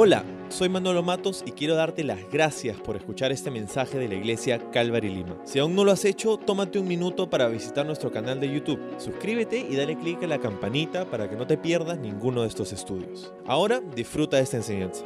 Hola, 0.00 0.24
soy 0.48 0.68
Manolo 0.68 1.02
Matos 1.02 1.42
y 1.44 1.50
quiero 1.50 1.74
darte 1.74 2.04
las 2.04 2.20
gracias 2.30 2.76
por 2.80 2.94
escuchar 2.94 3.32
este 3.32 3.50
mensaje 3.50 3.98
de 3.98 4.06
la 4.06 4.14
iglesia 4.14 4.70
Calvary 4.70 5.08
Lima. 5.08 5.44
Si 5.44 5.58
aún 5.58 5.74
no 5.74 5.82
lo 5.82 5.90
has 5.90 6.04
hecho, 6.04 6.36
tómate 6.36 6.78
un 6.78 6.86
minuto 6.86 7.28
para 7.28 7.48
visitar 7.48 7.84
nuestro 7.84 8.12
canal 8.12 8.38
de 8.38 8.48
YouTube. 8.48 8.80
Suscríbete 9.00 9.58
y 9.58 9.74
dale 9.74 9.98
clic 9.98 10.22
a 10.22 10.28
la 10.28 10.38
campanita 10.38 11.10
para 11.10 11.28
que 11.28 11.34
no 11.34 11.48
te 11.48 11.58
pierdas 11.58 11.98
ninguno 11.98 12.42
de 12.42 12.48
estos 12.48 12.72
estudios. 12.72 13.32
Ahora 13.44 13.80
disfruta 13.80 14.36
de 14.36 14.44
esta 14.44 14.58
enseñanza. 14.58 15.04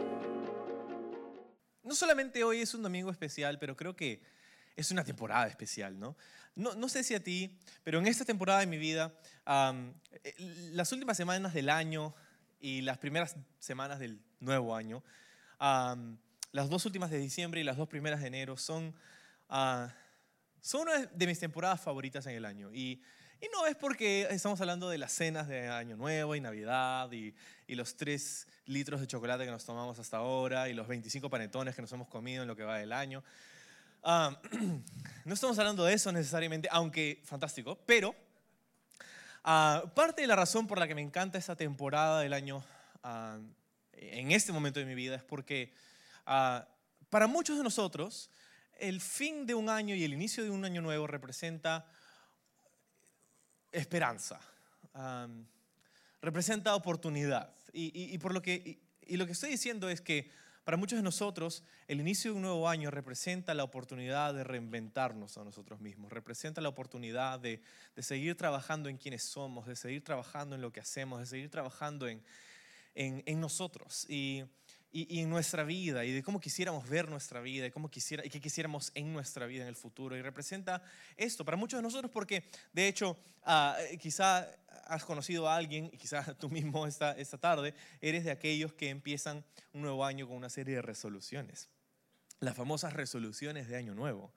No 1.82 1.94
solamente 1.94 2.44
hoy 2.44 2.60
es 2.60 2.74
un 2.74 2.82
domingo 2.82 3.10
especial, 3.10 3.58
pero 3.58 3.74
creo 3.74 3.96
que 3.96 4.20
es 4.76 4.90
una 4.90 5.04
temporada 5.04 5.46
especial, 5.46 5.98
¿no? 5.98 6.18
No, 6.54 6.86
sé 6.90 7.02
si 7.02 7.14
a 7.14 7.24
ti, 7.24 7.58
pero 7.82 7.98
en 7.98 8.08
esta 8.08 8.26
temporada 8.26 8.60
de 8.60 8.66
mi 8.66 8.76
vida, 8.76 9.14
eh, 9.46 10.34
las 10.74 10.92
últimas 10.92 11.16
semanas 11.16 11.54
del 11.54 11.70
año 11.70 12.14
y 12.60 12.82
las 12.82 12.98
primeras 12.98 13.36
semanas 13.58 13.98
del 13.98 14.20
nuevo 14.42 14.74
año. 14.74 15.02
las 15.58 16.68
dos 16.68 16.84
últimas 16.84 17.10
de 17.10 17.18
diciembre 17.18 17.60
y 17.60 17.64
las 17.64 17.76
dos 17.76 17.88
primeras 17.88 18.20
de 18.20 18.26
enero 18.26 18.56
son, 18.56 18.94
uh, 19.48 19.88
son 20.60 20.82
una 20.82 21.06
de 21.06 21.26
mis 21.26 21.38
temporadas 21.38 21.80
favoritas 21.80 22.26
en 22.26 22.34
el 22.34 22.44
año. 22.44 22.70
Y, 22.72 23.02
y, 23.40 23.48
no 23.52 23.66
es 23.66 23.76
porque 23.76 24.26
estamos 24.30 24.60
hablando 24.60 24.88
de 24.90 24.98
las 24.98 25.12
cenas 25.12 25.48
de 25.48 25.68
Año 25.68 25.96
Nuevo 25.96 26.36
y 26.36 26.40
Navidad 26.40 27.10
y, 27.12 27.34
y, 27.66 27.74
los 27.74 27.96
tres 27.96 28.46
litros 28.66 29.00
de 29.00 29.06
chocolate 29.06 29.44
que 29.44 29.50
nos 29.50 29.64
tomamos 29.64 29.98
hasta 29.98 30.18
ahora 30.18 30.68
y 30.68 30.74
los 30.74 30.86
25 30.86 31.30
panetones 31.30 31.74
que 31.74 31.82
nos 31.82 31.92
hemos 31.92 32.08
comido 32.08 32.42
en 32.42 32.48
lo 32.48 32.56
que 32.56 32.64
va 32.64 32.78
del 32.78 32.92
año. 32.92 33.22
no 34.04 35.34
estamos 35.34 35.56
hablando 35.60 35.84
de 35.84 35.94
eso 35.94 36.10
necesariamente, 36.10 36.68
aunque 36.72 37.22
fantástico, 37.24 37.78
pero 37.86 38.10
uh, 39.44 39.88
parte 39.94 40.22
de 40.22 40.26
la 40.26 40.34
razón 40.34 40.66
por 40.66 40.78
la 40.78 40.88
que 40.88 40.94
me 40.96 41.02
encanta 41.02 41.38
esta 41.38 41.54
temporada 41.54 42.20
del 42.20 42.32
año 42.32 42.64
en 44.12 44.32
este 44.32 44.52
momento 44.52 44.80
de 44.80 44.86
mi 44.86 44.94
vida 44.94 45.16
es 45.16 45.24
porque 45.24 45.72
ah, 46.26 46.66
para 47.10 47.26
muchos 47.26 47.56
de 47.56 47.62
nosotros 47.62 48.30
el 48.78 49.00
fin 49.00 49.46
de 49.46 49.54
un 49.54 49.68
año 49.68 49.94
y 49.94 50.02
el 50.02 50.12
inicio 50.12 50.42
de 50.42 50.50
un 50.50 50.64
año 50.64 50.82
nuevo 50.82 51.06
representa 51.06 51.86
esperanza, 53.70 54.40
representa 56.20 56.74
oportunidad. 56.74 57.54
Y, 57.72 58.18
por 58.18 58.34
lo 58.34 58.42
que, 58.42 58.80
y, 59.06 59.16
lo 59.16 59.26
que 59.26 59.32
estoy 59.32 59.50
diciendo 59.50 59.88
es 59.88 60.00
que 60.00 60.30
para 60.64 60.76
muchos 60.76 60.96
de 60.96 61.02
nosotros, 61.02 61.64
el 61.88 62.00
inicio 62.00 62.32
de 62.32 62.36
un 62.36 62.42
nuevo 62.42 62.68
año 62.68 62.90
representa 62.90 63.54
la 63.54 63.64
oportunidad 63.64 64.34
de 64.34 64.44
reinventarnos 64.44 65.38
a 65.38 65.44
nosotros 65.44 65.80
mismos, 65.80 66.12
representa 66.12 66.60
la 66.60 66.68
oportunidad 66.68 67.40
de, 67.40 67.62
de, 67.96 68.02
seguir 68.02 68.36
trabajando 68.36 68.88
en 68.88 68.96
quienes 68.96 69.22
somos, 69.24 69.66
de 69.66 69.74
seguir 69.74 70.04
trabajando 70.04 70.54
en 70.54 70.60
lo 70.60 70.72
que 70.72 70.80
hacemos, 70.80 71.20
de 71.20 71.26
seguir 71.26 71.50
trabajando 71.50 72.08
en, 72.08 72.22
en, 72.94 73.40
nosotros 73.40 74.06
y, 74.08 74.44
en 74.92 75.30
nuestra 75.30 75.64
vida 75.64 76.04
y 76.04 76.12
de 76.12 76.22
cómo 76.22 76.40
quisiéramos 76.40 76.88
ver 76.88 77.08
nuestra 77.08 77.40
vida 77.40 77.66
y 77.66 77.70
cómo 77.70 77.90
quisiera, 77.90 78.24
y 78.26 78.30
qué 78.30 78.40
quisiéramos 78.40 78.92
en 78.94 79.12
nuestra 79.12 79.46
vida 79.46 79.62
en 79.62 79.68
el 79.68 79.76
futuro. 79.76 80.16
Y 80.16 80.22
representa 80.22 80.82
esto 81.16 81.44
para 81.44 81.56
muchos 81.56 81.78
de 81.78 81.82
nosotros 81.82 82.10
porque, 82.10 82.44
de 82.72 82.88
hecho, 82.88 83.16
ah, 83.44 83.76
quizá 84.00 84.48
has 84.84 85.04
conocido 85.04 85.48
a 85.48 85.56
alguien 85.56 85.90
y 85.92 85.96
quizá 85.96 86.34
tú 86.38 86.50
mismo 86.50 86.86
esta, 86.86 87.12
esta 87.12 87.38
tarde 87.38 87.74
eres 88.00 88.24
de 88.24 88.30
aquellos 88.30 88.72
que 88.74 88.90
empiezan 88.90 89.44
un 89.72 89.82
nuevo 89.82 90.04
año 90.04 90.26
con 90.26 90.36
una 90.36 90.50
serie 90.50 90.76
de 90.76 90.82
resoluciones. 90.82 91.70
Las 92.40 92.56
famosas 92.56 92.92
resoluciones 92.92 93.68
de 93.68 93.76
año 93.76 93.94
nuevo. 93.94 94.32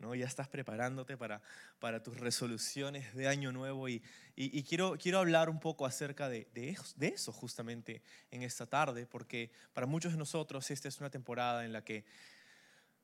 ¿No? 0.00 0.14
Ya 0.14 0.26
estás 0.26 0.48
preparándote 0.48 1.16
para, 1.16 1.40
para 1.78 2.02
tus 2.02 2.18
resoluciones 2.18 3.14
de 3.14 3.28
año 3.28 3.52
nuevo 3.52 3.88
y, 3.88 4.02
y, 4.34 4.62
quiero, 4.62 4.96
quiero 4.98 5.18
hablar 5.18 5.50
un 5.50 5.60
poco 5.60 5.86
acerca 5.86 6.28
de, 6.28 6.48
de, 6.54 7.08
eso 7.08 7.32
justamente 7.32 8.02
en 8.30 8.42
esta 8.42 8.66
tarde, 8.66 9.06
porque 9.06 9.50
para 9.72 9.86
muchos 9.86 10.12
de 10.12 10.18
nosotros 10.18 10.70
esta 10.70 10.88
es 10.88 10.98
una 11.00 11.10
temporada 11.10 11.64
en 11.64 11.72
la 11.72 11.84
que 11.84 12.04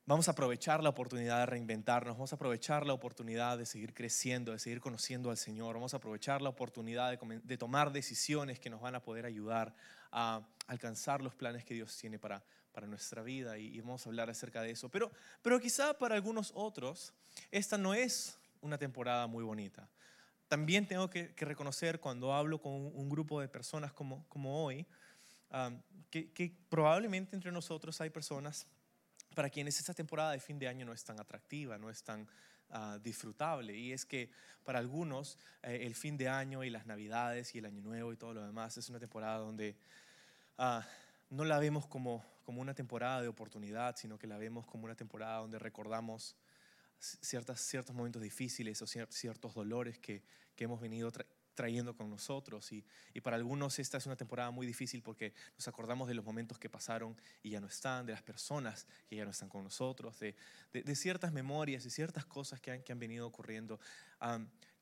vamos 0.05 0.27
a 0.27 0.31
aprovechar 0.31 0.81
la 0.81 0.89
oportunidad 0.89 1.39
de 1.39 1.45
reinventarnos, 1.45 2.15
vamos 2.15 2.33
a 2.33 2.37
aprovechar 2.37 2.85
la 2.85 2.93
oportunidad 2.93 3.57
de 3.57 3.65
seguir 3.65 3.93
creciendo, 3.93 4.51
de 4.51 4.59
seguir 4.59 4.79
conociendo 4.79 5.29
al 5.29 5.37
Señor, 5.37 5.75
vamos 5.75 5.93
a 5.93 5.97
aprovechar 5.97 6.41
la 6.41 6.49
oportunidad 6.49 7.11
de, 7.11 7.41
de 7.43 7.57
tomar 7.57 7.91
decisiones 7.91 8.59
que 8.59 8.69
nos 8.69 8.81
van 8.81 8.95
a 8.95 9.01
poder 9.01 9.25
ayudar 9.25 9.75
a 10.11 10.41
alcanzar 10.67 11.21
los 11.21 11.35
planes 11.35 11.65
que 11.65 11.73
Dios 11.73 11.95
tiene 11.97 12.17
para, 12.17 12.43
para 12.77 12.85
nuestra 12.85 13.23
vida 13.23 13.57
y, 13.57 13.81
vamos 13.81 14.05
a 14.05 14.09
hablar 14.09 14.29
acerca 14.29 14.61
de 14.61 14.69
eso. 14.69 14.87
Pero, 14.87 15.11
pero 15.41 15.59
quizá 15.59 15.97
para 15.97 16.13
algunos 16.13 16.51
otros 16.53 17.11
esta 17.49 17.75
no 17.75 17.95
es 17.95 18.37
una 18.61 18.77
temporada 18.77 19.25
muy 19.25 19.43
bonita. 19.43 19.89
También 20.47 20.87
tengo 20.87 21.09
que, 21.09 21.33
reconocer 21.37 21.99
cuando 21.99 22.35
hablo 22.35 22.61
con 22.61 22.73
un, 22.73 23.09
grupo 23.09 23.41
de 23.41 23.47
personas 23.47 23.93
como, 23.93 24.27
como 24.29 24.63
hoy, 24.63 24.85
que, 26.11 26.55
probablemente 26.69 27.35
entre 27.35 27.51
nosotros 27.51 27.99
hay 27.99 28.11
personas 28.11 28.67
para 29.33 29.49
quienes 29.49 29.79
esta 29.79 29.95
temporada 29.95 30.33
de 30.33 30.39
fin 30.39 30.59
de 30.59 30.67
año 30.67 30.85
no 30.85 30.93
es 30.93 31.03
tan 31.03 31.19
atractiva, 31.19 31.79
no 31.79 31.89
es 31.89 32.03
tan 32.03 32.27
ah, 32.69 32.99
disfrutable. 33.01 33.75
Y 33.75 33.91
es 33.91 34.05
que 34.05 34.29
para 34.63 34.77
algunos 34.77 35.39
eh, 35.63 35.79
el 35.81 35.95
fin 35.95 36.15
de 36.15 36.29
año 36.29 36.63
y 36.63 36.69
las 36.69 36.85
navidades 36.85 37.55
y 37.55 37.57
el 37.57 37.65
año 37.65 37.81
nuevo 37.81 38.13
y 38.13 38.17
todo 38.17 38.35
lo 38.35 38.45
demás 38.45 38.77
es 38.77 38.87
una 38.87 38.99
temporada 38.99 39.39
donde 39.39 39.75
uh, 40.59 40.81
no 41.29 41.45
la 41.45 41.59
vemos 41.59 41.87
como, 41.87 42.25
como 42.43 42.61
una 42.61 42.73
temporada 42.73 43.21
de 43.21 43.27
oportunidad, 43.27 43.95
sino 43.97 44.17
que 44.17 44.27
la 44.27 44.37
vemos 44.37 44.65
como 44.65 44.85
una 44.85 44.95
temporada 44.95 45.39
donde 45.39 45.59
recordamos 45.59 46.35
ciertas, 46.99 47.61
ciertos 47.61 47.95
momentos 47.95 48.21
difíciles 48.21 48.81
o 48.81 48.87
ciertos 48.87 49.53
dolores 49.53 49.99
que, 49.99 50.23
que 50.55 50.63
hemos 50.63 50.79
venido 50.79 51.11
trayendo 51.57 51.95
con 51.95 52.09
nosotros. 52.09 52.71
Y, 52.71 52.85
y, 53.13 53.21
para 53.21 53.35
algunos 53.35 53.79
esta 53.79 53.97
es 53.97 54.05
una 54.05 54.15
temporada 54.15 54.51
muy 54.51 54.65
difícil 54.65 55.01
porque 55.01 55.33
nos 55.57 55.67
acordamos 55.67 56.07
de 56.07 56.13
los 56.13 56.23
momentos 56.23 56.57
que 56.59 56.69
pasaron 56.69 57.19
y 57.43 57.49
ya 57.49 57.59
no 57.59 57.67
están, 57.67 58.05
de 58.05 58.13
las 58.13 58.21
personas 58.21 58.87
que 59.09 59.17
ya 59.17 59.25
no 59.25 59.31
están 59.31 59.49
con 59.49 59.63
nosotros, 59.63 60.19
de, 60.19 60.35
de, 60.71 60.95
ciertas 60.95 61.33
memorias 61.33 61.85
y 61.85 61.89
ciertas 61.89 62.25
cosas 62.25 62.61
que 62.61 62.71
han, 62.71 62.83
que 62.83 62.91
han 62.91 62.99
venido 62.99 63.27
ocurriendo 63.27 63.79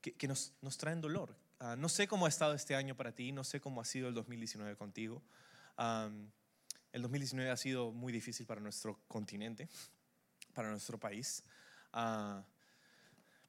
que, 0.01 0.27
nos, 0.27 0.53
nos, 0.61 0.77
traen 0.77 1.01
dolor. 1.01 1.35
Ah, 1.59 1.75
no 1.75 1.89
sé 1.89 2.07
cómo 2.07 2.25
ha 2.25 2.29
estado 2.29 2.53
este 2.53 2.75
año 2.75 2.95
para 2.95 3.13
ti, 3.13 3.31
no 3.31 3.43
sé 3.43 3.59
cómo 3.59 3.81
ha 3.81 3.85
sido 3.85 4.07
el 4.07 4.13
2019 4.13 4.75
contigo 4.75 5.23
el 5.77 7.01
2019 7.01 7.51
ha 7.51 7.57
sido 7.57 7.91
muy 7.91 8.13
difícil 8.13 8.45
para 8.45 8.61
nuestro 8.61 8.99
continente, 9.07 9.67
para 10.53 10.69
nuestro 10.69 10.99
país. 10.99 11.43
Ah, 11.93 12.43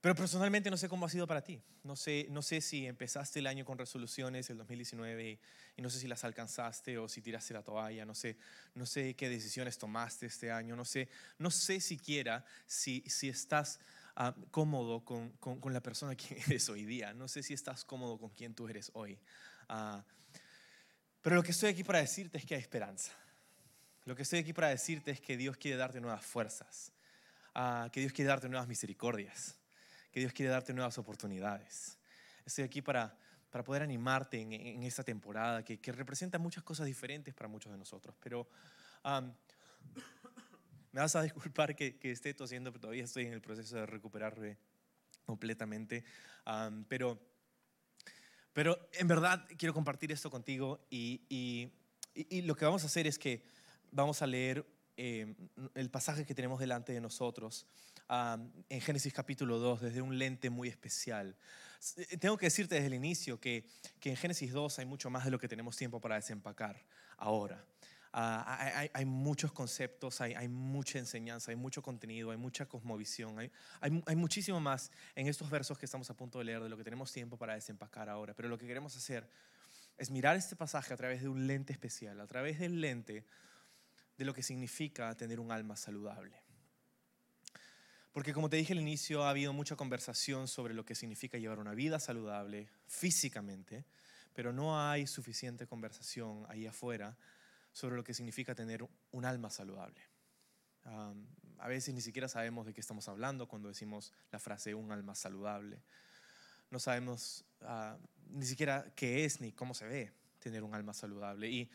pero 0.06 0.14
personalmente 0.14 0.70
no 0.70 0.76
sé 0.76 0.88
cómo 0.88 1.06
ha 1.06 1.08
sido 1.08 1.26
para 1.26 1.42
ti. 1.42 1.60
No 1.82 1.96
sé, 1.96 2.28
no 2.30 2.40
sé 2.40 2.60
si 2.60 2.86
empezaste 2.86 3.40
el 3.40 3.46
año 3.48 3.64
con 3.64 3.76
resoluciones, 3.76 4.48
el 4.50 4.56
2019, 4.58 5.40
y, 5.76 5.82
no 5.82 5.90
sé 5.90 5.98
si 5.98 6.06
las 6.06 6.22
alcanzaste 6.22 6.96
o 6.96 7.08
si 7.08 7.22
tiraste 7.22 7.54
la 7.54 7.64
toalla. 7.64 8.04
No 8.04 8.14
sé, 8.14 8.36
no 8.74 8.86
sé 8.86 9.14
qué 9.14 9.28
decisiones 9.28 9.78
tomaste 9.78 10.26
este 10.26 10.52
año. 10.52 10.76
No 10.76 10.84
sé, 10.84 11.08
no 11.38 11.50
sé 11.50 11.80
siquiera 11.80 12.44
si, 12.66 13.02
si 13.08 13.28
estás 13.28 13.80
ah, 14.14 14.32
cómodo 14.52 15.04
con, 15.04 15.30
con, 15.38 15.72
la 15.72 15.80
persona 15.80 16.14
que 16.14 16.40
eres 16.46 16.68
hoy 16.68 16.84
día. 16.84 17.12
No 17.12 17.26
sé 17.26 17.42
si 17.42 17.54
estás 17.54 17.84
cómodo 17.84 18.16
con 18.16 18.30
quien 18.30 18.54
tú 18.54 18.68
eres 18.68 18.92
hoy. 18.94 19.18
Uh, 19.68 20.00
pero 21.26 21.34
lo 21.34 21.42
que 21.42 21.50
estoy 21.50 21.70
aquí 21.70 21.82
para 21.82 21.98
decirte 21.98 22.38
es 22.38 22.44
que 22.44 22.54
hay 22.54 22.60
esperanza. 22.60 23.10
Lo 24.04 24.14
que 24.14 24.22
estoy 24.22 24.38
aquí 24.38 24.52
para 24.52 24.68
decirte 24.68 25.10
es 25.10 25.20
que 25.20 25.36
Dios 25.36 25.56
quiere 25.56 25.76
darte 25.76 26.00
nuevas 26.00 26.24
fuerzas, 26.24 26.92
ah, 27.52 27.88
que 27.92 27.98
Dios 27.98 28.12
quiere 28.12 28.28
darte 28.28 28.48
nuevas 28.48 28.68
misericordias, 28.68 29.58
que 30.12 30.20
Dios 30.20 30.32
quiere 30.32 30.52
darte 30.52 30.72
nuevas 30.72 30.98
oportunidades. 30.98 31.98
Estoy 32.44 32.62
aquí 32.62 32.80
para, 32.80 33.18
para 33.50 33.64
poder 33.64 33.82
animarte 33.82 34.40
en, 34.40 34.84
esta 34.84 35.02
temporada 35.02 35.64
que, 35.64 35.80
que, 35.80 35.90
representa 35.90 36.38
muchas 36.38 36.62
cosas 36.62 36.86
diferentes 36.86 37.34
para 37.34 37.48
muchos 37.48 37.72
de 37.72 37.78
nosotros. 37.78 38.14
Pero 38.22 38.48
me 40.92 41.00
vas 41.00 41.16
a 41.16 41.22
disculpar 41.22 41.74
que, 41.74 41.98
que, 41.98 42.12
esté 42.12 42.34
tosiendo, 42.34 42.70
pero 42.70 42.82
todavía 42.82 43.02
estoy 43.02 43.26
en 43.26 43.32
el 43.32 43.40
proceso 43.40 43.74
de 43.74 43.86
recuperarme 43.86 44.58
completamente. 45.24 46.04
pero 46.86 47.20
pero 48.56 48.88
en 48.94 49.06
verdad 49.06 49.46
quiero 49.58 49.74
compartir 49.74 50.10
esto 50.12 50.30
contigo 50.30 50.80
y, 50.88 51.70
lo 52.42 52.56
que 52.56 52.64
vamos 52.64 52.84
a 52.84 52.86
hacer 52.86 53.06
es 53.06 53.18
que 53.18 53.44
vamos 53.90 54.22
a 54.22 54.26
leer 54.26 54.64
eh, 54.96 55.34
el 55.74 55.90
pasaje 55.90 56.24
que 56.24 56.34
tenemos 56.34 56.58
delante 56.58 56.94
de 56.94 57.02
nosotros 57.02 57.66
en 58.08 58.80
Génesis 58.80 59.12
capítulo 59.12 59.58
2 59.58 59.82
desde 59.82 60.00
un 60.00 60.16
lente 60.18 60.48
muy 60.48 60.68
especial. 60.68 61.36
Eh, 61.98 62.16
tengo 62.16 62.38
que 62.38 62.46
decirte 62.46 62.76
desde 62.76 62.86
el 62.86 62.94
inicio 62.94 63.38
que, 63.38 63.66
que 64.00 64.08
en 64.08 64.16
Génesis 64.16 64.50
2 64.52 64.78
hay 64.78 64.86
mucho 64.86 65.10
más 65.10 65.26
de 65.26 65.32
lo 65.32 65.38
que 65.38 65.48
tenemos 65.48 65.76
tiempo 65.76 66.00
para 66.00 66.14
desempacar 66.14 66.82
ahora. 67.18 67.62
Ah, 68.18 68.88
hay, 68.94 69.04
muchos 69.04 69.52
conceptos, 69.52 70.22
hay, 70.22 70.48
mucha 70.48 70.98
enseñanza, 70.98 71.50
hay 71.50 71.56
mucho 71.56 71.82
contenido, 71.82 72.30
hay 72.30 72.38
mucha 72.38 72.64
cosmovisión, 72.64 73.38
hay, 73.38 73.52
hay, 73.82 74.16
muchísimo 74.16 74.58
más 74.58 74.90
en 75.14 75.26
estos 75.26 75.50
versos 75.50 75.76
que 75.76 75.84
estamos 75.84 76.08
a 76.08 76.14
punto 76.16 76.38
de 76.38 76.46
leer 76.46 76.62
de 76.62 76.70
lo 76.70 76.78
que 76.78 76.84
tenemos 76.84 77.12
tiempo 77.12 77.36
para 77.36 77.52
desempacar 77.52 78.08
ahora. 78.08 78.32
Pero 78.32 78.48
lo 78.48 78.56
que 78.56 78.66
queremos 78.66 78.96
hacer 78.96 79.28
es 79.98 80.10
mirar 80.10 80.34
este 80.34 80.56
pasaje 80.56 80.94
a 80.94 80.96
través 80.96 81.20
de 81.20 81.28
un 81.28 81.46
lente 81.46 81.74
especial, 81.74 82.18
a 82.18 82.26
través 82.26 82.58
del 82.58 82.80
lente 82.80 83.26
de 84.16 84.24
lo 84.24 84.32
que 84.32 84.42
significa 84.42 85.14
tener 85.14 85.38
un 85.38 85.52
alma 85.52 85.76
saludable. 85.76 86.40
Porque 88.12 88.32
como 88.32 88.48
te 88.48 88.56
dije 88.56 88.72
al 88.72 88.80
inicio, 88.80 89.24
ha 89.24 89.28
habido 89.28 89.52
mucha 89.52 89.76
conversación 89.76 90.48
sobre 90.48 90.72
lo 90.72 90.86
que 90.86 90.94
significa 90.94 91.36
llevar 91.36 91.58
una 91.58 91.74
vida 91.74 92.00
saludable 92.00 92.70
físicamente, 92.86 93.84
pero 94.32 94.54
no 94.54 94.80
hay 94.80 95.06
suficiente 95.06 95.66
conversación 95.66 96.46
ahí 96.48 96.66
afuera 96.66 97.14
sobre 97.76 97.94
lo 97.94 98.02
que 98.02 98.14
significa 98.14 98.54
tener 98.54 98.88
un 99.10 99.24
alma 99.26 99.50
saludable. 99.50 100.00
a 101.58 101.68
veces 101.68 101.92
ni 101.92 102.00
siquiera 102.00 102.26
sabemos 102.26 102.64
de 102.64 102.72
qué 102.72 102.80
estamos 102.80 103.06
hablando 103.06 103.48
cuando 103.48 103.68
decimos 103.68 104.14
la 104.32 104.38
frase 104.38 104.74
un 104.74 104.92
alma 104.92 105.14
saludable. 105.14 105.82
No 106.70 106.78
sabemos 106.78 107.44
ah, 107.60 107.98
ni 108.30 108.46
siquiera 108.46 108.90
qué 108.96 109.26
es 109.26 109.42
ni 109.42 109.52
cómo 109.52 109.74
se 109.74 109.84
ve 109.84 110.10
tener 110.38 110.62
un 110.62 110.74
alma 110.74 110.94
saludable. 110.94 111.50
Y, 111.50 111.70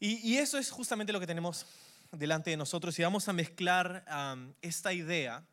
y, 0.00 0.36
eso 0.38 0.58
es 0.58 0.68
justamente 0.68 1.12
lo 1.12 1.20
que 1.20 1.28
tenemos 1.28 1.64
delante 2.10 2.50
de 2.50 2.56
nosotros 2.56 2.98
y 2.98 3.02
vamos 3.02 3.28
a 3.28 3.32
mezclar 3.32 4.04
esta 4.62 4.92
idea 4.92 5.46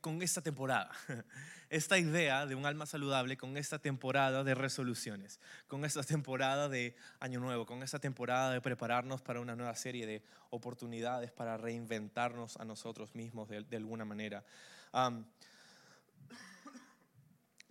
con, 0.00 0.22
esta 0.22 0.40
temporada. 0.40 0.90
esta 1.68 1.98
idea 1.98 2.46
de 2.46 2.54
un 2.54 2.64
alma 2.64 2.86
saludable 2.86 3.36
con 3.36 3.58
esta 3.58 3.78
temporada 3.78 4.42
de 4.42 4.54
resoluciones, 4.54 5.40
con 5.66 5.84
esta 5.84 6.02
temporada 6.02 6.70
de 6.70 6.96
Año 7.20 7.38
Nuevo, 7.38 7.66
con 7.66 7.82
esta 7.82 7.98
temporada 7.98 8.50
de 8.52 8.62
prepararnos 8.62 9.20
para 9.20 9.40
una 9.40 9.54
nueva 9.54 9.74
serie 9.74 10.06
de 10.06 10.22
oportunidades 10.48 11.32
para 11.32 11.58
reinventarnos 11.58 12.56
a 12.56 12.64
nosotros 12.64 13.14
mismos 13.14 13.50
de, 13.50 13.76
alguna 13.76 14.06
manera. 14.06 14.42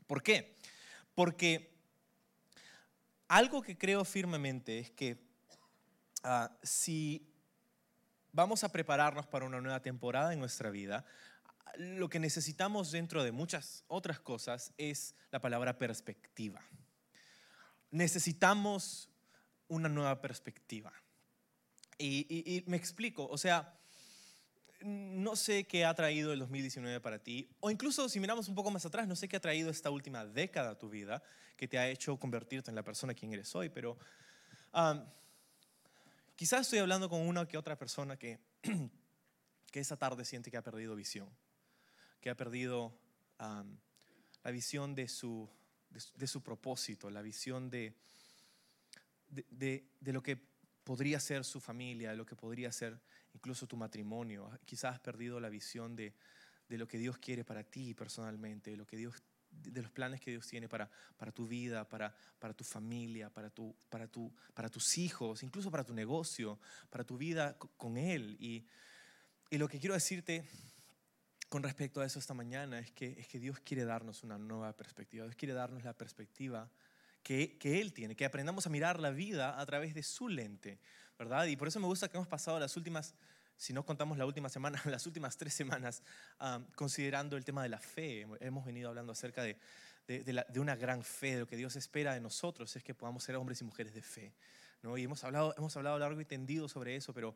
¿Por 0.05 0.21
qué? 0.21 0.55
Porque 1.15 1.73
algo 3.27 3.63
que 3.63 3.75
creo 3.75 4.05
firmemente 4.05 4.77
es 4.77 4.91
que 4.91 5.17
ah, 6.23 6.55
si 6.61 7.27
vamos 8.31 8.63
a 8.63 8.71
prepararnos 8.71 9.25
para 9.25 9.45
una 9.47 9.59
nueva 9.59 9.81
temporada 9.81 10.31
en 10.31 10.39
nuestra 10.39 10.69
vida, 10.69 11.03
lo 11.75 12.09
que 12.09 12.19
necesitamos 12.19 12.91
dentro 12.91 13.23
de 13.23 13.31
muchas 13.31 13.83
otras 13.87 14.19
cosas 14.19 14.73
es 14.77 15.15
la 15.31 15.39
palabra 15.39 15.77
perspectiva. 15.77 16.61
Necesitamos 17.91 19.09
una 19.67 19.89
nueva 19.89 20.21
perspectiva. 20.21 20.93
Y, 21.99 22.63
me 22.67 22.77
explico, 22.77 23.27
o 23.27 23.37
sea, 23.37 23.73
no 24.81 25.35
sé 25.35 25.65
qué 25.65 25.83
ha 25.85 25.93
traído 25.95 26.31
el 26.31 26.39
2019 26.39 26.99
para 27.01 27.17
ti, 27.17 27.49
o 27.59 27.71
incluso 27.71 28.07
si 28.07 28.19
miramos 28.19 28.47
un 28.47 28.55
poco 28.55 28.69
más 28.69 28.85
atrás, 28.85 29.07
no 29.07 29.15
sé 29.15 29.27
qué 29.27 29.37
ha 29.37 29.41
traído 29.41 29.71
esta 29.71 29.89
última 29.89 30.23
década 30.25 30.71
a 30.71 30.77
tu 30.77 30.89
vida, 30.89 31.23
que 31.55 31.67
te 31.67 31.79
ha 31.79 31.89
hecho 31.89 32.17
convertirte 32.17 32.69
en 32.69 32.75
la 32.75 32.83
persona 32.83 33.15
quien 33.15 33.33
eres 33.33 33.55
hoy, 33.55 33.69
pero 33.69 33.97
quizás 36.35 36.61
estoy 36.61 36.79
hablando 36.79 37.09
con 37.09 37.21
una 37.21 37.47
que 37.47 37.57
otra 37.57 37.79
persona 37.79 38.15
que, 38.15 38.39
que 39.71 39.79
esa 39.79 39.97
tarde 39.97 40.23
siente 40.23 40.51
que 40.51 40.57
ha 40.57 40.63
perdido 40.63 40.95
visión 40.95 41.27
que 42.19 42.29
ha 42.29 42.35
perdido 42.35 42.97
la 43.39 44.51
visión 44.51 44.95
de 44.95 45.07
su, 45.07 45.49
de, 45.89 46.27
su 46.27 46.41
propósito, 46.41 47.09
la 47.09 47.21
visión 47.21 47.69
de, 47.69 47.93
de, 49.29 49.85
de, 49.99 50.13
lo 50.13 50.21
que 50.21 50.37
podría 50.83 51.19
ser 51.19 51.43
su 51.43 51.59
familia, 51.59 52.11
de 52.11 52.17
lo 52.17 52.25
que 52.25 52.35
podría 52.35 52.71
ser 52.71 52.99
incluso 53.33 53.67
tu 53.67 53.77
matrimonio. 53.77 54.49
Quizás 54.65 54.95
has 54.95 54.99
perdido 54.99 55.39
la 55.39 55.49
visión 55.49 55.95
de, 55.95 56.13
lo 56.69 56.87
que 56.87 56.97
Dios 56.97 57.17
quiere 57.17 57.43
para 57.43 57.63
ti 57.63 57.93
personalmente, 57.93 58.71
de, 58.71 58.77
lo 58.77 58.87
que 58.87 58.97
Dios, 58.97 59.21
de 59.51 59.81
los 59.81 59.91
planes 59.91 60.21
que 60.21 60.31
Dios 60.31 60.47
tiene 60.47 60.67
para, 60.67 60.89
para 61.17 61.31
tu 61.31 61.47
vida, 61.47 61.87
para, 61.87 62.15
para 62.39 62.53
tu 62.53 62.63
familia, 62.63 63.29
para, 63.29 63.49
tu, 63.49 63.75
para, 63.89 64.07
tu, 64.07 64.33
para 64.53 64.69
tus 64.69 64.97
hijos, 64.97 65.43
incluso 65.43 65.69
para 65.69 65.83
tu 65.83 65.93
negocio, 65.93 66.59
para 66.89 67.03
tu 67.03 67.17
vida 67.17 67.57
con 67.57 67.97
Él. 67.97 68.35
Y, 68.39 68.65
y 69.49 69.57
lo 69.57 69.67
que 69.67 69.79
quiero 69.79 69.93
decirte 69.93 70.47
con 71.49 71.63
respecto 71.63 72.01
a 72.01 72.05
eso 72.05 72.19
esta 72.19 72.33
mañana 72.33 72.79
es 72.79 72.91
que, 72.91 73.15
es 73.19 73.27
que 73.27 73.39
Dios 73.39 73.59
quiere 73.61 73.85
darnos 73.85 74.23
una 74.23 74.37
nueva 74.37 74.73
perspectiva. 74.73 75.25
Dios 75.25 75.35
quiere 75.35 75.53
darnos 75.53 75.83
la 75.83 75.93
perspectiva 75.93 76.69
que, 77.23 77.57
que, 77.57 77.81
Él 77.81 77.93
tiene, 77.93 78.15
que 78.15 78.25
aprendamos 78.25 78.67
a 78.67 78.69
mirar 78.69 78.99
la 78.99 79.11
vida 79.11 79.59
a 79.59 79.65
través 79.65 79.93
de 79.93 80.03
su 80.03 80.27
lente, 80.27 80.79
¿verdad? 81.17 81.45
Y 81.45 81.55
por 81.55 81.67
eso 81.67 81.79
me 81.79 81.87
gusta 81.87 82.09
que 82.09 82.17
hemos 82.17 82.27
pasado 82.27 82.59
las 82.59 82.75
últimas, 82.75 83.15
si 83.55 83.73
no 83.73 83.85
contamos 83.85 84.17
la 84.17 84.25
última 84.25 84.49
semana, 84.49 84.81
las 84.85 85.05
últimas 85.05 85.37
tres 85.37 85.53
semanas 85.53 86.03
considerando 86.75 87.37
el 87.37 87.45
tema 87.45 87.63
de 87.63 87.69
la 87.69 87.79
fe. 87.79 88.27
Hemos 88.39 88.65
venido 88.65 88.89
hablando 88.89 89.13
acerca 89.13 89.41
de, 89.43 89.57
de, 90.07 90.59
una 90.59 90.75
gran 90.75 91.03
fe, 91.03 91.35
de 91.35 91.39
lo 91.41 91.47
que 91.47 91.57
Dios 91.57 91.75
espera 91.75 92.13
de 92.13 92.21
nosotros, 92.21 92.75
es 92.75 92.83
que 92.83 92.93
podamos 92.93 93.23
ser 93.23 93.35
hombres 93.35 93.61
y 93.61 93.63
mujeres 93.63 93.93
de 93.93 94.01
fe. 94.01 94.33
¿no? 94.81 94.97
Y 94.97 95.03
hemos 95.03 95.23
hablado, 95.23 95.53
hemos 95.57 95.75
hablado 95.75 95.99
largo 95.99 96.19
y 96.21 96.25
tendido 96.25 96.67
sobre 96.69 96.95
eso, 96.95 97.13
pero, 97.13 97.35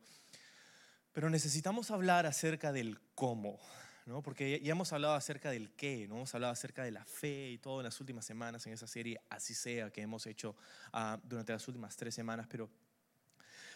pero 1.11 1.29
necesitamos 1.29 1.91
hablar 1.91 2.25
acerca 2.25 2.71
del 2.71 2.99
cómo. 3.15 3.59
¿No? 4.05 4.21
porque 4.21 4.59
ya 4.63 4.71
hemos 4.71 4.91
hablado 4.93 5.13
acerca 5.13 5.51
del 5.51 5.71
qué, 5.71 6.07
¿no? 6.07 6.15
hemos 6.15 6.33
hablado 6.33 6.53
acerca 6.53 6.83
de 6.83 6.91
la 6.91 7.05
fe 7.05 7.51
y 7.51 7.57
todo 7.57 7.79
en 7.79 7.85
las 7.85 7.99
últimas 7.99 8.25
semanas 8.25 8.65
en 8.67 8.73
esa 8.73 8.87
serie, 8.87 9.19
así 9.29 9.53
sea, 9.53 9.91
que 9.91 10.01
hemos 10.01 10.25
hecho 10.27 10.55
uh, 10.93 11.17
durante 11.23 11.53
las 11.53 11.67
últimas 11.67 11.95
tres 11.95 12.15
semanas, 12.15 12.47
pero, 12.49 12.69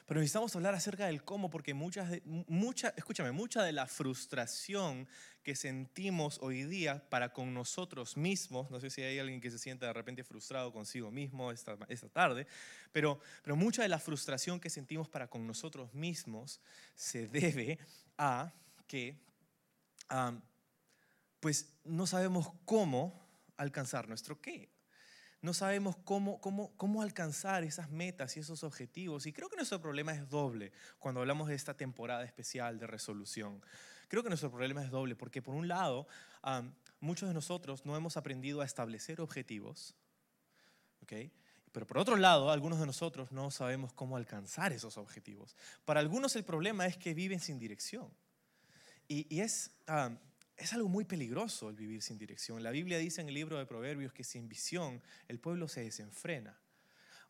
pero 0.06 0.20
necesitamos 0.20 0.56
hablar 0.56 0.74
acerca 0.74 1.08
del 1.08 1.24
cómo, 1.24 1.50
porque 1.50 1.74
muchas 1.74 2.22
mucha, 2.26 2.94
escúchame, 2.96 3.32
mucha 3.32 3.64
de 3.64 3.72
la 3.72 3.88
frustración 3.88 5.08
que 5.44 5.56
sentimos 5.56 6.40
hoy 6.42 6.64
día 6.64 7.08
para 7.10 7.32
con 7.32 7.54
nosotros 7.54 8.18
mismos, 8.18 8.72
no 8.72 8.80
sé 8.80 8.90
si 8.90 9.04
hay 9.04 9.20
alguien 9.20 9.40
que 9.40 9.52
se 9.52 9.60
sienta 9.60 9.86
de 9.86 9.94
repente 9.94 10.24
frustrado 10.24 10.74
consigo 10.74 11.12
mismo 11.12 11.52
esta, 11.52 11.78
esta 11.88 12.10
tarde, 12.10 12.48
pero, 12.92 13.20
pero 13.44 13.56
mucha 13.56 13.84
de 13.84 13.90
la 13.90 14.00
frustración 14.00 14.60
que 14.60 14.72
sentimos 14.72 15.08
para 15.08 15.28
con 15.28 15.46
nosotros 15.46 15.94
mismos 15.94 16.60
se 16.96 17.28
debe 17.28 17.78
a 18.18 18.52
que 18.88 19.20
pues 21.40 21.74
no 21.84 22.08
sabemos 22.08 22.52
cómo 22.66 23.28
alcanzar 23.58 24.08
nuestro 24.08 24.42
qué. 24.42 24.70
No 25.42 25.54
sabemos 25.54 25.96
cómo, 25.98 26.42
cómo, 26.42 26.76
cómo 26.76 27.04
alcanzar 27.04 27.64
esas 27.64 27.92
metas 27.92 28.36
y 28.36 28.40
esos 28.40 28.64
objetivos. 28.64 29.28
Y 29.28 29.34
creo 29.34 29.48
que 29.48 29.56
nuestro 29.56 29.80
problema 29.80 30.12
es 30.12 30.28
doble 30.28 30.72
cuando 30.98 31.22
hablamos 31.22 31.48
de 31.48 31.56
esta 31.56 31.76
temporada 31.76 32.24
especial 32.24 32.80
de 32.80 32.88
resolución. 32.88 33.62
Creo 34.08 34.24
que 34.24 34.30
nuestro 34.30 34.50
problema 34.50 34.84
es 34.84 34.90
doble 34.90 35.16
porque 35.16 35.42
por 35.42 35.54
un 35.54 35.68
lado, 35.68 36.08
muchos 37.00 37.28
de 37.28 37.34
nosotros 37.34 37.86
no 37.86 37.96
hemos 37.96 38.18
aprendido 38.18 38.62
a 38.62 38.66
establecer 38.66 39.22
objetivos. 39.22 39.96
¿okay? 41.04 41.32
Pero 41.72 41.86
por 41.86 41.98
otro 41.98 42.16
lado, 42.16 42.52
algunos 42.52 42.80
de 42.80 42.86
nosotros 42.86 43.32
no 43.32 43.52
sabemos 43.52 43.94
cómo 43.94 44.18
alcanzar 44.18 44.72
esos 44.72 44.98
objetivos. 44.98 45.56
Para 45.84 46.00
algunos 46.00 46.36
el 46.36 46.44
problema 46.44 46.88
es 46.88 46.98
que 46.98 47.14
viven 47.14 47.40
sin 47.40 47.60
dirección. 47.60 48.10
Y, 49.08 49.40
es, 49.40 49.72
es 50.58 50.74
algo 50.74 50.90
muy 50.90 51.06
peligroso 51.06 51.70
el 51.70 51.76
vivir 51.76 52.02
sin 52.02 52.18
dirección. 52.18 52.64
La 52.64 52.72
Biblia 52.72 52.98
dice 52.98 53.22
en 53.22 53.28
el 53.28 53.34
libro 53.36 53.58
de 53.58 53.66
Proverbios 53.66 54.14
que 54.14 54.24
sin 54.24 54.50
visión 54.50 55.02
el 55.28 55.40
pueblo 55.40 55.68
se 55.68 55.84
desenfrena. 55.84 56.58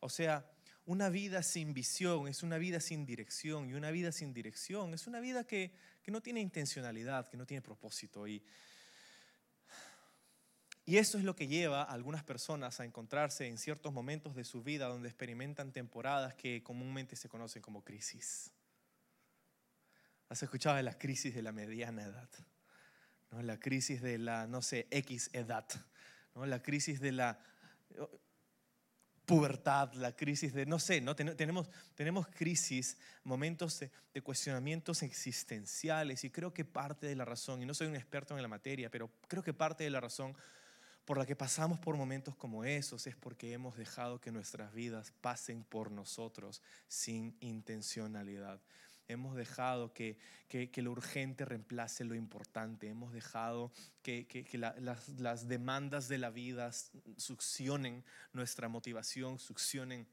O 0.00 0.08
sea, 0.08 0.50
una 0.86 1.08
vida 1.08 1.42
sin 1.42 1.74
visión 1.74 2.28
es 2.28 2.42
una 2.42 2.58
vida 2.58 2.80
sin 2.80 3.04
dirección 3.04 3.68
y 3.68 3.74
una 3.74 3.90
vida 3.90 4.12
sin 4.12 4.32
dirección 4.32 4.94
es 4.94 5.06
una 5.06 5.20
vida 5.20 5.44
que, 5.44 5.72
que 6.02 6.10
no 6.10 6.22
tiene 6.22 6.40
intencionalidad, 6.40 7.28
que 7.28 7.36
no 7.36 7.46
tiene 7.46 7.60
propósito. 7.60 8.26
Y, 8.28 8.42
y 10.88 10.98
esto 10.98 11.18
es 11.18 11.24
lo 11.24 11.34
que 11.34 11.48
lleva 11.48 11.82
a 11.82 11.92
algunas 11.92 12.22
personas 12.22 12.78
a 12.78 12.84
encontrarse 12.84 13.48
en 13.48 13.58
ciertos 13.58 13.92
momentos 13.92 14.36
de 14.36 14.44
su 14.44 14.62
vida 14.62 14.86
donde 14.86 15.08
experimentan 15.08 15.72
temporadas 15.72 16.36
que 16.36 16.62
comúnmente 16.62 17.16
se 17.16 17.28
conocen 17.28 17.60
como 17.60 17.82
crisis. 17.82 18.52
¿Has 20.28 20.42
escuchado 20.42 20.76
de 20.76 20.82
la 20.82 20.98
crisis 20.98 21.34
de 21.34 21.42
la 21.42 21.52
mediana 21.52 22.02
edad? 22.02 22.28
¿No? 23.30 23.42
La 23.42 23.58
crisis 23.58 24.02
de 24.02 24.18
la, 24.18 24.46
no 24.46 24.62
sé, 24.62 24.86
X 24.90 25.30
edad. 25.32 25.66
¿no? 26.34 26.46
La 26.46 26.62
crisis 26.62 27.00
de 27.00 27.12
la 27.12 27.38
pubertad, 29.26 29.92
la 29.94 30.14
crisis 30.14 30.54
de, 30.54 30.64
no 30.64 30.78
sé, 30.78 31.00
¿no? 31.00 31.16
tenemos, 31.16 31.68
tenemos 31.94 32.28
crisis, 32.28 32.96
momentos 33.24 33.80
de, 33.80 34.22
cuestionamientos 34.22 35.02
existenciales 35.02 36.24
y 36.24 36.30
creo 36.30 36.54
que 36.54 36.64
parte 36.64 37.06
de 37.06 37.16
la 37.16 37.24
razón, 37.24 37.60
y 37.60 37.66
no 37.66 37.74
soy 37.74 37.88
un 37.88 37.96
experto 37.96 38.34
en 38.34 38.40
la 38.40 38.48
materia, 38.48 38.90
pero 38.90 39.10
creo 39.28 39.42
que 39.42 39.52
parte 39.52 39.84
de 39.84 39.90
la 39.90 40.00
razón 40.00 40.34
por 41.04 41.18
la 41.18 41.26
que 41.26 41.36
pasamos 41.36 41.78
por 41.78 41.96
momentos 41.96 42.34
como 42.34 42.64
esos 42.64 43.06
es 43.06 43.14
porque 43.14 43.52
hemos 43.52 43.76
dejado 43.76 44.20
que 44.20 44.32
nuestras 44.32 44.72
vidas 44.72 45.12
pasen 45.20 45.64
por 45.64 45.90
nosotros 45.90 46.62
sin 46.88 47.36
intencionalidad. 47.40 48.60
Hemos 49.08 49.36
dejado 49.36 49.92
que, 49.92 50.18
que, 50.48 50.82
lo 50.82 50.90
urgente 50.90 51.44
reemplace 51.44 52.04
lo 52.04 52.14
importante. 52.14 52.88
Hemos 52.88 53.12
dejado 53.12 53.72
que, 54.02 54.26
que 54.26 54.58
las, 54.58 55.08
las, 55.18 55.48
demandas 55.48 56.08
de 56.08 56.18
la 56.18 56.30
vida 56.30 56.70
succionen 57.16 58.04
nuestra 58.32 58.68
motivación, 58.68 59.38
succionen 59.38 60.08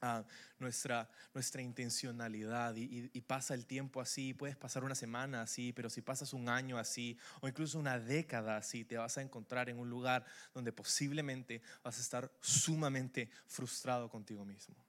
a 0.00 0.24
nuestra, 0.58 1.10
nuestra 1.32 1.62
intencionalidad 1.62 2.76
y, 2.76 3.10
y, 3.12 3.20
pasa 3.22 3.54
el 3.54 3.66
tiempo 3.66 4.00
así, 4.00 4.34
puedes 4.34 4.56
pasar 4.56 4.84
una 4.84 4.94
semana 4.94 5.42
así, 5.42 5.72
pero 5.72 5.88
si 5.88 6.02
pasas 6.02 6.32
un 6.32 6.48
año 6.48 6.78
así 6.78 7.18
o 7.40 7.48
incluso 7.48 7.78
una 7.78 7.98
década 7.98 8.56
así, 8.56 8.84
te 8.84 8.96
vas 8.96 9.16
a 9.18 9.22
encontrar 9.22 9.68
en 9.68 9.78
un 9.78 9.88
lugar 9.88 10.24
donde 10.54 10.72
posiblemente 10.72 11.62
vas 11.82 11.98
a 11.98 12.02
estar 12.02 12.30
sumamente 12.40 13.30
frustrado 13.46 14.08
contigo 14.08 14.44
mismo. 14.44 14.85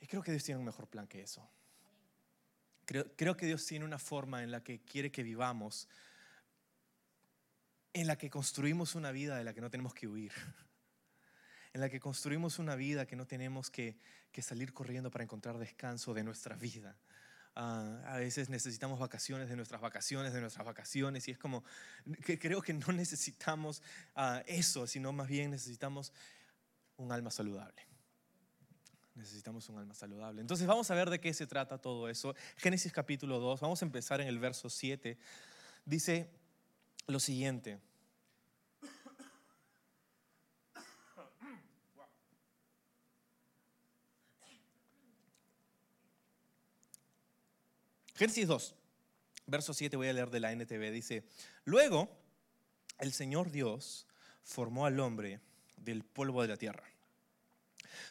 Y 0.00 0.06
creo 0.06 0.22
que 0.22 0.30
Dios 0.30 0.44
tiene 0.44 0.58
un 0.58 0.64
mejor 0.64 0.88
plan 0.88 1.06
que 1.06 1.22
eso. 1.22 1.48
Creo, 2.84 3.04
creo, 3.16 3.36
que 3.36 3.46
Dios 3.46 3.66
tiene 3.66 3.84
una 3.84 3.98
forma 3.98 4.42
en 4.42 4.50
la 4.50 4.62
que 4.62 4.80
quiere 4.80 5.10
que 5.10 5.22
vivamos, 5.22 5.88
en 7.92 8.06
la 8.06 8.16
que 8.16 8.30
construimos 8.30 8.94
una 8.94 9.10
vida 9.10 9.36
de 9.36 9.44
la 9.44 9.54
que 9.54 9.60
no 9.60 9.70
tenemos 9.70 9.94
que 9.94 10.06
huir, 10.06 10.32
en 11.72 11.80
la 11.80 11.88
que 11.88 11.98
construimos 11.98 12.58
una 12.58 12.76
vida 12.76 13.06
que 13.06 13.16
no 13.16 13.26
tenemos 13.26 13.70
que, 13.70 13.96
que 14.30 14.42
salir 14.42 14.72
corriendo 14.72 15.10
para 15.10 15.24
encontrar 15.24 15.58
descanso 15.58 16.14
de 16.14 16.22
nuestra 16.22 16.56
vida. 16.56 16.96
Ah, 17.58 18.02
a 18.04 18.18
veces 18.18 18.50
necesitamos 18.50 19.00
vacaciones 19.00 19.48
de 19.48 19.56
nuestras 19.56 19.80
vacaciones, 19.80 20.34
de 20.34 20.42
nuestras 20.42 20.66
vacaciones, 20.66 21.26
y 21.26 21.30
es 21.30 21.38
como 21.38 21.64
que 22.22 22.38
creo 22.38 22.60
que 22.60 22.74
no 22.74 22.92
necesitamos 22.92 23.82
ah, 24.14 24.42
eso, 24.46 24.86
sino 24.86 25.10
más 25.12 25.26
bien 25.26 25.50
necesitamos 25.50 26.12
un 26.98 27.12
alma 27.12 27.30
saludable. 27.30 27.95
Necesitamos 29.16 29.68
un 29.70 29.78
alma 29.78 29.94
saludable. 29.94 30.42
Entonces 30.42 30.66
vamos 30.66 30.90
a 30.90 30.94
ver 30.94 31.08
de 31.08 31.18
qué 31.18 31.32
se 31.32 31.46
trata 31.46 31.78
todo 31.78 32.08
eso. 32.08 32.34
Génesis 32.56 32.92
capítulo 32.92 33.40
2, 33.40 33.60
vamos 33.60 33.82
a 33.82 33.84
empezar 33.86 34.20
en 34.20 34.28
el 34.28 34.38
verso 34.38 34.68
7. 34.68 35.16
Dice 35.86 36.30
lo 37.06 37.18
siguiente. 37.18 37.80
Génesis 48.16 48.46
2, 48.46 48.74
verso 49.46 49.74
7, 49.74 49.96
voy 49.96 50.08
a 50.08 50.12
leer 50.12 50.30
de 50.30 50.40
la 50.40 50.50
NTV, 50.50 50.90
dice, 50.90 51.24
luego 51.64 52.08
el 52.98 53.12
Señor 53.12 53.50
Dios 53.50 54.06
formó 54.42 54.86
al 54.86 54.98
hombre 55.00 55.40
del 55.76 56.02
polvo 56.02 56.40
de 56.40 56.48
la 56.48 56.56
tierra. 56.56 56.95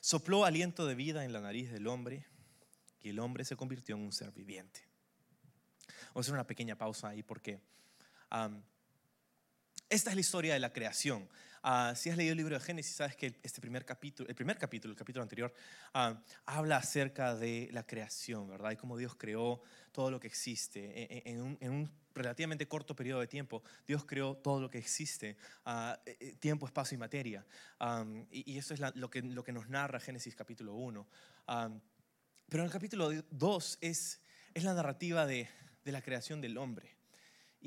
Sopló 0.01 0.45
aliento 0.45 0.85
de 0.85 0.95
vida 0.95 1.25
en 1.25 1.33
la 1.33 1.41
nariz 1.41 1.71
del 1.71 1.87
hombre 1.87 2.25
y 3.01 3.09
el 3.09 3.19
hombre 3.19 3.45
se 3.45 3.55
convirtió 3.55 3.95
en 3.95 4.01
un 4.01 4.11
ser 4.11 4.31
viviente. 4.31 4.87
Vamos 6.07 6.15
a 6.15 6.19
hacer 6.21 6.33
una 6.33 6.47
pequeña 6.47 6.77
pausa 6.77 7.09
ahí 7.09 7.23
porque 7.23 7.59
esta 9.89 10.09
es 10.09 10.15
la 10.15 10.21
historia 10.21 10.53
de 10.53 10.59
la 10.59 10.73
creación. 10.73 11.29
Ah, 11.67 11.95
si 11.95 12.11
has 12.11 12.17
leído 12.17 12.33
el 12.33 12.37
libro 12.37 12.53
de 12.53 12.63
Génesis, 12.63 12.95
sabes 12.95 13.15
que 13.15 13.39
este 13.41 13.59
primer 13.59 13.83
capítulo, 13.85 14.29
el 14.29 14.35
primer 14.35 14.55
capítulo, 14.55 14.91
el 14.91 14.97
capítulo 14.99 15.23
anterior, 15.23 15.51
ah, 15.95 16.21
habla 16.45 16.77
acerca 16.77 17.33
de 17.33 17.69
la 17.71 17.81
creación, 17.81 18.47
¿verdad? 18.47 18.69
Y 18.69 18.75
cómo 18.75 18.95
Dios 18.97 19.15
creó 19.15 19.63
todo 19.91 20.11
lo 20.11 20.19
que 20.19 20.27
existe. 20.27 20.79
E, 20.79 21.23
e, 21.25 21.31
en, 21.31 21.71
un, 21.71 21.91
relativamente 22.13 22.67
corto 22.67 22.95
periodo 22.95 23.21
de 23.21 23.25
tiempo, 23.25 23.63
Dios 23.87 24.05
creó 24.05 24.37
todo 24.37 24.61
lo 24.61 24.69
que 24.69 24.77
existe, 24.77 25.37
e, 26.05 26.35
tiempo, 26.35 26.67
espacio 26.67 26.97
y 26.97 26.99
materia. 26.99 27.43
y, 28.29 28.59
eso 28.59 28.75
es 28.75 28.79
lo, 28.93 29.09
que, 29.09 29.23
lo 29.23 29.43
que 29.43 29.51
nos 29.51 29.67
narra 29.67 29.99
Génesis 29.99 30.35
capítulo 30.35 30.75
1. 30.75 31.07
pero 32.47 32.61
en 32.61 32.67
el 32.67 32.71
capítulo 32.71 33.09
2 33.31 33.77
es, 33.81 34.21
es 34.53 34.63
la 34.63 34.75
narrativa 34.75 35.25
de, 35.25 35.49
de 35.83 35.91
la 35.91 36.03
creación 36.03 36.41
del 36.41 36.59
hombre. 36.59 36.95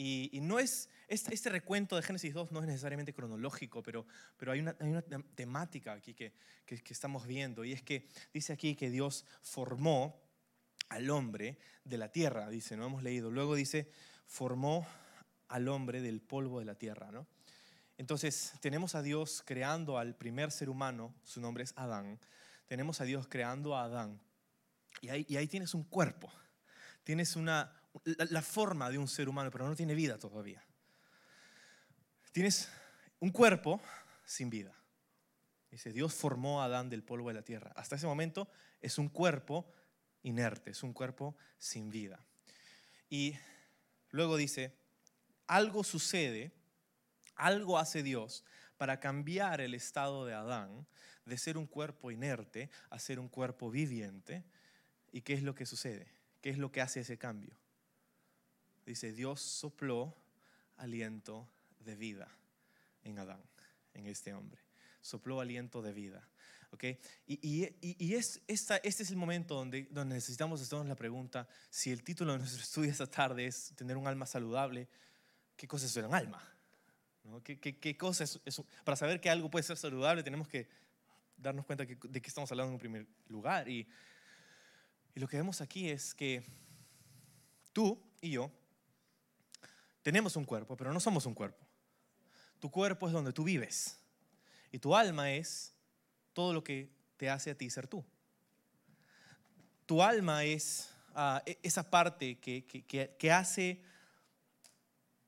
Y, 0.01 0.39
no 0.43 0.61
es, 0.61 0.89
este, 1.09 1.35
este, 1.35 1.49
recuento 1.51 1.97
de 1.97 2.03
Génesis 2.03 2.35
2 2.35 2.53
no 2.53 2.61
es 2.61 2.67
necesariamente 2.67 3.13
cronológico, 3.13 3.83
pero, 3.83 4.07
pero 4.37 4.53
hay, 4.53 4.61
una, 4.61 4.77
hay 4.79 4.91
una 4.91 5.03
temática 5.03 5.95
aquí 5.95 6.15
que, 6.15 6.33
que, 6.65 6.81
estamos 6.89 7.27
viendo. 7.27 7.65
Y 7.65 7.73
es 7.73 7.83
que 7.83 8.07
dice 8.33 8.53
aquí 8.53 8.77
que 8.77 8.91
Dios 8.91 9.25
formó 9.43 10.23
al 10.91 11.11
hombre 11.11 11.59
de 11.85 11.99
la 11.99 12.13
tierra, 12.13 12.49
dice, 12.49 12.77
no 12.77 12.87
hemos 12.87 13.03
leído. 13.03 13.31
Luego 13.31 13.55
dice, 13.55 13.91
formó 14.27 14.87
al 15.49 15.69
hombre 15.69 16.01
del 16.01 16.21
polvo 16.21 16.59
de 16.59 16.67
la 16.67 16.75
tierra, 16.75 17.11
¿no? 17.11 17.27
Entonces, 17.97 18.53
tenemos 18.61 18.95
a 18.95 19.03
Dios 19.03 19.43
creando 19.45 19.99
al 19.99 20.15
primer 20.15 20.53
ser 20.53 20.71
humano, 20.71 21.15
su 21.25 21.41
nombre 21.41 21.65
es 21.65 21.73
Adán. 21.77 22.21
Tenemos 22.67 23.01
a 23.01 23.05
Dios 23.05 23.27
creando 23.29 23.75
a 23.75 23.85
Adán. 23.85 24.21
Y 25.01 25.09
ahí, 25.09 25.27
y 25.29 25.37
ahí 25.37 25.49
tienes 25.49 25.75
un 25.75 25.85
cuerpo, 25.85 26.31
tienes 27.03 27.35
una, 27.35 27.73
la, 28.05 28.43
forma 28.43 28.91
de 28.91 28.99
un 28.99 29.09
ser 29.09 29.29
humano, 29.29 29.51
pero 29.51 29.67
no 29.67 29.75
tiene 29.75 29.95
vida 29.95 30.19
todavía. 30.19 30.65
Tienes 32.33 32.69
un 33.21 33.31
cuerpo 33.31 33.81
sin 34.25 34.51
vida. 34.51 34.75
Dice, 35.71 35.93
Dios 35.93 36.15
formó 36.15 36.63
a 36.63 36.67
Adán 36.67 36.89
del 36.89 37.03
polvo 37.03 37.29
de 37.29 37.35
la 37.35 37.43
tierra. 37.43 37.73
Hasta 37.77 37.97
ese 37.97 38.07
momento 38.07 38.49
es 38.81 38.99
un 38.99 39.09
cuerpo 39.09 39.71
inerte, 40.23 40.71
es 40.71 40.83
un 40.83 40.93
cuerpo 40.93 41.37
sin 41.59 41.91
vida. 41.91 42.25
Y 43.11 43.37
luego 44.11 44.37
dice, 44.37 44.75
algo 45.47 45.85
sucede, 45.85 46.53
algo 47.35 47.79
hace 47.79 48.03
Dios 48.03 48.45
para 48.77 49.01
cambiar 49.01 49.61
el 49.61 49.75
estado 49.75 50.25
de 50.25 50.35
Adán 50.35 50.87
de 51.25 51.37
ser 51.37 51.59
un 51.59 51.67
cuerpo 51.67 52.11
inerte 52.11 52.71
a 52.91 52.99
ser 52.99 53.19
un 53.19 53.29
cuerpo 53.29 53.71
viviente. 53.71 54.45
¿Y 55.13 55.23
qué 55.23 55.35
es 55.35 55.43
lo 55.43 55.55
que 55.55 55.67
sucede? 55.67 56.15
¿Qué 56.41 56.51
es 56.51 56.59
lo 56.59 56.73
que 56.73 56.81
hace 56.81 57.01
ese 57.01 57.19
cambio? 57.19 57.59
dice, 58.87 59.13
Dios 59.13 59.43
sopló 59.43 60.17
aliento 60.79 61.47
de 61.81 61.95
vida 61.97 62.29
en 63.05 63.19
Adán, 63.19 63.43
en 63.95 64.07
este 64.07 64.35
hombre. 64.35 64.61
Sopló 65.01 65.41
aliento 65.41 65.83
de 65.83 65.93
vida. 65.93 66.29
¿okay? 66.71 66.99
Y, 67.27 67.69
y, 67.81 68.15
es, 68.15 68.43
esta, 68.47 68.77
este 68.79 69.03
es 69.03 69.11
el 69.11 69.17
momento 69.17 69.55
donde, 69.55 69.89
donde 69.91 70.15
necesitamos 70.15 70.61
hacernos 70.61 70.87
la 70.87 70.97
pregunta, 70.97 71.49
si 71.71 71.91
el 71.91 72.03
título 72.03 72.33
de 72.33 72.39
nuestro 72.39 72.61
estudio 72.63 72.91
esta 72.91 73.07
tarde 73.07 73.47
es 73.47 73.73
tener 73.75 73.97
un 73.97 74.07
alma 74.07 74.27
saludable, 74.27 74.89
¿qué 75.57 75.67
cosa 75.67 75.87
es 75.87 75.97
un 75.97 76.15
alma? 76.15 76.43
¿No? 77.25 77.43
¿Qué, 77.43 77.59
qué, 77.59 77.79
qué 77.79 77.97
cosa 77.97 78.25
es, 78.25 78.63
Para 78.85 78.97
saber 78.97 79.21
que 79.21 79.31
algo 79.31 79.51
puede 79.51 79.63
ser 79.63 79.77
saludable 79.77 80.23
tenemos 80.23 80.49
que 80.49 80.69
darnos 81.37 81.67
cuenta 81.67 81.85
de 81.85 82.23
qué 82.23 82.29
estamos 82.29 82.51
hablando 82.51 82.73
en 82.73 82.79
primer 82.79 83.07
lugar. 83.29 83.69
Y, 83.69 83.87
y 85.15 85.21
lo 85.21 85.29
que 85.29 85.37
vemos 85.37 85.61
aquí 85.61 85.89
es 85.89 86.15
que 86.15 86.43
tú 87.73 88.01
y 88.21 88.31
yo 88.31 88.51
tenemos 90.03 90.37
un 90.37 90.45
cuerpo, 90.45 90.77
pero 90.77 90.93
no 90.93 91.01
somos 91.01 91.27
un 91.27 91.35
cuerpo. 91.35 91.68
Tu 92.61 92.71
cuerpo 92.71 93.07
es 93.07 93.13
donde 93.13 93.33
tú 93.33 93.45
vives. 93.45 93.99
Y 94.71 94.79
tu 94.79 94.95
alma 94.95 95.33
es 95.33 95.75
todo 96.33 96.53
lo 96.53 96.63
que 96.63 96.91
te 97.17 97.31
hace 97.31 97.51
a 97.51 97.55
ti 97.57 97.71
ser 97.71 97.87
tú. 97.87 98.05
Tu 99.87 100.03
alma 100.03 100.45
es 100.45 100.91
ah, 101.15 101.43
e, 101.47 101.59
esa 101.63 101.89
parte 101.89 102.39
que, 102.39 102.65
que, 102.67 103.33
hace 103.33 103.83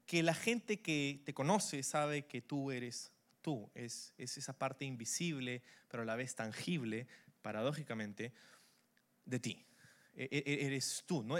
que 0.07 0.23
la 0.23 0.35
gente 0.35 0.81
que 0.81 1.23
te 1.25 1.33
conoce 1.33 1.83
sabe 1.83 2.27
que 2.27 2.43
tú 2.43 2.71
eres 2.71 3.13
tú. 3.43 3.71
Es, 3.75 4.13
es 4.19 4.37
esa 4.37 4.53
parte 4.53 4.85
invisible, 4.85 5.63
pero 5.89 6.03
a 6.03 6.07
la 6.07 6.17
vez 6.17 6.35
tangible, 6.35 7.07
paradójicamente, 7.43 8.33
de 9.25 9.41
ti. 9.41 9.67
E, 10.15 10.29
e, 10.31 10.67
eres 10.67 11.05
tú. 11.07 11.23
No, 11.23 11.39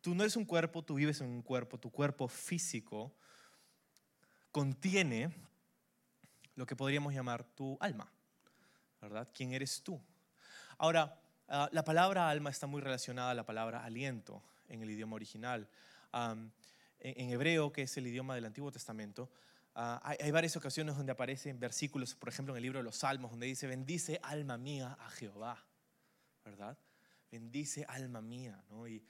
Tú 0.00 0.14
no 0.14 0.22
eres 0.22 0.36
un 0.36 0.44
cuerpo, 0.44 0.84
tú 0.84 0.94
vives 0.94 1.20
en 1.20 1.26
un 1.26 1.42
cuerpo, 1.42 1.78
tu 1.78 1.90
cuerpo 1.90 2.28
físico 2.28 3.16
contiene 4.58 5.30
lo 6.56 6.66
que 6.66 6.74
podríamos 6.74 7.14
llamar 7.14 7.44
tu 7.44 7.78
alma, 7.78 8.10
¿verdad? 9.00 9.28
¿Quién 9.32 9.52
eres 9.52 9.84
tú? 9.84 10.00
Ahora, 10.78 11.16
ah, 11.46 11.68
la 11.70 11.84
palabra 11.84 12.28
alma 12.28 12.50
está 12.50 12.66
muy 12.66 12.80
relacionada 12.80 13.30
a 13.30 13.34
la 13.34 13.46
palabra 13.46 13.84
aliento 13.84 14.42
en 14.66 14.82
el 14.82 14.90
idioma 14.90 15.14
original. 15.14 15.68
en, 16.12 17.30
hebreo, 17.30 17.72
que 17.72 17.82
es 17.82 17.96
el 17.98 18.08
idioma 18.08 18.34
del 18.34 18.46
Antiguo 18.46 18.72
Testamento, 18.72 19.30
ah, 19.76 20.02
hay, 20.02 20.32
varias 20.32 20.56
ocasiones 20.56 20.96
donde 20.96 21.12
aparecen 21.12 21.60
versículos, 21.60 22.16
por 22.16 22.28
ejemplo, 22.28 22.52
en 22.52 22.56
el 22.56 22.64
libro 22.64 22.80
de 22.80 22.84
los 22.84 22.96
Salmos, 22.96 23.30
donde 23.30 23.46
dice, 23.46 23.68
bendice 23.68 24.18
alma 24.24 24.58
mía 24.58 24.98
a 24.98 25.08
Jehová, 25.10 25.64
¿verdad? 26.44 26.76
Bendice 27.30 27.84
alma 27.88 28.20
mía, 28.20 28.60
¿no? 28.70 28.88
Y, 28.88 29.06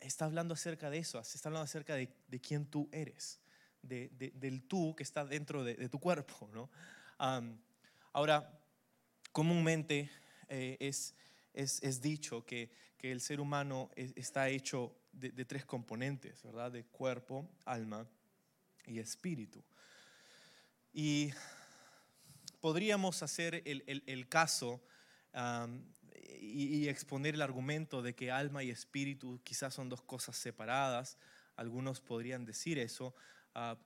está 0.00 0.26
hablando 0.26 0.52
acerca 0.52 0.90
de 0.90 0.98
eso, 0.98 1.18
está 1.18 1.48
hablando 1.48 1.64
acerca 1.64 1.94
de, 1.94 2.10
quién 2.42 2.66
tú 2.66 2.86
eres, 2.92 3.40
del 3.82 4.62
tú 4.68 4.94
que 4.94 5.02
está 5.02 5.24
dentro 5.24 5.64
de, 5.64 5.88
tu 5.88 5.98
cuerpo. 5.98 6.48
¿no? 6.52 6.70
ahora, 8.12 8.60
comúnmente 9.32 10.10
eh, 10.48 10.76
es, 10.80 11.14
es, 11.54 12.00
dicho 12.00 12.44
que, 12.44 12.70
que, 12.98 13.12
el 13.12 13.20
ser 13.20 13.40
humano 13.40 13.90
está 13.96 14.48
hecho 14.48 14.96
de, 15.12 15.44
tres 15.44 15.64
componentes, 15.64 16.42
¿verdad? 16.42 16.72
De 16.72 16.84
cuerpo, 16.84 17.48
alma 17.64 18.06
y 18.86 18.98
espíritu. 18.98 19.62
Y 20.92 21.30
podríamos 22.60 23.22
hacer 23.22 23.62
el, 23.64 24.02
el, 24.06 24.28
caso 24.28 24.80
y, 26.40 26.88
exponer 26.88 27.34
el 27.34 27.42
argumento 27.42 28.02
de 28.02 28.14
que 28.14 28.30
alma 28.30 28.62
y 28.62 28.70
espíritu 28.70 29.40
quizás 29.44 29.74
son 29.74 29.88
dos 29.88 30.02
cosas 30.02 30.36
separadas. 30.36 31.16
Algunos 31.56 32.00
podrían 32.00 32.44
decir 32.44 32.78
eso. 32.78 33.14
Ah, 33.54 33.76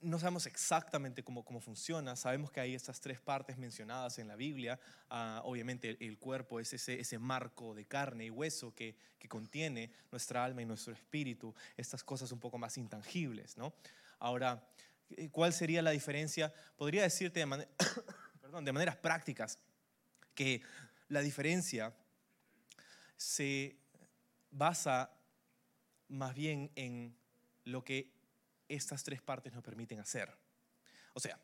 no 0.00 0.18
sabemos 0.18 0.46
exactamente 0.46 1.22
cómo, 1.22 1.44
cómo, 1.44 1.60
funciona, 1.60 2.16
sabemos 2.16 2.50
que 2.50 2.60
hay 2.60 2.74
estas 2.74 3.00
tres 3.00 3.20
partes 3.20 3.58
mencionadas 3.58 4.18
en 4.18 4.28
la 4.28 4.36
Biblia. 4.36 4.80
Ah, 5.10 5.42
obviamente 5.44 5.96
el, 6.00 6.18
cuerpo 6.18 6.60
es 6.60 6.72
ese, 6.72 7.00
ese, 7.00 7.18
marco 7.18 7.74
de 7.74 7.84
carne 7.84 8.26
y 8.26 8.30
hueso 8.30 8.74
que, 8.74 8.96
que, 9.18 9.28
contiene 9.28 9.90
nuestra 10.10 10.44
alma 10.44 10.62
y 10.62 10.64
nuestro 10.64 10.92
espíritu, 10.92 11.54
estas 11.76 12.02
cosas 12.02 12.32
un 12.32 12.40
poco 12.40 12.56
más 12.58 12.78
intangibles. 12.78 13.56
¿no? 13.56 13.74
Ahora, 14.18 14.66
¿cuál 15.30 15.52
sería 15.52 15.82
la 15.82 15.90
diferencia? 15.90 16.52
Podría 16.76 17.02
decirte 17.02 17.44
de, 17.44 17.68
perdón, 18.40 18.64
de 18.64 18.72
maneras 18.72 18.96
prácticas 18.96 19.58
que 20.34 20.62
la 21.08 21.20
diferencia 21.20 21.94
se 23.16 23.76
basa 24.50 25.10
más 26.08 26.34
bien 26.34 26.70
en 26.74 27.16
lo 27.64 27.84
que 27.84 28.12
estas 28.68 29.02
tres 29.04 29.22
partes 29.22 29.52
nos 29.52 29.62
permiten 29.62 30.00
hacer. 30.00 30.34
O 31.12 31.20
sea, 31.20 31.38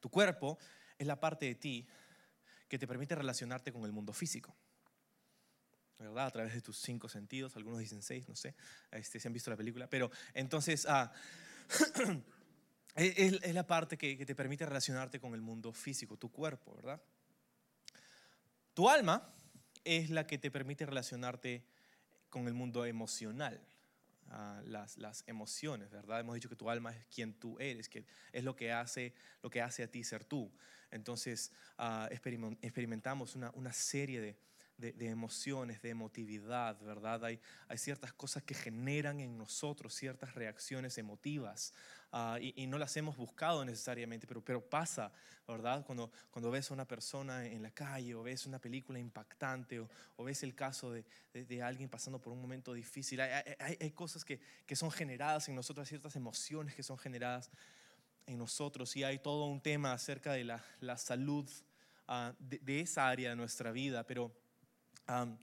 tu 0.00 0.10
cuerpo 0.10 0.58
es 0.98 1.06
la 1.06 1.18
parte 1.18 1.46
de 1.46 1.54
ti 1.54 1.86
que 2.68 2.78
te 2.78 2.86
permite 2.86 3.14
relacionarte 3.14 3.72
con 3.72 3.84
el 3.84 3.92
mundo 3.92 4.12
físico. 4.12 4.56
¿verdad? 5.98 6.26
A 6.26 6.30
través 6.30 6.54
de 6.54 6.60
tus 6.60 6.78
cinco 6.78 7.08
sentidos, 7.08 7.56
algunos 7.56 7.78
dicen 7.78 8.02
seis, 8.02 8.28
no 8.28 8.34
sé, 8.34 8.54
este, 8.90 9.20
si 9.20 9.28
han 9.28 9.34
visto 9.34 9.50
la 9.50 9.56
película, 9.56 9.88
pero 9.88 10.10
entonces 10.34 10.86
ah, 10.88 11.12
es, 12.96 13.38
es, 13.42 13.54
la 13.54 13.66
parte 13.66 13.96
que, 13.96 14.16
que 14.16 14.26
te 14.26 14.34
permite 14.34 14.66
relacionarte 14.66 15.20
con 15.20 15.34
el 15.34 15.40
mundo 15.40 15.72
físico, 15.72 16.16
tu 16.16 16.30
cuerpo, 16.30 16.74
¿verdad? 16.74 17.00
Tu 18.74 18.88
alma 18.88 19.32
es 19.84 20.10
la 20.10 20.26
que 20.26 20.38
te 20.38 20.50
permite 20.50 20.86
relacionarte 20.86 21.64
con 22.30 22.48
el 22.48 22.54
mundo 22.54 22.84
emocional, 22.84 23.60
uh, 24.32 24.66
las, 24.68 24.96
las, 24.98 25.24
emociones, 25.26 25.90
¿verdad? 25.90 26.20
Hemos 26.20 26.34
dicho 26.34 26.48
que 26.48 26.56
tu 26.56 26.68
alma 26.68 26.92
es 26.92 27.06
quien 27.06 27.34
tú 27.34 27.58
eres, 27.58 27.88
que 27.88 28.04
es 28.32 28.44
lo 28.44 28.56
que 28.56 28.72
hace, 28.72 29.14
lo 29.42 29.50
que 29.50 29.60
hace 29.60 29.82
a 29.82 29.90
ti 29.90 30.02
ser 30.02 30.24
tú. 30.24 30.50
Entonces 30.90 31.52
uh, 31.78 32.06
experimentamos 32.10 33.34
una, 33.34 33.50
una 33.54 33.72
serie 33.72 34.20
de, 34.20 34.36
de, 34.76 34.92
de, 34.92 35.08
emociones, 35.08 35.80
de 35.82 35.90
emotividad, 35.90 36.80
¿verdad? 36.80 37.24
Hay, 37.24 37.40
hay 37.68 37.78
ciertas 37.78 38.12
cosas 38.12 38.42
que 38.42 38.54
generan 38.54 39.20
en 39.20 39.38
nosotros 39.38 39.94
ciertas 39.94 40.34
reacciones 40.34 40.98
emotivas 40.98 41.72
uh, 42.12 42.36
y, 42.40 42.54
y, 42.62 42.66
no 42.66 42.78
las 42.78 42.96
hemos 42.96 43.16
buscado 43.16 43.64
necesariamente, 43.64 44.26
pero, 44.26 44.44
pero 44.44 44.60
pasa, 44.60 45.12
¿verdad? 45.46 45.84
Cuando, 45.84 46.10
cuando 46.30 46.50
ves 46.50 46.70
a 46.70 46.74
una 46.74 46.86
persona 46.86 47.46
en 47.46 47.62
la 47.62 47.70
calle 47.70 48.14
o 48.14 48.22
ves 48.22 48.46
una 48.46 48.58
película 48.58 48.98
impactante 48.98 49.80
o, 49.80 49.88
o 50.16 50.24
ves 50.24 50.42
el 50.42 50.54
caso 50.54 50.90
de, 50.90 51.04
de, 51.32 51.44
de, 51.44 51.62
alguien 51.62 51.88
pasando 51.88 52.20
por 52.20 52.32
un 52.32 52.40
momento 52.40 52.72
difícil, 52.72 53.20
hay, 53.20 53.54
hay, 53.58 53.76
hay 53.80 53.90
cosas 53.90 54.24
que, 54.24 54.40
que 54.66 54.76
son 54.76 54.90
generadas 54.90 55.48
en 55.48 55.54
nosotros, 55.54 55.88
ciertas 55.88 56.16
emociones 56.16 56.74
que 56.74 56.82
son 56.82 56.98
generadas 56.98 57.50
en 58.26 58.38
nosotros 58.38 58.94
y 58.96 59.04
hay 59.04 59.18
todo 59.18 59.46
un 59.46 59.60
tema 59.60 59.92
acerca 59.92 60.32
de 60.32 60.44
la, 60.44 60.64
la 60.80 60.96
salud 60.96 61.48
uh, 62.08 62.32
de, 62.38 62.58
de, 62.58 62.80
esa 62.80 63.08
área 63.08 63.30
de 63.30 63.36
nuestra 63.36 63.72
vida, 63.72 64.06
pero 64.06 64.32
Um, 65.08 65.36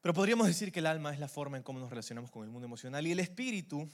pero 0.00 0.14
podríamos 0.14 0.46
decir 0.46 0.72
que 0.72 0.80
el 0.80 0.86
alma 0.86 1.12
es 1.12 1.20
la 1.20 1.28
forma 1.28 1.56
en 1.56 1.62
cómo 1.62 1.78
nos 1.78 1.88
relacionamos 1.88 2.30
con 2.30 2.44
el 2.44 2.50
mundo 2.50 2.66
emocional 2.66 3.06
y 3.06 3.12
el 3.12 3.20
espíritu 3.20 3.88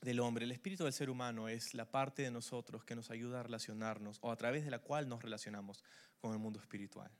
del 0.00 0.20
hombre, 0.20 0.44
el 0.44 0.52
espíritu 0.52 0.84
del 0.84 0.92
ser 0.92 1.10
humano 1.10 1.48
es 1.48 1.74
la 1.74 1.90
parte 1.90 2.22
de 2.22 2.30
nosotros 2.30 2.84
que 2.84 2.94
nos 2.94 3.10
ayuda 3.10 3.40
a 3.40 3.42
relacionarnos 3.42 4.18
o 4.20 4.30
a 4.30 4.36
través 4.36 4.64
de 4.64 4.70
la 4.70 4.78
cual 4.78 5.08
nos 5.08 5.22
relacionamos 5.22 5.82
con 6.20 6.32
el 6.32 6.38
mundo 6.38 6.60
espiritual. 6.60 7.10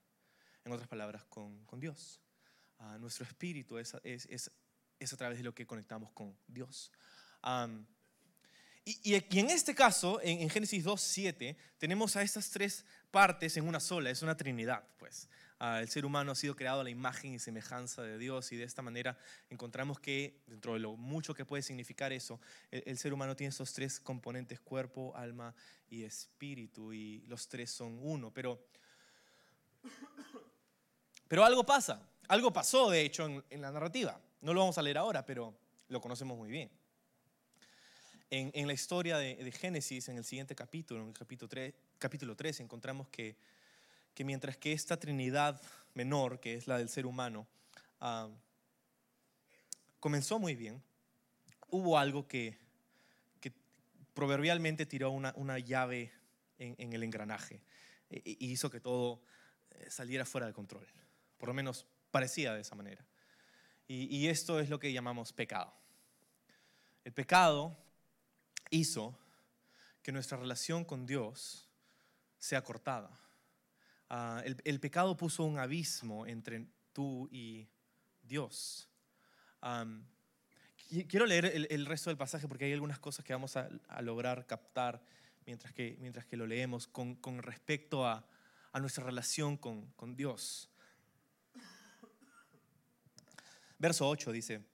En 0.64 0.72
otras 0.72 0.88
palabras, 0.88 1.24
con, 1.24 1.64
con 1.64 1.80
Dios. 1.80 2.20
Uh, 2.78 2.98
nuestro 2.98 3.24
espíritu 3.24 3.78
es, 3.78 3.94
es, 4.04 4.26
es, 4.26 4.50
es, 5.00 5.12
a 5.12 5.16
través 5.16 5.38
de 5.38 5.44
lo 5.44 5.54
que 5.54 5.66
conectamos 5.66 6.12
con 6.12 6.36
Dios. 6.46 6.92
Y, 8.84 9.14
y, 9.14 9.26
y, 9.30 9.38
en 9.40 9.50
este 9.50 9.74
caso, 9.74 10.20
en, 10.22 10.40
en 10.40 10.50
Génesis 10.50 10.84
2.7, 10.84 11.56
tenemos 11.78 12.14
a 12.16 12.22
estas 12.22 12.50
tres 12.50 12.84
partes 13.10 13.56
en 13.56 13.66
una 13.66 13.80
sola, 13.80 14.10
es 14.10 14.22
una 14.22 14.36
trinidad, 14.36 14.84
pues. 14.98 15.28
Uh, 15.60 15.80
el 15.80 15.88
ser 15.88 16.06
humano 16.06 16.30
ha 16.30 16.34
sido 16.36 16.54
creado 16.54 16.82
a 16.82 16.84
la 16.84 16.90
imagen 16.90 17.34
y 17.34 17.40
semejanza 17.40 18.02
de 18.02 18.16
Dios 18.16 18.52
y 18.52 18.56
de 18.56 18.62
esta 18.62 18.80
manera 18.80 19.18
encontramos 19.50 19.98
que, 19.98 20.40
dentro 20.46 20.74
de 20.74 20.78
lo 20.78 20.96
mucho 20.96 21.34
que 21.34 21.44
puede 21.44 21.64
significar 21.64 22.12
eso, 22.12 22.40
el, 22.70 22.96
ser 22.96 23.12
humano 23.12 23.34
tiene 23.34 23.48
esos 23.48 23.72
tres 23.72 23.98
componentes, 23.98 24.60
cuerpo, 24.60 25.16
alma 25.16 25.52
y 25.90 26.04
espíritu, 26.04 26.92
y 26.92 27.24
los 27.26 27.48
tres 27.48 27.72
son 27.72 27.98
uno. 28.00 28.32
Pero, 28.32 28.68
pero 31.26 31.44
algo 31.44 31.66
pasa, 31.66 32.08
algo 32.28 32.52
pasó 32.52 32.88
de 32.88 33.00
hecho 33.00 33.26
en, 33.50 33.60
la 33.60 33.72
narrativa. 33.72 34.20
No 34.40 34.54
lo 34.54 34.60
vamos 34.60 34.78
a 34.78 34.82
leer 34.82 34.98
ahora, 34.98 35.26
pero 35.26 35.58
lo 35.88 36.00
conocemos 36.00 36.38
muy 36.38 36.50
bien. 36.50 36.70
En, 38.30 38.66
la 38.66 38.74
historia 38.74 39.16
de, 39.16 39.34
de, 39.34 39.50
Génesis, 39.50 40.08
en 40.08 40.18
el 40.18 40.24
siguiente 40.24 40.54
capítulo, 40.54 41.00
en 41.00 41.08
el 41.08 41.14
capítulo 41.14 41.48
3, 41.48 41.74
capítulo 41.98 42.36
3 42.36 42.60
encontramos 42.60 43.08
que 43.08 43.36
que 44.18 44.24
mientras 44.24 44.56
que 44.56 44.72
esta 44.72 44.98
Trinidad 44.98 45.62
menor, 45.94 46.40
que 46.40 46.56
es 46.56 46.66
la 46.66 46.76
del 46.76 46.88
ser 46.88 47.06
humano, 47.06 47.46
uh, 48.00 48.28
comenzó 50.00 50.40
muy 50.40 50.56
bien, 50.56 50.82
hubo 51.68 51.96
algo 51.96 52.26
que, 52.26 52.58
proverbialmente 54.14 54.86
tiró 54.86 55.12
una, 55.12 55.58
llave 55.60 56.10
en, 56.58 56.92
el 56.92 57.04
engranaje 57.04 57.62
e, 58.10 58.36
hizo 58.40 58.68
que 58.68 58.80
todo 58.80 59.22
eh, 59.70 59.88
saliera 59.88 60.24
fuera 60.24 60.48
de 60.48 60.52
control. 60.52 60.88
Por 61.38 61.48
lo 61.48 61.54
menos 61.54 61.86
parecía 62.10 62.52
de 62.54 62.62
esa 62.62 62.74
manera. 62.74 63.06
Y, 63.86 64.12
y 64.16 64.26
esto 64.26 64.58
es 64.58 64.68
lo 64.68 64.80
que 64.80 64.92
llamamos 64.92 65.32
pecado. 65.32 65.72
El 67.04 67.12
pecado 67.12 67.78
hizo 68.70 69.16
que 70.02 70.10
nuestra 70.10 70.38
relación 70.38 70.84
con 70.84 71.06
Dios 71.06 71.68
sea 72.36 72.64
cortada 72.64 73.27
Uh, 74.10 74.40
el, 74.64 74.80
pecado 74.80 75.16
puso 75.16 75.44
un 75.44 75.58
abismo 75.58 76.26
entre 76.26 76.66
tú 76.94 77.28
y 77.30 77.68
Dios. 78.22 78.88
Quiero 81.08 81.26
leer 81.26 81.66
el, 81.70 81.84
resto 81.84 82.08
del 82.08 82.16
pasaje 82.16 82.48
porque 82.48 82.64
hay 82.64 82.72
algunas 82.72 82.98
cosas 82.98 83.22
que 83.24 83.34
vamos 83.34 83.56
a, 83.56 83.68
lograr 84.00 84.46
captar 84.46 85.02
mientras 85.44 85.74
que, 85.74 85.98
mientras 86.00 86.24
que 86.24 86.38
lo 86.38 86.46
leemos 86.46 86.86
con, 86.86 87.18
respecto 87.42 88.06
a, 88.06 88.26
a, 88.72 88.80
nuestra 88.80 89.04
relación 89.04 89.58
con, 89.58 89.86
con 89.92 90.16
Dios. 90.16 90.70
Verso 93.78 94.08
8 94.08 94.32
dice, 94.32 94.64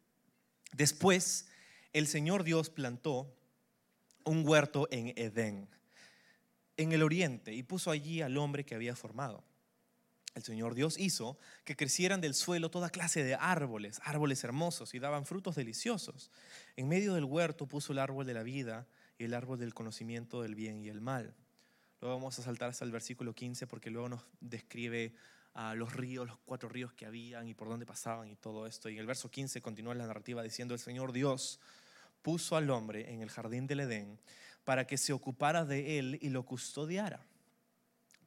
después 0.72 1.48
el 1.92 2.06
Señor 2.06 2.44
Dios 2.44 2.70
plantó 2.70 3.36
un 4.24 4.46
huerto 4.46 4.86
en 4.92 5.12
Edén 5.16 5.68
en 6.76 6.92
el 6.92 7.02
oriente 7.02 7.52
y 7.52 7.62
puso 7.62 7.90
allí 7.90 8.22
al 8.22 8.36
hombre 8.36 8.64
que 8.64 8.74
había 8.74 8.96
formado. 8.96 9.44
El 10.34 10.42
Señor 10.42 10.74
Dios 10.74 10.98
hizo 10.98 11.38
que 11.64 11.76
crecieran 11.76 12.20
del 12.20 12.34
suelo 12.34 12.70
toda 12.70 12.90
clase 12.90 13.22
de 13.22 13.36
árboles, 13.36 14.00
árboles 14.04 14.42
hermosos 14.42 14.92
y 14.94 14.98
daban 14.98 15.26
frutos 15.26 15.54
deliciosos. 15.54 16.30
En 16.76 16.88
medio 16.88 17.14
del 17.14 17.24
huerto 17.24 17.66
puso 17.66 17.92
el 17.92 18.00
árbol 18.00 18.26
de 18.26 18.34
la 18.34 18.42
vida 18.42 18.88
y 19.16 19.24
el 19.24 19.34
árbol 19.34 19.60
del 19.60 19.74
conocimiento 19.74 20.42
del 20.42 20.56
bien 20.56 20.82
y 20.82 20.88
el 20.88 21.00
mal. 21.00 21.36
Luego 22.00 22.16
vamos 22.16 22.38
a 22.38 22.42
saltar 22.42 22.70
hasta 22.70 22.84
el 22.84 22.90
versículo 22.90 23.32
15 23.32 23.68
porque 23.68 23.90
luego 23.90 24.08
nos 24.08 24.26
describe 24.40 25.14
a 25.54 25.76
los 25.76 25.92
ríos, 25.92 26.26
los 26.26 26.38
cuatro 26.44 26.68
ríos 26.68 26.92
que 26.92 27.06
habían 27.06 27.46
y 27.46 27.54
por 27.54 27.68
dónde 27.68 27.86
pasaban 27.86 28.28
y 28.28 28.34
todo 28.34 28.66
esto. 28.66 28.88
Y 28.88 28.94
en 28.94 29.00
el 29.00 29.06
verso 29.06 29.30
15 29.30 29.62
continúa 29.62 29.94
la 29.94 30.06
narrativa 30.06 30.42
diciendo, 30.42 30.74
el 30.74 30.80
Señor 30.80 31.12
Dios 31.12 31.60
puso 32.22 32.56
al 32.56 32.68
hombre 32.70 33.12
en 33.12 33.22
el 33.22 33.30
jardín 33.30 33.68
del 33.68 33.80
Edén 33.80 34.18
para 34.64 34.86
que 34.86 34.98
se 34.98 35.12
ocupara 35.12 35.64
de 35.64 35.98
él 35.98 36.18
y 36.20 36.30
lo 36.30 36.44
custodiara. 36.44 37.24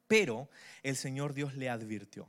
Pero 0.06 0.48
el 0.82 0.96
Señor 0.96 1.34
Dios 1.34 1.54
le 1.54 1.68
advirtió, 1.68 2.28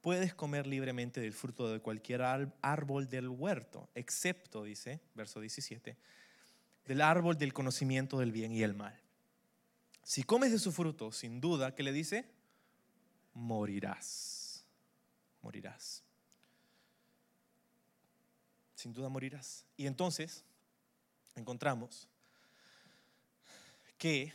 puedes 0.00 0.34
comer 0.34 0.66
libremente 0.66 1.20
del 1.20 1.32
fruto 1.32 1.72
de 1.72 1.80
cualquier 1.80 2.22
árbol 2.22 3.08
del 3.08 3.28
huerto, 3.28 3.88
excepto, 3.94 4.64
dice, 4.64 5.00
verso 5.14 5.40
17, 5.40 5.96
del 6.86 7.00
árbol 7.00 7.38
del 7.38 7.52
conocimiento 7.52 8.18
del 8.18 8.32
bien 8.32 8.52
y 8.52 8.62
el 8.62 8.74
mal. 8.74 9.00
Si 10.02 10.22
comes 10.22 10.52
de 10.52 10.58
su 10.58 10.72
fruto, 10.72 11.12
sin 11.12 11.40
duda, 11.40 11.74
¿qué 11.74 11.82
le 11.82 11.92
dice? 11.92 12.26
Morirás. 13.32 14.64
Morirás. 15.40 16.02
Sin 18.74 18.92
duda 18.92 19.08
morirás. 19.08 19.64
Y 19.78 19.86
entonces 19.86 20.44
encontramos 21.36 22.08
que 23.98 24.32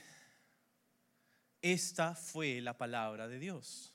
esta 1.61 2.15
fue 2.15 2.61
la 2.61 2.77
palabra 2.77 3.27
de 3.27 3.39
Dios 3.39 3.93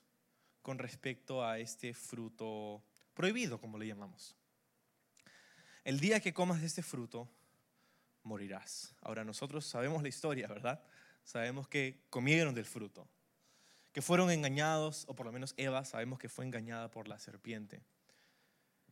con 0.63 0.79
respecto 0.79 1.45
a 1.45 1.59
este 1.59 1.95
fruto 1.95 2.83
prohibido, 3.15 3.61
como 3.61 3.79
le 3.79 3.87
llamamos. 3.87 4.37
El 5.85 6.01
día 6.01 6.21
que 6.21 6.33
comas 6.33 6.61
de 6.61 6.67
este 6.67 6.83
fruto, 6.83 7.29
morirás. 8.23 8.95
Ahora 9.03 9.25
nosotros 9.25 9.67
sabemos 9.67 10.03
la 10.03 10.09
historia, 10.09 10.49
¿verdad? 10.49 10.83
Sabemos 11.25 11.69
que 11.69 12.01
comieron 12.11 12.55
del 12.55 12.65
fruto, 12.65 13.07
que 13.93 14.03
fueron 14.03 14.31
engañados, 14.31 15.05
o 15.09 15.15
por 15.15 15.27
lo 15.27 15.33
menos 15.33 15.55
Eva 15.57 15.85
sabemos 15.85 16.19
que 16.19 16.29
fue 16.29 16.45
engañada 16.45 16.91
por 16.91 17.09
la 17.09 17.19
serpiente. 17.19 17.83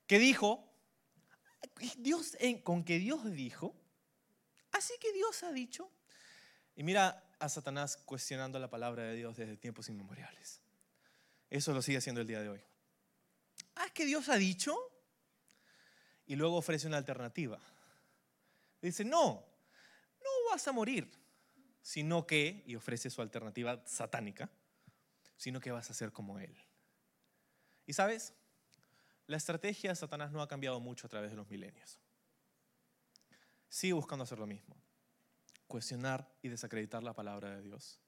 ¿Qué 0.06 0.18
dijo? 0.18 0.68
Dios, 1.98 2.36
con 2.64 2.84
que 2.84 2.98
Dios 2.98 3.30
dijo, 3.32 3.74
así 4.72 4.92
que 5.00 5.12
Dios 5.12 5.42
ha 5.42 5.52
dicho, 5.52 5.90
y 6.74 6.82
mira 6.82 7.22
a 7.38 7.48
Satanás 7.48 7.96
cuestionando 7.96 8.58
la 8.58 8.70
palabra 8.70 9.02
de 9.04 9.14
Dios 9.14 9.36
desde 9.36 9.56
tiempos 9.56 9.88
inmemoriales. 9.88 10.60
Eso 11.50 11.72
lo 11.72 11.82
sigue 11.82 11.98
haciendo 11.98 12.20
el 12.20 12.26
día 12.26 12.40
de 12.40 12.48
hoy. 12.48 12.60
Ah, 13.76 13.88
que 13.92 14.06
Dios 14.06 14.28
ha 14.28 14.36
dicho. 14.36 14.76
Y 16.26 16.36
luego 16.36 16.56
ofrece 16.56 16.86
una 16.86 16.98
alternativa. 16.98 17.60
Dice, 18.80 19.04
no, 19.04 19.44
no 20.22 20.50
vas 20.50 20.66
a 20.66 20.72
morir, 20.72 21.10
sino 21.82 22.26
que, 22.26 22.62
y 22.66 22.74
ofrece 22.74 23.10
su 23.10 23.20
alternativa 23.20 23.82
satánica, 23.86 24.48
sino 25.36 25.60
que 25.60 25.72
vas 25.72 25.90
a 25.90 25.94
ser 25.94 26.12
como 26.12 26.38
Él. 26.38 26.56
Y 27.86 27.92
sabes, 27.92 28.32
la 29.26 29.36
estrategia 29.36 29.90
de 29.90 29.96
Satanás 29.96 30.32
no 30.32 30.40
ha 30.40 30.48
cambiado 30.48 30.80
mucho 30.80 31.06
a 31.06 31.10
través 31.10 31.30
de 31.30 31.36
los 31.36 31.50
milenios. 31.50 31.98
Sigue 33.68 33.92
buscando 33.92 34.24
hacer 34.24 34.38
lo 34.38 34.46
mismo 34.46 34.81
cuestionar 35.66 36.28
y 36.42 36.48
desacreditar 36.48 37.02
la 37.02 37.14
palabra 37.14 37.50
de 37.56 37.62
Dios. 37.62 37.98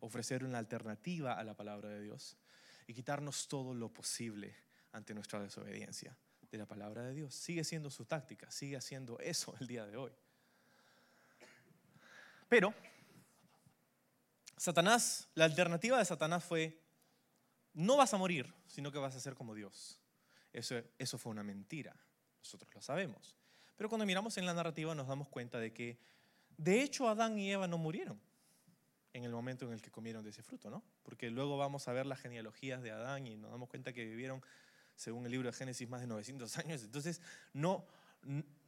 ofrecer 0.00 0.44
una 0.44 0.58
alternativa 0.58 1.32
a 1.32 1.44
la 1.44 1.54
palabra 1.54 1.88
de 1.88 2.02
Dios 2.02 2.36
y 2.86 2.92
quitarnos 2.92 3.48
todo 3.48 3.72
lo 3.72 3.90
posible 3.90 4.54
ante 4.92 5.14
nuestra 5.14 5.40
desobediencia 5.40 6.14
de 6.50 6.58
la 6.58 6.66
palabra 6.66 7.02
de 7.02 7.14
Dios. 7.14 7.34
Sigue 7.34 7.64
siendo 7.64 7.90
su 7.90 8.04
táctica, 8.04 8.50
sigue 8.50 8.76
haciendo 8.76 9.18
eso 9.18 9.54
el 9.60 9.66
día 9.66 9.86
de 9.86 9.96
hoy. 9.96 10.12
Pero 12.48 12.74
Satanás, 14.56 15.28
la 15.34 15.44
alternativa 15.44 15.98
de 15.98 16.04
Satanás 16.04 16.44
fue, 16.44 16.80
no 17.72 17.96
vas 17.96 18.14
a 18.14 18.18
morir, 18.18 18.52
sino 18.66 18.92
que 18.92 18.98
vas 18.98 19.16
a 19.16 19.20
ser 19.20 19.34
como 19.34 19.54
Dios. 19.54 20.00
Eso, 20.52 20.76
eso 20.98 21.18
fue 21.18 21.32
una 21.32 21.42
mentira, 21.42 21.96
nosotros 22.38 22.72
lo 22.74 22.80
sabemos. 22.80 23.36
Pero 23.76 23.88
cuando 23.88 24.06
miramos 24.06 24.38
en 24.38 24.46
la 24.46 24.54
narrativa 24.54 24.94
nos 24.94 25.08
damos 25.08 25.28
cuenta 25.28 25.58
de 25.58 25.72
que, 25.72 25.98
de 26.56 26.82
hecho, 26.82 27.08
Adán 27.08 27.38
y 27.38 27.50
Eva 27.50 27.66
no 27.66 27.78
murieron 27.78 28.20
en 29.14 29.24
el 29.24 29.30
momento 29.30 29.64
en 29.66 29.72
el 29.72 29.80
que 29.80 29.90
comieron 29.90 30.24
de 30.24 30.30
ese 30.30 30.42
fruto, 30.42 30.68
¿no? 30.68 30.82
Porque 31.04 31.30
luego 31.30 31.56
vamos 31.56 31.86
a 31.86 31.92
ver 31.92 32.04
las 32.04 32.18
genealogías 32.18 32.82
de 32.82 32.90
Adán 32.90 33.26
y 33.26 33.36
nos 33.36 33.50
damos 33.50 33.68
cuenta 33.68 33.92
que 33.92 34.04
vivieron, 34.04 34.42
según 34.96 35.24
el 35.24 35.30
libro 35.30 35.50
de 35.50 35.56
Génesis, 35.56 35.88
más 35.88 36.00
de 36.00 36.08
900 36.08 36.58
años. 36.58 36.82
Entonces, 36.82 37.22
no, 37.52 37.86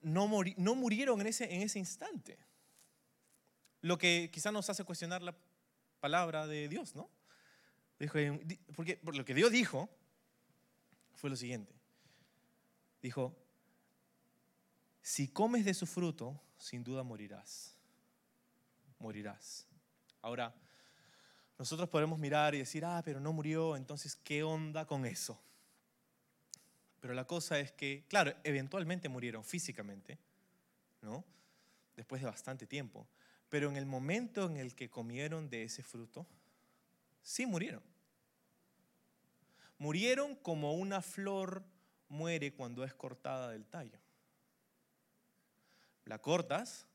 no, 0.03 0.27
murieron 0.29 1.20
en 1.20 1.27
ese, 1.27 1.53
en 1.53 1.62
ese 1.62 1.81
instante. 1.81 2.38
Lo 3.83 3.99
que 3.99 4.31
quizás 4.33 4.53
nos 4.53 4.70
hace 4.70 4.85
cuestionar 4.85 5.20
la 5.20 5.37
palabra 6.01 6.46
de 6.46 6.68
Dios, 6.68 6.94
¿no? 6.94 7.11
Porque 7.99 9.01
lo 9.03 9.25
que 9.25 9.35
Dios 9.35 9.51
dijo 9.51 9.88
fue 11.14 11.29
lo 11.29 11.37
siguiente. 11.37 11.75
Dijo, 13.03 13.37
si 15.03 15.29
comes 15.29 15.64
de 15.64 15.75
su 15.75 15.87
fruto, 15.87 16.40
sin 16.59 16.85
duda 16.85 17.03
morirás. 17.03 17.76
Morirás. 18.99 19.67
Ahora, 20.23 20.55
nosotros 21.59 21.89
podemos 21.89 22.19
mirar 22.19 22.55
y 22.55 22.59
decir, 22.59 22.85
ah, 22.85 23.03
pero 23.05 23.21
no 23.21 23.33
murió, 23.33 23.77
entonces, 23.77 24.17
¿qué 24.17 24.43
onda 24.43 24.87
con 24.87 25.07
eso? 25.07 25.41
Pero 27.01 27.15
la 27.15 27.27
cosa 27.27 27.59
es 27.59 27.73
que, 27.73 28.05
claro, 28.09 28.35
eventualmente 28.45 29.09
murieron 29.09 29.45
físicamente, 29.45 30.19
¿no? 31.03 31.25
Después 31.95 32.21
de 32.21 32.27
bastante 32.27 32.67
tiempo. 32.67 33.07
Pero 33.49 33.71
en 33.71 33.77
el 33.77 33.87
momento 33.87 34.47
en 34.51 34.57
el 34.57 34.75
que 34.75 34.91
comieron 34.91 35.49
de 35.49 35.63
ese 35.63 35.83
fruto, 35.83 36.27
sí 37.23 37.47
murieron. 37.47 37.83
Murieron 39.79 40.35
como 40.37 40.75
una 40.75 41.01
flor 41.01 41.65
muere 42.09 42.53
cuando 42.53 42.85
es 42.85 42.95
cortada 42.95 43.51
del 43.51 43.67
tallo. 43.67 43.99
La 46.05 46.19
cortas, 46.19 46.87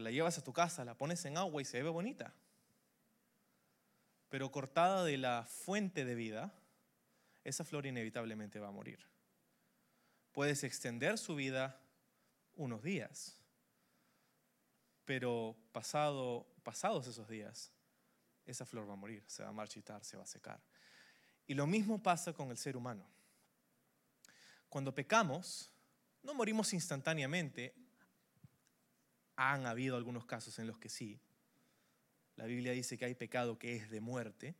la 0.00 0.10
llevas 0.10 0.38
a 0.38 0.44
tu 0.44 0.52
casa, 0.52 0.84
la 0.84 0.94
pones 0.94 1.24
en 1.24 1.36
agua 1.36 1.62
y 1.62 1.64
se 1.64 1.82
ve 1.82 1.88
bonita. 1.88 2.34
Pero 4.28 4.50
cortada 4.50 5.04
de 5.04 5.16
la 5.16 5.44
fuente 5.44 6.04
de 6.04 6.14
vida, 6.14 6.52
esa 7.44 7.64
flor 7.64 7.86
inevitablemente 7.86 8.60
va 8.60 8.68
a 8.68 8.72
morir. 8.72 8.98
Puedes 10.32 10.64
extender 10.64 11.18
su 11.18 11.34
vida 11.34 11.80
unos 12.54 12.82
días, 12.82 13.36
pero 15.04 15.56
pasado, 15.72 16.46
pasados 16.62 17.06
esos 17.06 17.28
días, 17.28 17.72
esa 18.44 18.66
flor 18.66 18.88
va 18.88 18.92
a 18.92 18.96
morir, 18.96 19.22
se 19.26 19.42
va 19.42 19.48
a 19.48 19.52
marchitar, 19.52 20.04
se 20.04 20.16
va 20.16 20.24
a 20.24 20.26
secar. 20.26 20.60
Y 21.46 21.54
lo 21.54 21.66
mismo 21.66 22.02
pasa 22.02 22.32
con 22.32 22.50
el 22.50 22.58
ser 22.58 22.76
humano. 22.76 23.06
Cuando 24.68 24.94
pecamos, 24.94 25.70
no 26.22 26.34
morimos 26.34 26.74
instantáneamente. 26.74 27.74
Han 29.40 29.66
habido 29.66 29.96
algunos 29.96 30.26
casos 30.26 30.58
en 30.58 30.66
los 30.66 30.78
que 30.78 30.88
sí. 30.88 31.20
La 32.34 32.44
Biblia 32.44 32.72
dice 32.72 32.98
que 32.98 33.04
hay 33.04 33.14
pecado 33.14 33.56
que 33.56 33.76
es 33.76 33.88
de 33.88 34.00
muerte. 34.00 34.56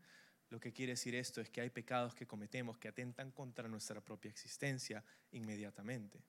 Lo 0.51 0.61
que 0.61 0.73
quiere 0.73 0.93
decir 0.93 1.17
esto 1.17 1.41
es 1.41 1.51
que 1.51 1.61
hay 1.61 1.71
pecados 1.71 2.15
que 2.15 2.29
cometemos 2.29 2.79
que 2.79 2.87
atentan 2.87 3.33
contra 3.33 3.69
nuestra 3.69 4.01
propia 4.01 4.31
existencia 4.31 5.05
inmediatamente. 5.33 6.23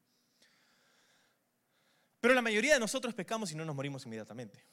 Pero 2.20 2.34
la 2.34 2.42
mayoría 2.42 2.74
de 2.74 2.80
nosotros 2.80 3.14
pecamos 3.14 3.52
y 3.52 3.56
no 3.56 3.66
nos 3.66 3.76
morimos 3.76 4.04
inmediatamente. 4.08 4.64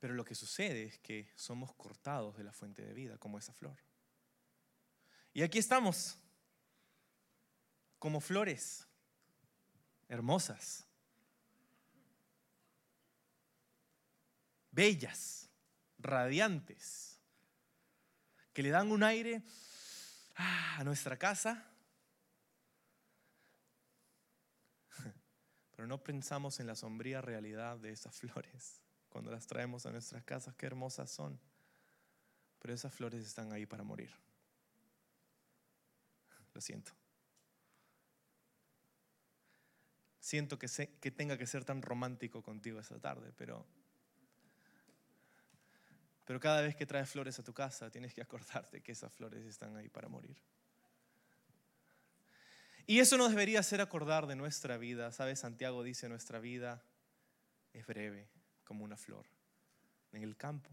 Pero 0.00 0.14
lo 0.14 0.24
que 0.24 0.34
sucede 0.34 0.86
es 0.86 0.98
que 0.98 1.30
somos 1.36 1.72
cortados 1.72 2.36
de 2.36 2.42
la 2.42 2.52
fuente 2.52 2.84
de 2.84 2.94
vida, 2.94 3.16
como 3.16 3.38
esa 3.38 3.52
flor. 3.52 3.78
Y 5.32 5.42
aquí 5.42 5.58
estamos, 5.58 6.18
como 8.00 8.20
flores 8.20 8.88
hermosas, 10.08 10.85
bellas, 14.76 15.50
radiantes, 15.98 17.18
que 18.52 18.62
le 18.62 18.70
dan 18.70 18.92
un 18.92 19.02
aire 19.02 19.42
ah, 20.36 20.76
a 20.78 20.84
nuestra 20.84 21.18
casa 21.18 21.68
pero 25.74 25.88
no 25.88 26.04
pensamos 26.04 26.60
en 26.60 26.68
la 26.68 26.76
sombría 26.76 27.20
realidad 27.20 27.78
de 27.78 27.90
esas 27.90 28.14
flores 28.14 28.86
cuando 29.16 29.30
las 29.30 29.46
traemos 29.46 29.86
a 29.86 29.92
nuestras 29.92 30.22
casas, 30.24 30.54
qué 30.56 30.66
hermosas 30.66 31.10
son. 31.10 31.40
Pero 32.58 32.74
esas 32.74 32.92
flores 32.92 33.24
están 33.24 33.50
ahí 33.50 33.64
para 33.64 33.82
morir. 33.82 34.10
Lo 36.52 36.60
siento. 36.60 36.92
Siento 40.20 40.58
que, 40.58 40.68
que 41.00 41.10
tenga 41.10 41.38
que 41.38 41.46
ser 41.46 41.64
tan 41.64 41.80
romántico 41.80 42.42
contigo 42.42 42.78
esta 42.78 43.00
tarde, 43.00 43.32
pero, 43.38 43.66
pero 46.26 46.40
cada 46.40 46.60
vez 46.60 46.74
que 46.74 46.84
traes 46.84 47.08
flores 47.08 47.38
a 47.38 47.44
tu 47.44 47.54
casa 47.54 47.90
tienes 47.90 48.12
que 48.12 48.20
acordarte 48.20 48.82
que 48.82 48.92
esas 48.92 49.12
flores 49.12 49.46
están 49.46 49.76
ahí 49.76 49.88
para 49.88 50.08
morir. 50.08 50.36
Y 52.86 52.98
eso 52.98 53.16
nos 53.16 53.30
debería 53.30 53.60
hacer 53.60 53.80
acordar 53.80 54.26
de 54.26 54.36
nuestra 54.36 54.76
vida. 54.76 55.10
¿Sabes? 55.12 55.40
Santiago 55.40 55.82
dice, 55.82 56.08
nuestra 56.08 56.38
vida 56.38 56.82
es 57.72 57.86
breve 57.86 58.28
como 58.64 58.84
una 58.84 58.96
flor 58.96 59.26
en 60.12 60.22
el 60.22 60.36
campo, 60.36 60.70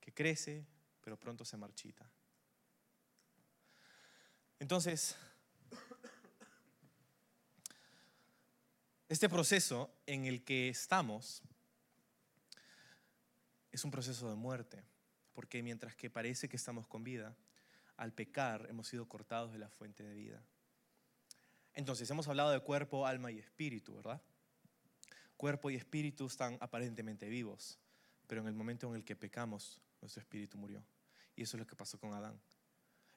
que 0.00 0.12
crece, 0.12 0.66
pero 1.02 1.18
pronto 1.18 1.44
se 1.44 1.56
marchita. 1.56 2.08
Entonces, 4.58 5.16
este 9.08 9.28
proceso 9.28 9.90
en 10.06 10.24
el 10.24 10.44
que 10.44 10.68
estamos 10.68 11.42
es 13.74 13.84
un 13.84 13.90
proceso 13.90 14.30
de 14.30 14.36
muerte, 14.36 14.84
porque 15.32 15.60
mientras 15.62 15.96
que 15.96 16.08
parece 16.08 16.48
que 16.48 16.56
estamos 16.56 16.86
con 16.86 17.02
vida, 17.02 17.36
al 17.96 18.12
pecar 18.12 18.66
hemos 18.70 18.86
sido 18.86 19.08
cortados 19.08 19.52
de 19.52 19.58
la 19.58 19.68
fuente 19.68 20.04
de 20.04 20.14
vida. 20.14 20.40
Entonces, 21.74 22.08
hemos 22.08 22.28
hablado 22.28 22.52
de 22.52 22.60
cuerpo, 22.60 23.04
alma 23.04 23.32
y 23.32 23.40
espíritu, 23.40 23.96
¿verdad? 23.96 24.22
Cuerpo 25.36 25.70
y 25.70 25.74
espíritu 25.74 26.26
están 26.26 26.56
aparentemente 26.60 27.28
vivos, 27.28 27.80
pero 28.28 28.42
en 28.42 28.46
el 28.46 28.54
momento 28.54 28.88
en 28.88 28.94
el 28.94 29.04
que 29.04 29.16
pecamos, 29.16 29.80
nuestro 30.00 30.20
espíritu 30.20 30.56
murió. 30.56 30.84
Y 31.34 31.42
eso 31.42 31.56
es 31.56 31.58
lo 31.58 31.66
que 31.66 31.74
pasó 31.74 31.98
con 31.98 32.14
Adán. 32.14 32.40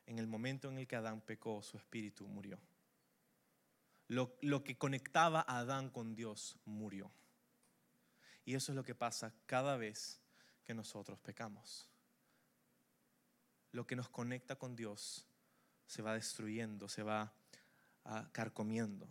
En 0.08 0.18
el 0.18 0.26
momento 0.26 0.70
en 0.70 0.80
el 0.80 0.88
que 0.88 0.96
Adán 0.96 1.22
pecó, 1.22 1.62
su 1.62 1.78
espíritu 1.78 2.28
murió. 2.28 2.60
Lo, 4.08 4.64
que 4.64 4.76
conectaba 4.76 5.42
a 5.48 5.60
Adán 5.60 5.92
con 5.92 6.16
Dios 6.16 6.58
murió. 6.66 7.12
Y 8.44 8.56
eso 8.56 8.72
es 8.72 8.76
lo 8.76 8.84
que 8.84 8.96
pasa 8.96 9.36
cada 9.46 9.78
vez 9.78 10.20
que 10.68 10.74
nosotros 10.74 11.18
pecamos. 11.20 11.88
Lo 13.72 13.88
que 13.88 13.96
nos 13.96 14.10
conecta 14.10 14.58
con 14.58 14.76
Dios 14.76 15.26
se 15.88 16.02
va 16.02 16.14
destruyendo, 16.14 16.90
se 16.90 17.04
va 17.04 17.34
carcomiendo. 18.34 19.08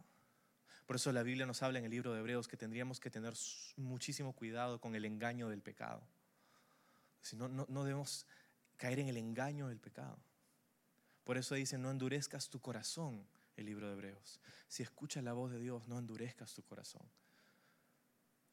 Por 0.86 0.96
eso 0.96 1.10
la 1.12 1.22
Biblia 1.22 1.46
nos 1.46 1.62
habla 1.62 1.78
en 1.78 1.86
el 1.86 1.90
libro 1.90 2.12
de 2.12 2.20
Hebreos 2.20 2.46
que 2.46 2.58
tendríamos 2.58 3.00
que 3.00 3.10
tener 3.10 3.32
muchísimo 3.76 4.34
cuidado 4.34 4.80
con 4.80 4.94
el 4.94 5.06
engaño 5.06 5.48
del 5.48 5.62
pecado. 5.62 6.06
Si 7.22 7.36
no, 7.36 7.48
no, 7.48 7.84
debemos 7.84 8.26
caer 8.76 8.98
en 8.98 9.08
el 9.08 9.16
engaño 9.16 9.68
del 9.68 9.80
pecado. 9.80 10.18
Por 11.24 11.38
eso 11.38 11.54
dice, 11.54 11.78
no 11.78 11.90
endurezcas 11.90 12.50
tu 12.50 12.60
corazón, 12.60 13.26
el 13.56 13.64
libro 13.64 13.88
de 13.88 13.94
Hebreos. 13.94 14.40
Si 14.68 14.82
escuchas 14.82 15.24
la 15.24 15.32
voz 15.32 15.50
de 15.50 15.58
Dios, 15.58 15.88
no 15.88 15.98
endurezcas 15.98 16.54
tu 16.54 16.62
corazón. 16.62 17.02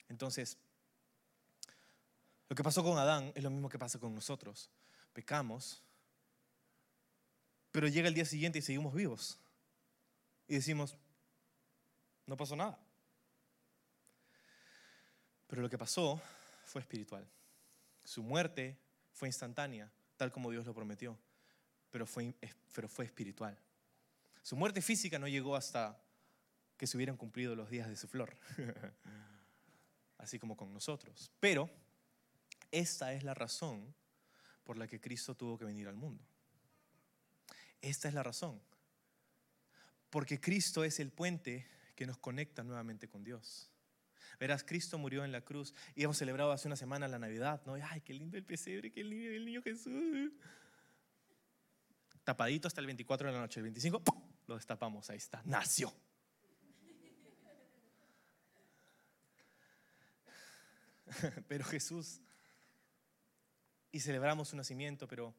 Entonces, 0.09 0.57
lo 2.49 2.55
que 2.55 2.63
pasó 2.63 2.83
con 2.83 2.97
Adán 2.97 3.31
es 3.35 3.43
lo 3.43 3.49
mismo 3.49 3.69
que 3.69 3.79
pasa 3.79 3.99
con 3.99 4.13
nosotros. 4.13 4.69
Pecamos, 5.13 5.81
pero 7.71 7.87
llega 7.87 8.07
el 8.07 8.13
día 8.13 8.25
siguiente 8.25 8.59
y 8.59 8.61
seguimos 8.61 8.93
vivos 8.93 9.39
y 10.47 10.55
decimos, 10.55 10.97
no 12.25 12.37
pasó 12.37 12.55
nada. 12.55 12.77
Pero 15.47 15.61
lo 15.61 15.69
que 15.69 15.77
pasó 15.77 16.21
fue 16.65 16.81
espiritual. 16.81 17.27
Su 18.03 18.23
muerte 18.23 18.77
fue 19.11 19.27
instantánea, 19.27 19.91
tal 20.17 20.31
como 20.31 20.51
Dios 20.51 20.65
lo 20.65 20.73
prometió, 20.73 21.17
pero 21.89 22.05
fue, 22.05 22.35
pero 22.73 22.87
fue 22.87 23.05
espiritual. 23.05 23.57
Su 24.41 24.55
muerte 24.55 24.81
física 24.81 25.17
no 25.17 25.27
llegó 25.27 25.55
hasta 25.55 25.99
que 26.77 26.87
se 26.87 26.97
hubieran 26.97 27.17
cumplido 27.17 27.55
los 27.55 27.69
días 27.69 27.87
de 27.87 27.95
su 27.95 28.07
flor, 28.07 28.35
así 30.17 30.37
como 30.37 30.57
con 30.57 30.73
nosotros. 30.73 31.31
Pero 31.39 31.69
Esta 32.73 33.13
es 33.13 33.23
la 33.23 33.35
razón 33.35 33.93
por 34.63 34.77
la 34.79 34.87
que 34.87 34.99
Cristo 34.99 35.35
tuvo 35.35 35.59
que 35.59 35.65
venir 35.65 35.87
al 35.87 35.95
mundo. 35.95 36.25
Esta 37.79 38.07
es 38.07 38.15
la 38.15 38.23
razón. 38.23 38.59
Porque 40.09 40.41
Cristo 40.41 40.83
es 40.83 40.99
el 40.99 41.11
puente 41.11 41.67
que 41.95 42.07
nos 42.07 42.17
conecta 42.17 42.63
nuevamente 42.63 43.07
con 43.07 43.23
Dios. 43.23 43.69
Verás, 44.39 44.63
Cristo 44.63 44.97
murió 44.97 45.23
en 45.23 45.31
la 45.31 45.41
cruz 45.41 45.75
y 45.93 46.03
hemos 46.03 46.17
celebrado 46.17 46.51
hace 46.51 46.67
una 46.67 46.75
semana 46.75 47.07
la 47.07 47.19
Navidad, 47.19 47.61
¿no? 47.67 47.75
Ay, 47.75 48.01
qué 48.01 48.15
lindo 48.15 48.37
el 48.37 48.43
pesebre, 48.43 48.91
qué 48.91 49.03
lindo 49.03 49.29
el 49.29 49.45
niño 49.45 49.61
Jesús. 49.61 50.31
Tapadito 52.23 52.67
hasta 52.67 52.81
el 52.81 52.87
24 52.87 53.27
de 53.27 53.33
la 53.33 53.39
noche, 53.39 53.59
el 53.59 53.65
25, 53.65 54.01
lo 54.47 54.55
destapamos, 54.55 55.11
ahí 55.11 55.17
está, 55.17 55.43
nació. 55.45 55.93
Pero 61.47 61.65
Jesús, 61.65 62.19
y 63.93 63.99
celebramos 63.99 64.49
su 64.49 64.57
nacimiento, 64.57 65.07
pero, 65.07 65.33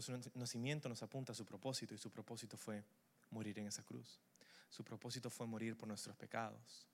su 0.00 0.12
nacimiento 0.34 0.88
nos 0.88 1.02
apunta 1.02 1.32
a 1.32 1.34
su 1.34 1.46
propósito 1.46 1.94
y 1.94 1.98
su 1.98 2.10
propósito 2.10 2.58
fue 2.58 2.84
morir 3.30 3.58
en 3.58 3.66
esa 3.66 3.82
cruz. 3.82 4.20
Su 4.68 4.84
propósito 4.84 5.30
fue 5.30 5.46
morir 5.46 5.74
por 5.74 5.88
nuestros 5.88 6.14
pecados. 6.14 6.86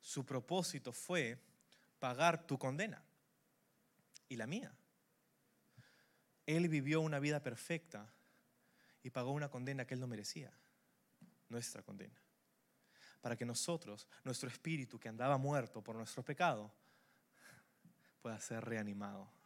Su 0.00 0.24
propósito 0.24 0.92
fue 0.92 1.38
pagar 1.98 2.46
tu 2.46 2.58
condena 2.58 3.04
y 4.30 4.36
la 4.36 4.46
mía. 4.46 4.74
Él 6.46 6.70
vivió 6.70 7.02
una 7.02 7.18
vida 7.18 7.42
perfecta 7.42 8.10
y 9.02 9.10
pagó 9.10 9.32
una 9.32 9.50
condena 9.50 9.86
que 9.86 9.92
Él 9.92 10.00
no 10.00 10.06
merecía, 10.06 10.50
nuestra 11.50 11.82
condena. 11.82 12.18
Para 13.20 13.36
que 13.36 13.44
nosotros, 13.44 14.08
nuestro 14.24 14.48
espíritu 14.48 14.98
que 14.98 15.10
andaba 15.10 15.36
muerto 15.36 15.84
por 15.84 15.96
nuestro 15.96 16.24
pecado, 16.24 16.72
pueda 18.22 18.40
ser 18.40 18.64
reanimado. 18.64 19.41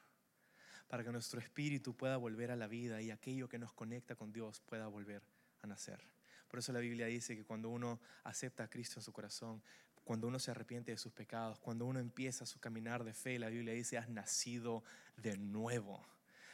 Para 0.88 1.04
que 1.04 1.10
nuestro 1.10 1.40
espíritu 1.40 1.96
pueda 1.96 2.16
volver 2.16 2.50
a 2.50 2.56
la 2.56 2.68
vida 2.68 3.02
y 3.02 3.10
aquello 3.10 3.48
que 3.48 3.58
nos 3.58 3.72
conecta 3.72 4.14
con 4.14 4.32
Dios 4.32 4.60
pueda 4.60 4.86
volver 4.86 5.22
a 5.62 5.66
nacer. 5.66 6.00
Por 6.48 6.60
eso 6.60 6.72
la 6.72 6.78
Biblia 6.80 7.06
dice 7.06 7.36
que 7.36 7.44
cuando 7.44 7.68
uno 7.68 8.00
acepta 8.24 8.64
a 8.64 8.70
Cristo 8.70 9.00
en 9.00 9.04
su 9.04 9.12
corazón, 9.12 9.62
cuando 10.04 10.28
uno 10.28 10.38
se 10.38 10.52
arrepiente 10.52 10.92
de 10.92 10.98
sus 10.98 11.12
pecados, 11.12 11.58
cuando 11.58 11.84
uno 11.84 11.98
empieza 11.98 12.46
su 12.46 12.60
caminar 12.60 13.02
de 13.02 13.12
fe, 13.12 13.38
la 13.38 13.48
Biblia 13.48 13.74
dice, 13.74 13.98
has 13.98 14.08
nacido 14.08 14.84
de 15.16 15.36
nuevo, 15.36 16.00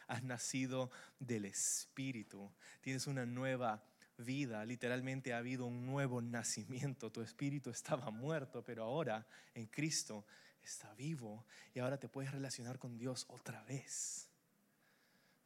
has 0.07 0.23
nacido 0.23 0.90
del 1.18 1.45
Espíritu, 1.45 2.51
tienes 2.81 3.07
una 3.07 3.27
nueva 3.27 3.85
vida, 4.16 4.64
literalmente 4.64 5.35
ha 5.35 5.38
habido 5.38 5.66
un 5.66 5.85
nuevo 5.85 6.23
nacimiento, 6.23 7.12
tu 7.12 7.21
espíritu 7.21 7.71
estaba 7.71 8.11
muerto, 8.11 8.64
pero 8.64 8.85
ahora 8.85 9.27
en 9.55 9.66
Cristo 9.66 10.25
está 10.62 10.92
vivo 10.94 11.44
y 11.75 11.81
ahora 11.81 11.98
te 11.98 12.09
puedes 12.09 12.31
relacionar 12.31 12.79
con 12.79 12.98
Dios 12.98 13.27
otra 13.29 13.62
vez. 13.64 14.29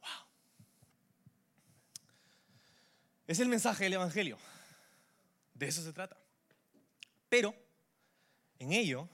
Wow. 0.01 0.27
Es 3.27 3.39
el 3.39 3.49
mensaje 3.49 3.85
del 3.85 3.93
Evangelio. 3.93 4.37
De 5.53 5.67
eso 5.67 5.83
se 5.83 5.93
trata. 5.93 6.17
Pero 7.29 7.55
en 8.59 8.71
ello 8.71 9.09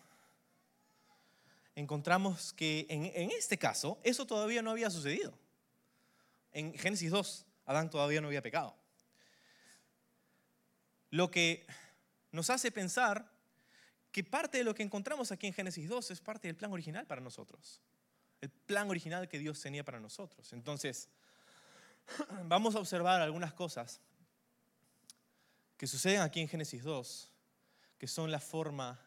encontramos 1.76 2.54
que 2.54 2.86
en, 2.90 3.06
en, 3.06 3.32
este 3.32 3.58
caso 3.58 4.00
eso 4.04 4.28
todavía 4.28 4.62
no 4.62 4.72
había 4.72 4.90
sucedido. 4.90 5.38
En 6.52 6.78
Génesis 6.78 7.10
2, 7.10 7.46
Adán 7.66 7.90
todavía 7.90 8.22
no 8.22 8.28
había 8.28 8.44
pecado. 8.44 8.76
Lo 11.10 11.32
que 11.32 11.66
nos 12.32 12.50
hace 12.50 12.72
pensar 12.72 13.33
que 14.14 14.24
parte 14.24 14.60
de 14.60 14.64
lo 14.64 14.76
que 14.76 14.84
encontramos 14.84 15.32
aquí 15.32 15.48
en 15.48 15.54
Génesis 15.54 15.90
2 15.90 16.12
es 16.12 16.22
parte 16.22 16.48
del 16.48 16.56
plan 16.56 16.72
original 16.72 17.08
para 17.08 17.20
nosotros. 17.20 17.82
El 18.42 18.52
plan 18.52 18.88
original 18.88 19.28
que 19.28 19.40
Dios 19.40 19.60
tenía 19.60 19.84
para 19.84 20.00
nosotros. 20.00 20.54
Entonces, 20.54 21.10
vamos 22.46 22.76
a 22.76 22.80
observar 22.80 23.22
algunas 23.22 23.54
cosas 23.54 24.00
que 25.78 25.88
suceden 25.88 26.22
aquí 26.22 26.42
en 26.42 26.48
Génesis 26.48 26.84
2, 26.84 27.32
que 27.98 28.08
son 28.08 28.30
la 28.30 28.40
forma 28.40 29.00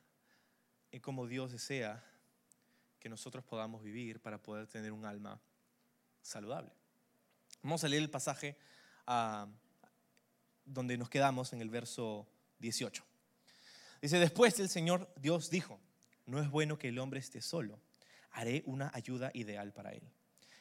en 0.91 1.01
cómo 1.01 1.29
Dios 1.29 1.53
desea 1.53 2.05
que 2.99 3.09
nosotros 3.09 3.45
podamos 3.45 3.85
vivir 3.85 4.21
para 4.21 4.43
poder 4.43 4.67
tener 4.67 4.91
un 4.91 5.05
alma 5.05 5.41
saludable. 6.21 6.73
Vamos 7.63 7.85
a 7.85 7.89
leer 7.89 8.03
el 8.03 8.11
pasaje 8.11 8.59
ah, 9.07 9.47
donde 10.65 10.99
nos 10.99 11.09
quedamos 11.09 11.53
en 11.53 11.61
el 11.61 11.71
verso 11.71 12.27
18. 12.59 13.06
Dice, 14.03 14.19
después 14.19 14.59
el 14.61 14.69
Señor 14.69 15.13
Dios 15.17 15.51
dijo, 15.51 15.81
no 16.27 16.41
es 16.41 16.51
bueno 16.51 16.79
que 16.79 16.89
el 16.89 16.99
hombre 16.99 17.21
esté 17.21 17.41
solo, 17.41 17.81
haré 18.33 18.63
una 18.67 18.91
ayuda 18.95 19.31
ideal 19.35 19.73
para 19.73 19.93
él. 19.93 20.03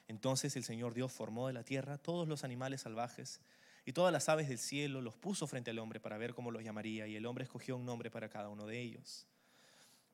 Entonces 0.08 0.56
el 0.56 0.64
Señor 0.64 0.94
Dios 0.94 1.12
formó 1.12 1.48
de 1.48 1.54
la 1.54 1.64
tierra 1.64 1.98
todos 1.98 2.28
los 2.28 2.44
animales 2.44 2.82
salvajes 2.82 3.42
y 3.86 3.94
todas 3.94 4.12
las 4.12 4.30
aves 4.30 4.48
del 4.50 4.58
cielo, 4.58 5.02
los 5.02 5.16
puso 5.16 5.48
frente 5.48 5.72
al 5.72 5.80
hombre 5.80 6.00
para 6.00 6.18
ver 6.18 6.34
cómo 6.34 6.50
los 6.52 6.64
llamaría, 6.64 7.08
y 7.08 7.16
el 7.16 7.26
hombre 7.26 7.44
escogió 7.44 7.78
un 7.78 7.86
nombre 7.86 8.10
para 8.10 8.30
cada 8.30 8.50
uno 8.50 8.66
de 8.66 8.82
ellos. 8.82 9.28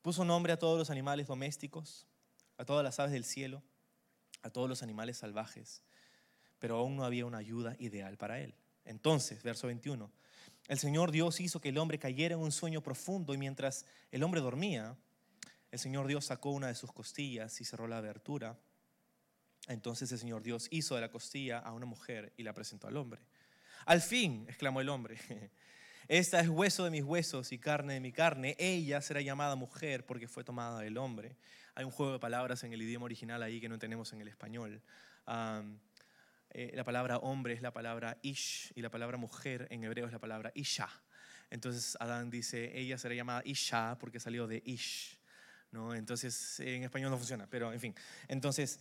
Puso 0.02 0.24
nombre 0.24 0.52
a 0.52 0.58
todos 0.58 0.78
los 0.78 0.90
animales 0.90 1.26
domésticos, 1.26 2.06
a 2.58 2.64
todas 2.64 2.84
las 2.84 3.00
aves 3.00 3.12
del 3.12 3.24
cielo, 3.24 3.62
a 4.42 4.50
todos 4.50 4.68
los 4.68 4.82
animales 4.82 5.16
salvajes, 5.18 5.82
pero 6.58 6.76
aún 6.76 6.96
no 6.96 7.04
había 7.04 7.24
una 7.24 7.38
ayuda 7.38 7.76
ideal 7.78 8.18
para 8.18 8.40
él. 8.40 8.54
Entonces, 8.84 9.42
verso 9.42 9.68
21, 9.68 10.10
el 10.68 10.78
Señor 10.78 11.10
Dios 11.10 11.40
hizo 11.40 11.60
que 11.60 11.70
el 11.70 11.78
hombre 11.78 11.98
cayera 11.98 12.34
en 12.34 12.40
un 12.40 12.52
sueño 12.52 12.82
profundo 12.82 13.34
y 13.34 13.38
mientras 13.38 13.84
el 14.10 14.22
hombre 14.22 14.40
dormía, 14.40 14.96
el 15.70 15.78
Señor 15.78 16.06
Dios 16.06 16.26
sacó 16.26 16.50
una 16.50 16.68
de 16.68 16.74
sus 16.74 16.92
costillas 16.92 17.60
y 17.60 17.64
cerró 17.64 17.86
la 17.88 17.98
abertura. 17.98 18.58
Entonces 19.68 20.10
el 20.12 20.18
Señor 20.18 20.42
Dios 20.42 20.68
hizo 20.70 20.94
de 20.94 21.00
la 21.00 21.10
costilla 21.10 21.58
a 21.58 21.72
una 21.72 21.86
mujer 21.86 22.32
y 22.36 22.42
la 22.42 22.52
presentó 22.52 22.86
al 22.86 22.96
hombre. 22.96 23.22
Al 23.86 24.00
fin, 24.00 24.44
exclamó 24.48 24.80
el 24.80 24.88
hombre, 24.88 25.18
esta 26.08 26.40
es 26.40 26.48
hueso 26.48 26.84
de 26.84 26.90
mis 26.90 27.02
huesos 27.02 27.52
y 27.52 27.58
carne 27.58 27.94
de 27.94 28.00
mi 28.00 28.12
carne. 28.12 28.54
Ella 28.58 29.00
será 29.00 29.20
llamada 29.20 29.56
mujer 29.56 30.06
porque 30.06 30.28
fue 30.28 30.44
tomada 30.44 30.80
del 30.80 30.98
hombre. 30.98 31.36
Hay 31.74 31.84
un 31.84 31.90
juego 31.90 32.12
de 32.12 32.18
palabras 32.18 32.62
en 32.64 32.72
el 32.72 32.82
idioma 32.82 33.06
original 33.06 33.42
ahí 33.42 33.60
que 33.60 33.68
no 33.68 33.78
tenemos 33.78 34.12
en 34.12 34.20
el 34.20 34.28
español. 34.28 34.82
Eh, 36.54 36.72
la 36.74 36.84
palabra 36.84 37.16
hombre 37.18 37.54
es 37.54 37.62
la 37.62 37.72
palabra 37.72 38.18
ish 38.22 38.72
y 38.74 38.82
la 38.82 38.90
palabra 38.90 39.16
mujer 39.16 39.66
en 39.70 39.84
hebreo 39.84 40.06
es 40.06 40.12
la 40.12 40.18
palabra 40.18 40.52
isha. 40.54 40.88
Entonces 41.50 41.96
Adán 41.98 42.30
dice, 42.30 42.78
ella 42.78 42.98
será 42.98 43.14
llamada 43.14 43.42
isha 43.44 43.96
porque 43.98 44.20
salió 44.20 44.46
de 44.46 44.62
ish. 44.64 45.18
¿no? 45.70 45.94
Entonces 45.94 46.60
en 46.60 46.84
español 46.84 47.10
no 47.10 47.16
funciona, 47.16 47.46
pero 47.46 47.72
en 47.72 47.80
fin. 47.80 47.94
Entonces 48.28 48.80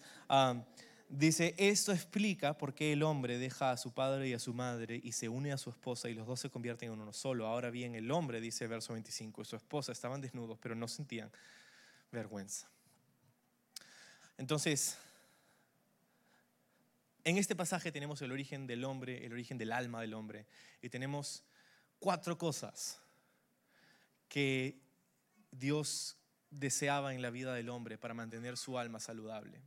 dice, 1.08 1.56
esto 1.58 1.94
explica 1.94 2.58
por 2.58 2.74
qué 2.74 2.92
el 2.94 3.04
hombre 3.04 3.38
deja 3.38 3.72
a 3.72 3.78
su 3.78 3.94
padre 3.94 4.28
y 4.28 4.34
a 4.34 4.40
su 4.40 4.54
madre 4.54 5.00
y 5.02 5.14
se 5.14 5.30
une 5.30 5.54
a 5.54 5.58
su 5.58 5.70
esposa 5.70 6.10
y 6.10 6.14
los 6.14 6.28
dos 6.28 6.42
se 6.42 6.50
convierten 6.50 6.92
en 6.92 7.00
uno 7.00 7.14
solo. 7.14 7.48
Ahora 7.48 7.70
bien, 7.70 7.96
el 7.96 8.12
hombre, 8.12 8.42
dice 8.42 8.68
verso 8.68 8.94
25, 8.94 9.42
y 9.42 9.46
su 9.46 9.56
esposa 9.56 9.94
estaban 9.94 10.20
desnudos, 10.20 10.60
pero 10.60 10.76
no 10.76 10.90
sentían 10.90 11.32
vergüenza. 12.12 12.68
Entonces, 14.38 14.98
en 17.24 17.38
este 17.38 17.56
pasaje 17.56 17.92
tenemos 17.92 18.22
el 18.22 18.32
origen 18.32 18.68
del 18.68 18.84
hombre, 18.84 19.26
el 19.26 19.34
origen 19.34 19.58
del 19.58 19.72
alma 19.72 20.02
del 20.02 20.14
hombre, 20.14 20.46
y 20.82 20.90
tenemos 20.90 21.44
cuatro 22.00 22.38
cosas 22.38 23.00
que 24.28 24.80
Dios 25.52 26.18
deseaba 26.50 27.14
en 27.14 27.22
la 27.22 27.30
vida 27.30 27.54
del 27.54 27.70
hombre 27.70 27.98
para 27.98 28.14
mantener 28.14 28.58
su 28.58 28.78
alma 28.78 29.00
saludable. 29.00 29.62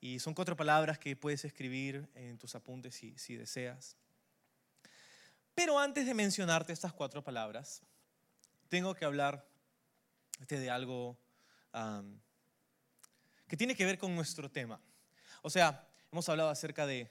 Y 0.00 0.18
son 0.18 0.34
cuatro 0.34 0.56
palabras 0.56 0.98
que 0.98 1.16
puedes 1.16 1.44
escribir 1.44 2.08
en 2.14 2.38
tus 2.38 2.54
apuntes 2.54 2.94
si, 2.94 3.36
deseas. 3.36 3.96
Pero 5.54 5.78
antes 5.78 6.06
de 6.06 6.14
mencionarte 6.14 6.72
estas 6.72 6.92
cuatro 6.92 7.22
palabras, 7.22 7.82
tengo 8.68 8.94
que 8.94 9.04
hablar 9.04 9.46
de 10.48 10.70
algo 10.70 11.16
que 13.46 13.56
tiene 13.56 13.74
que 13.74 13.86
ver 13.86 13.96
con 13.98 14.14
nuestro 14.14 14.50
tema. 14.50 14.80
O 15.42 15.48
sea, 15.48 15.88
Hemos 16.14 16.28
hablado 16.28 16.48
acerca 16.48 16.86
de, 16.86 17.10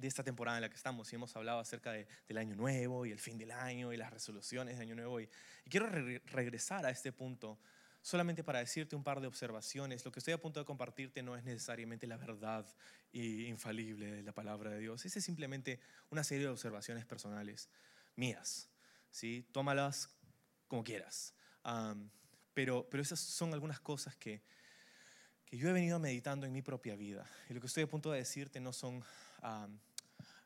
esta 0.00 0.22
temporada 0.22 0.58
en 0.58 0.62
la 0.62 0.68
que 0.68 0.76
estamos 0.76 1.12
y 1.12 1.16
hemos 1.16 1.34
hablado 1.34 1.58
acerca 1.58 1.90
del 1.90 2.38
año 2.38 2.54
nuevo 2.54 3.04
y 3.04 3.10
el 3.10 3.18
fin 3.18 3.36
del 3.36 3.50
año 3.50 3.92
y 3.92 3.96
las 3.96 4.12
resoluciones 4.12 4.76
de 4.76 4.82
año 4.84 4.94
nuevo. 4.94 5.18
Y, 5.18 5.28
quiero 5.68 5.88
regresar 5.88 6.86
a 6.86 6.90
este 6.90 7.10
punto 7.10 7.58
solamente 8.00 8.44
para 8.44 8.60
decirte 8.60 8.94
un 8.94 9.02
par 9.02 9.20
de 9.20 9.26
observaciones. 9.26 10.04
Lo 10.04 10.12
que 10.12 10.20
estoy 10.20 10.34
a 10.34 10.40
punto 10.40 10.60
de 10.60 10.66
compartirte 10.66 11.20
no 11.20 11.36
es 11.36 11.42
necesariamente 11.42 12.06
la 12.06 12.16
verdad 12.16 12.64
infalible 13.10 14.12
de 14.12 14.22
la 14.22 14.32
palabra 14.32 14.70
de 14.70 14.78
Dios. 14.78 15.04
Es 15.04 15.14
simplemente 15.14 15.80
una 16.10 16.22
serie 16.22 16.44
de 16.44 16.52
observaciones 16.52 17.06
personales 17.06 17.68
mías. 18.14 18.70
¿sí? 19.10 19.48
Tómalas 19.50 20.16
como 20.68 20.84
quieras. 20.84 21.34
pero, 22.54 22.88
pero 22.88 23.02
esas 23.02 23.18
son 23.18 23.52
algunas 23.52 23.80
cosas 23.80 24.14
que, 24.14 24.44
que 25.48 25.56
yo 25.56 25.70
he 25.70 25.72
venido 25.72 25.98
meditando 25.98 26.46
en 26.46 26.52
mi 26.52 26.60
propia 26.60 26.94
vida. 26.94 27.26
Y 27.48 27.54
lo 27.54 27.60
que 27.60 27.68
estoy 27.68 27.84
a 27.84 27.86
punto 27.86 28.10
de 28.12 28.18
decirte 28.18 28.60
no 28.60 28.72
son... 28.72 29.02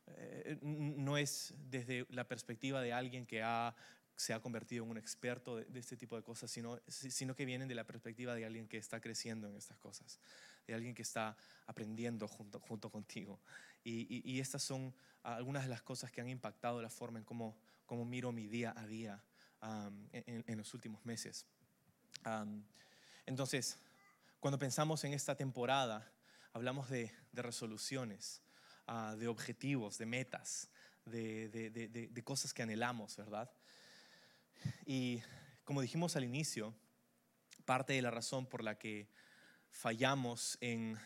Eh, 0.06 0.58
no 0.62 1.16
es 1.16 1.54
desde 1.70 2.06
la 2.10 2.24
perspectiva 2.24 2.80
de 2.80 2.92
alguien 2.92 3.26
que 3.26 3.42
ha, 3.42 3.74
se 4.14 4.32
ha 4.32 4.40
convertido 4.40 4.84
en 4.84 4.90
un 4.90 4.98
experto 4.98 5.56
de, 5.56 5.78
este 5.78 5.96
tipo 5.96 6.16
de 6.16 6.22
cosas, 6.22 6.50
sino, 6.50 6.78
sino 6.86 7.34
que 7.34 7.44
vienen 7.44 7.66
de 7.66 7.74
la 7.74 7.84
perspectiva 7.84 8.34
de 8.34 8.44
alguien 8.44 8.68
que 8.68 8.76
está 8.76 9.00
creciendo 9.00 9.48
en 9.48 9.56
estas 9.56 9.78
cosas. 9.78 10.20
hay 10.68 10.74
alguien 10.74 10.94
que 10.94 11.02
está 11.02 11.36
aprendiendo 11.66 12.28
junto, 12.28 12.60
junto 12.60 12.90
contigo. 12.90 13.40
Y, 13.84 14.38
estas 14.38 14.62
son 14.62 14.94
algunas 15.24 15.64
de 15.64 15.70
las 15.70 15.82
cosas 15.82 16.12
que 16.12 16.20
han 16.20 16.28
impactado 16.28 16.80
la 16.80 16.90
forma 16.90 17.18
en 17.18 17.24
cómo, 17.24 17.56
cómo 17.86 18.04
miro 18.04 18.30
mi 18.30 18.46
día 18.46 18.72
a 18.76 18.86
día 18.86 19.20
en, 20.12 20.56
los 20.56 20.74
últimos 20.74 21.04
meses. 21.04 21.46
entonces, 23.26 23.78
cuando 24.42 24.58
pensamos 24.58 25.04
en 25.04 25.14
esta 25.14 25.36
temporada, 25.36 26.12
hablamos 26.52 26.90
de, 26.90 27.12
resoluciones, 27.32 28.42
ah, 28.88 29.14
de 29.16 29.28
objetivos, 29.28 29.98
de 29.98 30.06
metas, 30.06 30.68
de, 31.04 32.22
cosas 32.24 32.52
que 32.52 32.64
anhelamos, 32.64 33.16
¿verdad? 33.16 33.48
Y 34.84 35.22
como 35.62 35.80
dijimos 35.80 36.16
al 36.16 36.24
inicio, 36.24 36.74
parte 37.64 37.92
de 37.92 38.02
la 38.02 38.10
razón 38.10 38.46
por 38.46 38.64
la 38.64 38.76
que 38.80 39.08
fallamos 39.70 40.58
en 40.60 40.98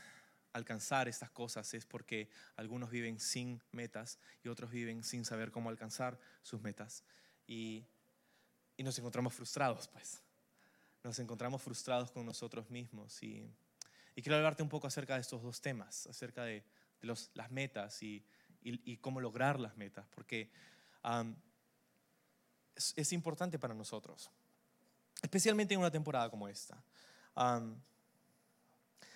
alcanzar 0.55 1.07
estas 1.07 1.31
cosas 1.31 1.75
es 1.75 1.85
porque 1.85 2.31
algunos 2.57 2.89
viven 2.89 3.21
sin 3.21 3.63
metas 3.71 4.19
y 4.45 4.49
otros 4.49 4.71
viven 4.71 5.05
sin 5.05 5.27
saber 5.27 5.51
cómo 5.51 5.69
alcanzar 5.69 6.19
sus 6.41 6.63
metas. 6.63 7.05
Y 7.47 7.85
nos 8.79 8.99
encontramos 8.99 9.35
frustrados, 9.35 9.89
pues. 9.89 10.23
Nos 11.07 11.21
encontramos 11.21 11.63
frustrados 11.63 12.11
con 12.11 12.27
nosotros 12.27 12.69
mismos. 12.69 13.23
Y, 13.23 13.49
quiero 14.17 14.35
hablarte 14.35 14.65
un 14.65 14.69
poco 14.69 14.89
acerca 14.89 15.15
de 15.15 15.21
estos 15.21 15.41
dos 15.41 15.61
temas, 15.61 16.09
acerca 16.09 16.43
de, 16.43 16.65
las 17.01 17.51
metas 17.53 18.03
y, 18.03 18.25
cómo 19.01 19.21
lograr 19.21 19.61
las 19.61 19.77
metas, 19.77 20.05
porque 20.09 20.51
es, 22.75 22.93
es, 22.97 23.13
importante 23.13 23.57
para 23.57 23.73
nosotros, 23.73 24.33
especialmente 25.23 25.75
en 25.75 25.79
una 25.79 25.93
temporada 25.93 26.29
como 26.29 26.49
esta. 26.49 26.83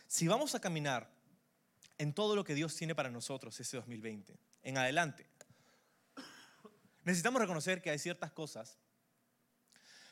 si 0.07 0.29
vamos 0.29 0.55
a 0.55 0.61
caminar 0.61 1.11
en 1.99 2.15
todo 2.15 2.37
lo 2.37 2.45
que 2.45 2.55
Dios 2.55 2.77
tiene 2.77 2.95
para 2.95 3.11
nosotros 3.11 3.59
ese 3.59 3.79
2020, 3.79 4.39
en 4.63 4.79
adelante, 4.79 5.27
necesitamos 7.03 7.41
reconocer 7.41 7.83
que 7.83 7.91
hay 7.91 7.99
ciertas 7.99 8.31
cosas 8.31 8.79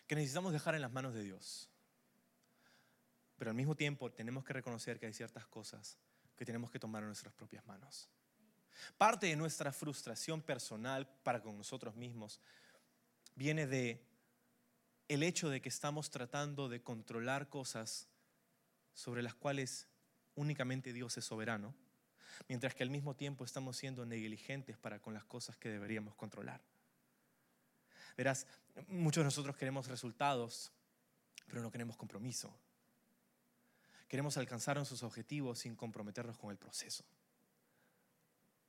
que 0.08 0.16
necesitamos 0.16 0.52
dejar 0.52 0.74
en 0.74 0.80
las 0.80 0.90
manos 0.90 1.14
de 1.14 1.22
Dios. 1.22 1.67
Pero 3.38 3.50
al 3.50 3.56
mismo 3.56 3.74
tiempo 3.74 4.10
tenemos 4.10 4.44
que 4.44 4.52
reconocer 4.52 4.98
que 4.98 5.06
hay 5.06 5.14
ciertas 5.14 5.46
cosas 5.46 5.96
que 6.36 6.44
tenemos 6.44 6.70
que 6.70 6.78
tomar 6.78 7.02
en 7.02 7.08
nuestras 7.08 7.32
propias 7.32 7.64
manos. 7.66 8.08
Parte 8.96 9.26
de 9.26 9.36
nuestra 9.36 9.72
frustración 9.72 10.42
personal 10.42 11.08
para 11.22 11.42
con 11.42 11.56
nosotros 11.56 11.96
mismos 11.96 12.40
viene 13.34 13.66
de 13.66 14.04
el 15.08 15.22
hecho 15.22 15.48
de 15.48 15.60
que 15.60 15.68
estamos 15.68 16.10
tratando 16.10 16.68
de 16.68 16.82
controlar 16.82 17.48
cosas 17.48 18.08
sobre 18.92 19.22
las 19.22 19.34
cuales 19.34 19.88
únicamente 20.34 20.92
Dios 20.92 21.16
es 21.16 21.24
soberano, 21.24 21.74
mientras 22.48 22.74
que 22.74 22.82
al 22.82 22.90
mismo 22.90 23.16
tiempo 23.16 23.44
estamos 23.44 23.76
siendo 23.76 24.04
negligentes 24.04 24.76
para 24.76 25.00
con 25.00 25.14
las 25.14 25.24
cosas 25.24 25.56
que 25.56 25.70
deberíamos 25.70 26.14
controlar. 26.14 26.60
Verás, 28.16 28.46
muchos 28.88 29.22
de 29.22 29.26
nosotros 29.26 29.56
queremos 29.56 29.86
resultados, 29.86 30.72
pero 31.46 31.62
no 31.62 31.70
queremos 31.70 31.96
compromiso. 31.96 32.54
Queremos 34.08 34.36
alcanzar 34.36 34.76
nuestros 34.76 35.02
objetivos 35.02 35.60
sin 35.60 35.76
comprometernos 35.76 36.38
con 36.38 36.50
el 36.50 36.56
proceso. 36.56 37.04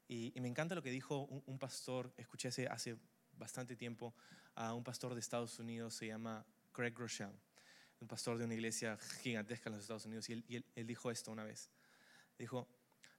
Y, 0.07 0.33
me 0.39 0.47
encanta 0.47 0.75
lo 0.75 0.81
que 0.81 0.91
dijo 0.91 1.21
un, 1.45 1.59
pastor, 1.59 2.13
escuché 2.17 2.49
hace, 2.67 2.97
bastante 3.33 3.75
tiempo 3.75 4.13
a 4.55 4.73
un 4.73 4.83
pastor 4.83 5.13
de 5.13 5.19
Estados 5.19 5.57
Unidos, 5.59 5.93
se 5.93 6.07
llama 6.07 6.45
Craig 6.73 6.91
Groeschel, 6.91 7.31
un 8.01 8.07
pastor 8.07 8.37
de 8.37 8.45
una 8.45 8.53
iglesia 8.53 8.97
gigantesca 9.21 9.69
en 9.69 9.75
los 9.75 9.83
Estados 9.83 10.05
Unidos, 10.05 10.29
y 10.29 10.63
él 10.75 10.87
dijo 10.87 11.11
esto 11.11 11.31
una 11.31 11.43
vez. 11.43 11.69
Dijo, 12.37 12.67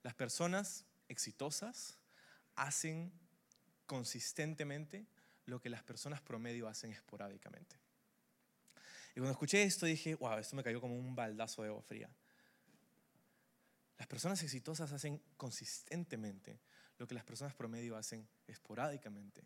las 0.02 0.14
personas 0.14 0.84
exitosas 1.08 1.98
hacen 2.56 3.12
consistentemente 3.86 5.06
lo 5.46 5.60
que 5.60 5.70
las 5.70 5.82
personas 5.82 6.20
promedio 6.20 6.68
hacen 6.68 6.92
esporádicamente. 6.92 7.76
Y 9.10 9.14
cuando 9.14 9.32
escuché 9.32 9.62
esto 9.62 9.86
dije, 9.86 10.14
wow, 10.14 10.38
esto 10.38 10.56
me 10.56 10.62
cayó 10.62 10.80
como 10.80 10.96
un 10.96 11.14
baldazo 11.14 11.62
de 11.62 11.68
agua 11.68 11.82
fría. 11.82 12.10
Las 13.98 14.06
personas 14.06 14.42
exitosas 14.42 14.92
hacen 14.92 15.20
consistentemente 15.36 16.60
lo 16.96 17.06
que 17.06 17.14
las 17.14 17.24
personas 17.24 17.54
promedio 17.54 17.96
hacen 17.96 18.28
esporádicamente. 18.46 19.42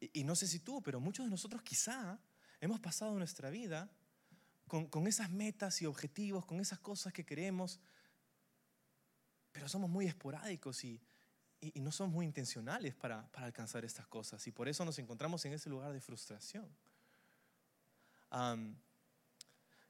Y, 0.00 0.24
no 0.24 0.34
sé 0.34 0.46
si 0.46 0.60
tú, 0.60 0.82
pero 0.82 0.98
muchos 0.98 1.26
de 1.26 1.30
nosotros 1.30 1.62
quizá 1.62 2.18
hemos 2.60 2.80
pasado 2.80 3.18
nuestra 3.18 3.50
vida 3.50 3.90
con, 4.66 4.86
con 4.86 5.06
esas 5.06 5.30
metas 5.30 5.82
y 5.82 5.86
objetivos, 5.86 6.46
con 6.46 6.58
esas 6.58 6.78
cosas 6.78 7.12
que 7.12 7.26
queremos, 7.26 7.80
pero 9.52 9.68
somos 9.68 9.90
muy 9.90 10.06
esporádicos 10.06 10.84
y, 10.84 11.02
y, 11.60 11.80
no 11.80 11.92
somos 11.92 12.14
muy 12.14 12.24
intencionales 12.24 12.94
para, 12.94 13.30
para, 13.30 13.46
alcanzar 13.46 13.84
estas 13.84 14.06
cosas. 14.06 14.46
Y 14.46 14.52
por 14.52 14.68
eso 14.68 14.84
nos 14.84 14.98
encontramos 14.98 15.44
en 15.44 15.52
ese 15.52 15.68
lugar 15.68 15.92
de 15.92 16.00
frustración. 16.00 16.74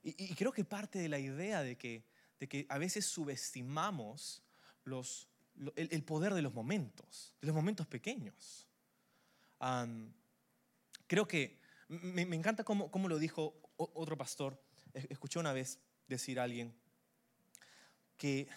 Y, 0.02 0.34
creo 0.34 0.52
que 0.52 0.64
parte 0.64 0.98
de 0.98 1.08
la 1.08 1.18
idea 1.18 1.62
de 1.62 1.76
que, 1.76 2.04
de 2.38 2.48
que 2.48 2.66
a 2.68 2.78
veces 2.78 3.06
subestimamos 3.06 4.42
los, 4.84 5.28
el, 5.76 6.02
poder 6.04 6.34
de 6.34 6.42
los 6.42 6.54
momentos, 6.54 7.34
de 7.40 7.46
los 7.46 7.54
momentos 7.54 7.86
pequeños. 7.86 8.66
creo 11.06 11.28
que 11.28 11.60
me, 11.88 12.22
encanta 12.22 12.64
cómo, 12.64 12.90
cómo, 12.90 13.08
lo 13.08 13.18
dijo 13.18 13.54
otro 13.76 14.16
pastor. 14.16 14.62
Escuché 14.94 15.38
una 15.38 15.52
vez 15.52 15.78
decir 16.08 16.40
a 16.40 16.44
alguien 16.44 16.74
que 18.16 18.48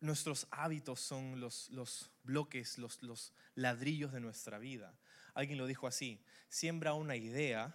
nuestros 0.00 0.46
hábitos 0.50 1.00
son 1.00 1.40
los, 1.40 1.70
los 1.70 2.10
bloques, 2.24 2.76
los, 2.76 3.02
los 3.02 3.32
ladrillos 3.54 4.12
de 4.12 4.20
nuestra 4.20 4.58
vida. 4.58 4.98
Alguien 5.34 5.58
lo 5.58 5.66
dijo 5.66 5.86
así, 5.86 6.22
siembra 6.48 6.94
una 6.94 7.16
idea, 7.16 7.74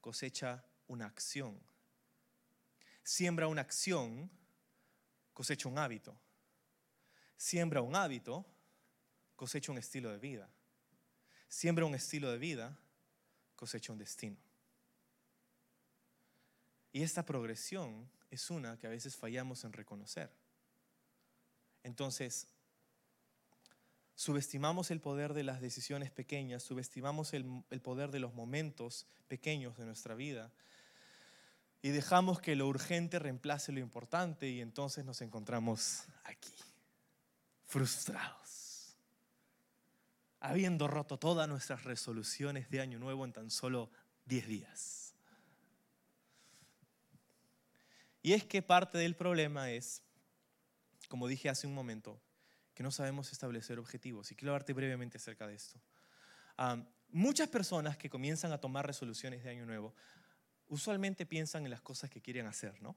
cosecha 0.00 0.64
una 0.86 1.06
acción. 1.06 1.58
Siembra 3.02 3.48
una 3.48 3.62
acción, 3.62 4.30
cosecha 5.32 5.68
un 5.68 5.78
hábito 5.78 6.18
Siembra 7.38 7.82
un 7.82 7.94
hábito, 7.94 8.44
cosecha 9.36 9.70
un 9.70 9.78
estilo 9.78 10.10
de 10.10 10.18
vida. 10.18 10.50
Siembra 11.48 11.84
un 11.84 11.94
estilo 11.94 12.32
de 12.32 12.36
vida, 12.36 12.76
cosecha 13.54 13.92
un 13.92 13.98
destino. 13.98 14.36
Y 16.92 17.02
esta 17.02 17.24
progresión 17.24 18.10
es 18.28 18.50
una 18.50 18.76
que 18.76 18.88
a 18.88 18.90
veces 18.90 19.16
fallamos 19.16 19.62
en 19.62 19.72
reconocer. 19.72 20.32
Entonces, 21.84 22.48
subestimamos 24.18 24.90
el 24.90 25.00
poder 25.00 25.32
de 25.32 25.44
las 25.44 25.60
decisiones 25.60 26.10
pequeñas, 26.10 26.64
subestimamos 26.64 27.34
el, 27.34 27.62
el, 27.70 27.80
poder 27.80 28.10
de 28.10 28.18
los 28.18 28.34
momentos 28.34 29.06
pequeños 29.28 29.76
de 29.78 29.86
nuestra 29.86 30.16
vida 30.16 30.50
y 31.82 31.90
dejamos 31.90 32.40
que 32.40 32.56
lo 32.56 32.66
urgente 32.66 33.20
reemplace 33.20 33.70
lo 33.70 33.78
importante 33.78 34.48
y 34.48 34.60
entonces 34.60 35.04
nos 35.04 35.22
encontramos 35.22 36.02
aquí 36.24 36.52
frustrados, 37.64 38.96
habiendo 40.40 40.88
roto 40.88 41.20
todas 41.20 41.48
nuestras 41.48 41.84
resoluciones 41.84 42.68
de 42.70 42.80
año 42.80 42.98
nuevo 42.98 43.24
en 43.24 43.32
tan 43.32 43.52
solo 43.52 43.88
10 44.26 44.48
días. 44.48 45.14
Y 48.20 48.32
es 48.32 48.42
que 48.42 48.62
parte 48.62 48.98
del 48.98 49.14
problema 49.14 49.70
es, 49.70 50.02
como 51.08 51.28
dije 51.28 51.48
hace 51.48 51.68
un 51.68 51.74
momento, 51.74 52.20
que 52.78 52.84
no 52.84 52.92
sabemos 52.92 53.32
establecer 53.32 53.80
objetivos. 53.80 54.30
Y 54.30 54.36
quiero 54.36 54.52
hablarte 54.52 54.72
brevemente 54.72 55.16
acerca 55.16 55.48
de 55.48 55.56
esto. 55.56 55.80
muchas 57.10 57.48
personas 57.48 57.96
que 57.96 58.08
comienzan 58.08 58.52
a 58.52 58.58
tomar 58.58 58.86
resoluciones 58.86 59.42
de 59.42 59.50
año 59.50 59.66
nuevo 59.66 59.96
usualmente 60.68 61.26
piensan 61.26 61.64
en 61.64 61.72
las 61.72 61.80
cosas 61.80 62.08
que 62.08 62.20
quieren 62.20 62.46
hacer, 62.46 62.80
¿no? 62.80 62.94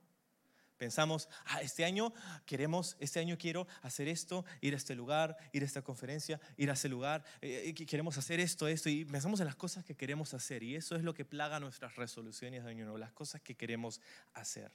Pensamos, 0.78 1.28
ah, 1.46 1.64
este 1.64 1.84
año 1.84 2.14
queremos, 2.46 2.96
este 3.00 3.20
año 3.20 3.40
quiero 3.40 3.66
hacer 3.82 4.08
esto, 4.08 4.46
ir 4.62 4.76
a 4.76 4.78
este 4.78 4.94
lugar, 4.94 5.36
ir 5.52 5.64
a 5.64 5.66
esta 5.66 5.82
conferencia, 5.82 6.40
ir 6.58 6.70
a 6.70 6.74
ese 6.74 6.88
lugar, 6.88 7.24
eh, 7.42 7.74
eh, 7.76 7.86
queremos 7.88 8.20
hacer 8.20 8.40
esto, 8.40 8.68
esto, 8.68 8.88
y 8.88 9.06
pensamos 9.06 9.40
en 9.40 9.48
las 9.48 9.56
cosas 9.56 9.84
que 9.84 9.96
queremos 9.96 10.36
hacer. 10.36 10.62
Y 10.62 10.76
eso 10.76 10.96
es 10.96 11.02
lo 11.02 11.16
que 11.16 11.26
plaga 11.26 11.60
nuestras 11.60 11.96
resoluciones 11.96 12.64
de 12.64 12.70
año 12.70 12.84
nuevo, 12.84 13.00
las 13.00 13.14
cosas 13.14 13.42
que 13.42 13.56
queremos 13.56 14.00
hacer. 14.34 14.72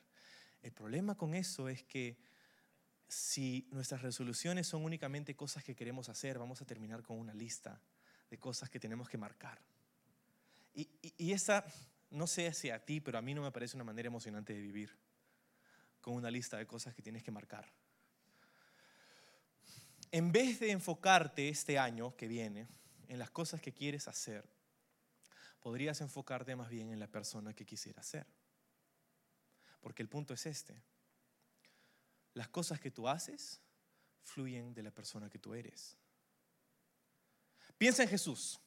El 0.62 0.72
problema 0.72 1.16
con 1.16 1.36
eso 1.36 1.68
es 1.68 1.84
que 1.84 2.18
si 3.08 3.68
nuestras 3.70 4.02
resoluciones 4.02 4.66
son 4.66 4.84
únicamente 4.84 5.36
cosas 5.36 5.62
que 5.62 5.76
queremos 5.76 6.08
hacer, 6.08 6.38
vamos 6.38 6.60
a 6.60 6.66
terminar 6.66 7.02
con 7.02 7.18
una 7.18 7.34
lista 7.34 7.80
de 8.30 8.38
cosas 8.38 8.68
que 8.70 8.80
tenemos 8.80 9.08
que 9.08 9.18
marcar. 9.18 9.60
Y, 10.74 11.32
esa, 11.32 11.64
no 12.10 12.26
sé 12.26 12.52
si 12.52 12.70
a 12.70 12.84
ti, 12.84 13.00
pero 13.00 13.18
a 13.18 13.22
mí 13.22 13.32
no 13.34 13.42
me 13.42 13.50
parece 13.50 13.76
una 13.76 13.84
manera 13.84 14.08
emocionante 14.08 14.52
de 14.52 14.60
vivir 14.60 14.94
con 16.00 16.14
una 16.14 16.30
lista 16.30 16.58
de 16.58 16.66
cosas 16.66 16.94
que 16.94 17.02
tienes 17.02 17.22
que 17.22 17.30
marcar. 17.30 17.70
En 20.10 20.32
vez 20.32 20.60
de 20.60 20.70
enfocarte 20.70 21.48
este 21.48 21.78
año 21.78 22.14
que 22.16 22.28
viene 22.28 22.68
en 23.08 23.18
las 23.18 23.30
cosas 23.30 23.60
que 23.60 23.72
quieres 23.72 24.06
hacer, 24.06 24.44
podrías 25.60 26.00
enfocarte 26.00 26.54
más 26.56 26.68
bien 26.68 26.90
en 26.90 27.00
la 27.00 27.06
persona 27.06 27.54
que 27.54 27.64
quisieras 27.64 28.06
ser. 28.06 28.26
Porque 29.80 30.02
el 30.02 30.08
punto 30.08 30.34
es 30.34 30.46
este. 30.46 30.82
Las 32.36 32.48
cosas 32.48 32.78
que 32.78 32.90
tú 32.90 33.08
haces 33.08 33.62
fluyen 34.22 34.74
de 34.74 34.82
la 34.82 34.90
persona 34.90 35.30
que 35.30 35.38
tú 35.38 35.54
eres. 35.54 35.96
Piensa 37.78 38.02
en 38.02 38.10
Jesús. 38.10 38.60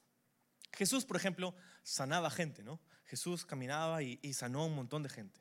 Jesús, 0.73 1.05
por 1.05 1.17
ejemplo, 1.17 1.53
sanaba 1.83 2.31
gente, 2.31 2.63
¿no? 2.63 2.79
Jesús 3.05 3.45
caminaba 3.45 4.01
y, 4.01 4.19
y 4.23 4.33
sanó 4.33 4.63
a 4.63 4.65
un 4.65 4.75
montón 4.75 5.03
de 5.03 5.09
gente, 5.09 5.39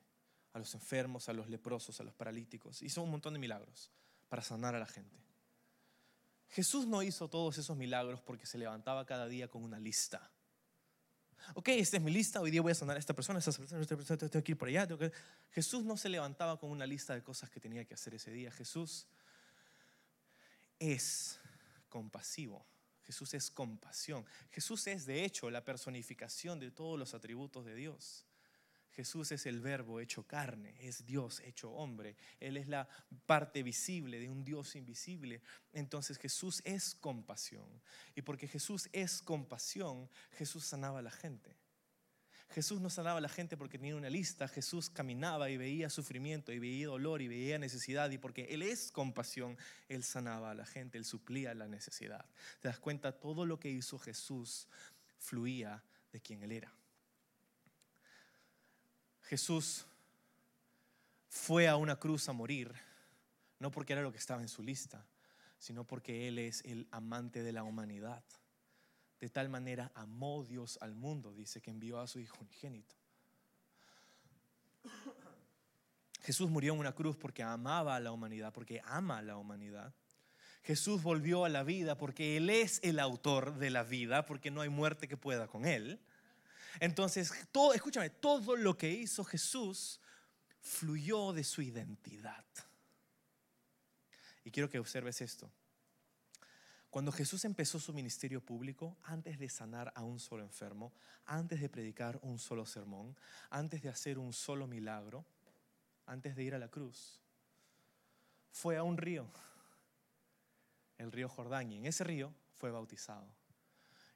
a 0.53 0.59
los 0.59 0.75
enfermos, 0.75 1.27
a 1.27 1.33
los 1.33 1.49
leprosos, 1.49 1.99
a 1.99 2.03
los 2.03 2.13
paralíticos. 2.13 2.83
Hizo 2.83 3.01
un 3.01 3.09
montón 3.09 3.33
de 3.33 3.39
milagros 3.39 3.89
para 4.27 4.43
sanar 4.43 4.75
a 4.75 4.79
la 4.79 4.87
gente. 4.87 5.17
Jesús 6.49 6.85
no 6.85 7.01
hizo 7.01 7.29
todos 7.29 7.57
esos 7.57 7.75
milagros 7.75 8.21
porque 8.21 8.45
se 8.45 8.59
levantaba 8.59 9.07
cada 9.07 9.27
día 9.27 9.47
con 9.47 9.63
una 9.63 9.79
lista. 9.79 10.31
Ok, 11.53 11.69
esta 11.69 11.97
es 11.97 12.03
mi 12.03 12.11
lista, 12.11 12.41
hoy 12.41 12.51
día 12.51 12.61
voy 12.61 12.71
a 12.71 12.75
sanar 12.75 12.95
a 12.95 12.99
esta 12.99 13.13
persona, 13.13 13.39
esta 13.39 13.51
persona, 13.51 13.81
esta 13.81 13.95
persona, 13.95 14.17
tengo 14.17 14.43
que 14.43 14.51
ir 14.51 14.57
por 14.57 14.67
allá. 14.67 14.87
Jesús 15.51 15.83
no 15.83 15.97
se 15.97 16.09
levantaba 16.09 16.59
con 16.59 16.71
una 16.71 16.85
lista 16.85 17.13
de 17.13 17.23
cosas 17.23 17.49
que 17.49 17.59
tenía 17.59 17.85
que 17.85 17.93
hacer 17.93 18.13
ese 18.13 18.31
día. 18.31 18.51
Jesús 18.51 19.07
es 20.79 21.39
compasivo. 21.89 22.65
Jesús 23.03 23.33
es 23.33 23.49
compasión. 23.49 24.23
Jesús 24.51 24.85
es, 24.85 25.05
de 25.07 25.25
hecho, 25.25 25.49
la 25.49 25.65
personificación 25.65 26.59
de 26.59 26.69
todos 26.69 26.99
los 26.99 27.15
atributos 27.15 27.65
de 27.65 27.73
Dios. 27.73 28.25
Jesús 28.99 29.31
es 29.31 29.45
el 29.45 29.61
verbo 29.61 30.01
hecho 30.01 30.27
carne, 30.27 30.75
es 30.77 31.05
Dios 31.05 31.39
hecho 31.45 31.71
hombre. 31.71 32.17
Él 32.37 32.57
es 32.57 32.67
la 32.67 32.85
parte 33.25 33.63
visible 33.63 34.19
de 34.19 34.27
un 34.27 34.43
Dios 34.43 34.75
invisible. 34.75 35.41
Entonces 35.71 36.17
Jesús 36.17 36.61
es 36.65 36.95
compasión. 36.95 37.81
Y 38.13 38.23
porque 38.23 38.45
Jesús 38.45 38.89
es 38.91 39.21
compasión, 39.21 40.09
Jesús 40.31 40.65
sanaba 40.65 40.99
a 40.99 41.01
la 41.01 41.11
gente. 41.11 41.55
Jesús 42.49 42.81
no 42.81 42.89
sanaba 42.89 43.19
a 43.19 43.21
la 43.21 43.29
gente 43.29 43.55
porque 43.55 43.77
tenía 43.77 43.95
una 43.95 44.09
lista, 44.09 44.49
Jesús 44.49 44.89
caminaba 44.89 45.49
y 45.49 45.55
veía 45.55 45.89
sufrimiento 45.89 46.51
y 46.51 46.59
veía 46.59 46.87
dolor 46.87 47.21
y 47.21 47.29
veía 47.29 47.57
necesidad 47.57 48.11
y 48.11 48.17
porque 48.17 48.47
Él 48.49 48.63
es 48.63 48.91
compasión, 48.91 49.57
Él 49.87 50.03
sanaba 50.03 50.51
a 50.51 50.55
la 50.55 50.65
gente, 50.65 50.97
Él 50.97 51.05
suplía 51.05 51.53
la 51.53 51.69
necesidad. 51.69 52.25
¿Te 52.59 52.67
das 52.67 52.79
cuenta? 52.79 53.17
Todo 53.17 53.45
lo 53.45 53.61
que 53.61 53.69
hizo 53.69 53.97
Jesús 53.97 54.67
fluía 55.19 55.81
de 56.11 56.19
quien 56.19 56.43
Él 56.43 56.51
era. 56.51 56.78
Jesús 59.29 59.85
fue 61.27 61.67
a 61.67 61.75
una 61.75 61.97
cruz 61.97 62.27
a 62.29 62.33
morir, 62.33 62.73
no 63.59 63.69
porque 63.69 63.93
era 63.93 64.01
lo 64.01 64.11
que 64.11 64.17
estaba 64.17 64.41
en 64.41 64.47
su 64.47 64.63
lista, 64.63 65.05
sino 65.59 65.83
porque 65.83 66.27
Él 66.27 66.39
es 66.39 66.65
el 66.65 66.87
amante 66.89 67.43
de 67.43 67.51
la 67.51 67.61
humanidad. 67.61 68.23
De 69.19 69.29
tal 69.29 69.47
manera 69.47 69.91
amó 69.93 70.43
Dios 70.43 70.79
al 70.81 70.95
mundo, 70.95 71.31
dice 71.35 71.61
que 71.61 71.69
envió 71.69 71.99
a 71.99 72.07
su 72.07 72.19
Hijo 72.19 72.37
unigénito. 72.41 72.95
Jesús 76.23 76.49
murió 76.49 76.73
en 76.73 76.79
una 76.79 76.95
cruz 76.95 77.15
porque 77.15 77.43
amaba 77.43 77.95
a 77.95 77.99
la 77.99 78.11
humanidad, 78.11 78.51
porque 78.51 78.81
ama 78.83 79.19
a 79.19 79.21
la 79.21 79.37
humanidad. 79.37 79.93
Jesús 80.63 81.03
volvió 81.03 81.45
a 81.45 81.49
la 81.49 81.61
vida 81.61 81.99
porque 81.99 82.35
Él 82.35 82.49
es 82.49 82.79
el 82.81 82.97
autor 82.97 83.59
de 83.59 83.69
la 83.69 83.83
vida, 83.83 84.25
porque 84.25 84.49
no 84.49 84.61
hay 84.61 84.69
muerte 84.69 85.07
que 85.07 85.17
pueda 85.17 85.45
con 85.47 85.67
Él. 85.67 86.01
Entonces, 86.79 87.33
todo, 87.51 87.73
escúchame, 87.73 88.09
todo 88.09 88.55
lo 88.55 88.77
que 88.77 88.89
hizo 88.89 89.23
Jesús 89.23 89.99
fluyó 90.61 91.33
de 91.33 91.43
su 91.43 91.61
identidad. 91.61 92.45
Y 94.43 94.51
quiero 94.51 94.69
que 94.69 94.79
observes 94.79 95.21
esto. 95.21 95.51
Cuando 96.89 97.11
Jesús 97.11 97.45
empezó 97.45 97.79
su 97.79 97.93
ministerio 97.93 98.41
público, 98.41 98.97
antes 99.03 99.37
de 99.37 99.47
sanar 99.47 99.93
a 99.95 100.03
un 100.03 100.19
solo 100.19 100.43
enfermo, 100.43 100.91
antes 101.25 101.61
de 101.61 101.69
predicar 101.69 102.17
un 102.23 102.39
solo 102.39 102.65
sermón, 102.65 103.15
antes 103.51 103.83
de 103.83 103.89
hacer 103.89 104.17
un 104.17 104.33
solo 104.33 104.65
milagro, 104.65 105.23
antes 106.07 106.35
de 106.35 106.43
ir 106.43 106.55
a 106.55 106.59
la 106.59 106.69
cruz, 106.69 107.21
fue 108.51 108.75
a 108.77 108.83
un 108.83 108.97
río, 108.97 109.29
el 110.97 111.11
río 111.11 111.29
Jordán, 111.29 111.71
y 111.71 111.77
en 111.77 111.85
ese 111.85 112.03
río 112.03 112.33
fue 112.57 112.71
bautizado. 112.71 113.38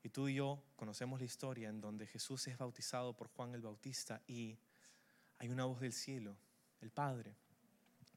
Y 0.03 0.09
tú 0.09 0.27
y 0.27 0.35
yo 0.35 0.61
conocemos 0.75 1.19
la 1.19 1.25
historia 1.25 1.69
en 1.69 1.79
donde 1.79 2.05
Jesús 2.05 2.45
es 2.47 2.57
bautizado 2.57 3.15
por 3.15 3.29
Juan 3.29 3.55
el 3.55 3.61
Bautista 3.61 4.21
y 4.27 4.57
hay 5.39 5.49
una 5.49 5.63
voz 5.63 5.79
del 5.79 5.93
cielo, 5.93 6.35
el 6.81 6.91
Padre, 6.91 7.33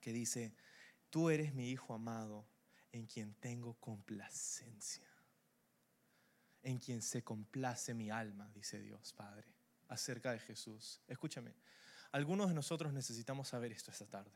que 0.01 0.13
dice, 0.13 0.53
tú 1.11 1.31
eres 1.31 1.55
mi 1.55 1.71
Hijo 1.71 1.95
amado 1.95 2.45
en 2.91 3.07
quien 3.07 3.35
tengo 3.35 3.75
complacencia, 3.75 5.07
en 6.65 6.79
quien 6.79 7.03
se 7.03 7.23
complace 7.23 7.95
mi 7.95 8.11
alma, 8.11 8.51
dice 8.53 8.81
Dios 8.81 9.13
Padre, 9.13 9.47
acerca 9.89 10.33
de 10.33 10.41
Jesús. 10.41 11.01
Escúchame, 11.07 11.55
algunos 12.11 12.49
de 12.49 12.55
nosotros 12.55 12.93
necesitamos 12.93 13.49
saber 13.49 13.71
esto 13.71 13.93
esta 13.93 14.07
tarde. 14.07 14.33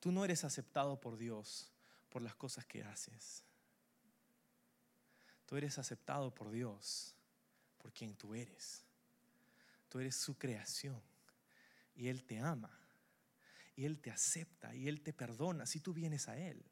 Tú 0.00 0.10
no 0.10 0.24
eres 0.24 0.42
aceptado 0.42 1.00
por 1.00 1.16
Dios 1.16 1.70
por 2.10 2.22
las 2.22 2.34
cosas 2.34 2.66
que 2.66 2.82
haces. 2.82 3.44
Tú 5.52 5.58
eres 5.58 5.78
aceptado 5.78 6.34
por 6.34 6.50
Dios 6.50 7.14
por 7.76 7.92
quien 7.92 8.16
tú 8.16 8.34
eres. 8.34 8.86
Tú 9.90 10.00
eres 10.00 10.16
su 10.16 10.38
creación 10.38 10.98
y 11.94 12.08
Él 12.08 12.24
te 12.24 12.40
ama 12.40 12.70
y 13.76 13.84
Él 13.84 14.00
te 14.00 14.10
acepta 14.10 14.74
y 14.74 14.88
Él 14.88 15.02
te 15.02 15.12
perdona 15.12 15.66
si 15.66 15.78
tú 15.78 15.92
vienes 15.92 16.26
a 16.30 16.38
Él. 16.38 16.64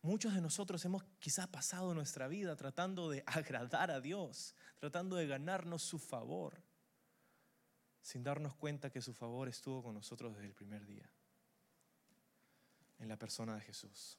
Muchos 0.00 0.34
de 0.34 0.40
nosotros 0.40 0.84
hemos 0.84 1.04
quizá 1.20 1.46
pasado 1.46 1.94
nuestra 1.94 2.26
vida 2.26 2.56
tratando 2.56 3.08
de 3.08 3.22
agradar 3.24 3.92
a 3.92 4.00
Dios, 4.00 4.56
tratando 4.80 5.14
de 5.14 5.28
ganarnos 5.28 5.84
su 5.84 6.00
favor, 6.00 6.60
sin 8.00 8.24
darnos 8.24 8.56
cuenta 8.56 8.90
que 8.90 9.00
su 9.00 9.14
favor 9.14 9.48
estuvo 9.48 9.80
con 9.80 9.94
nosotros 9.94 10.34
desde 10.34 10.48
el 10.48 10.54
primer 10.54 10.84
día, 10.86 11.08
en 12.98 13.06
la 13.06 13.16
persona 13.16 13.54
de 13.54 13.60
Jesús. 13.60 14.18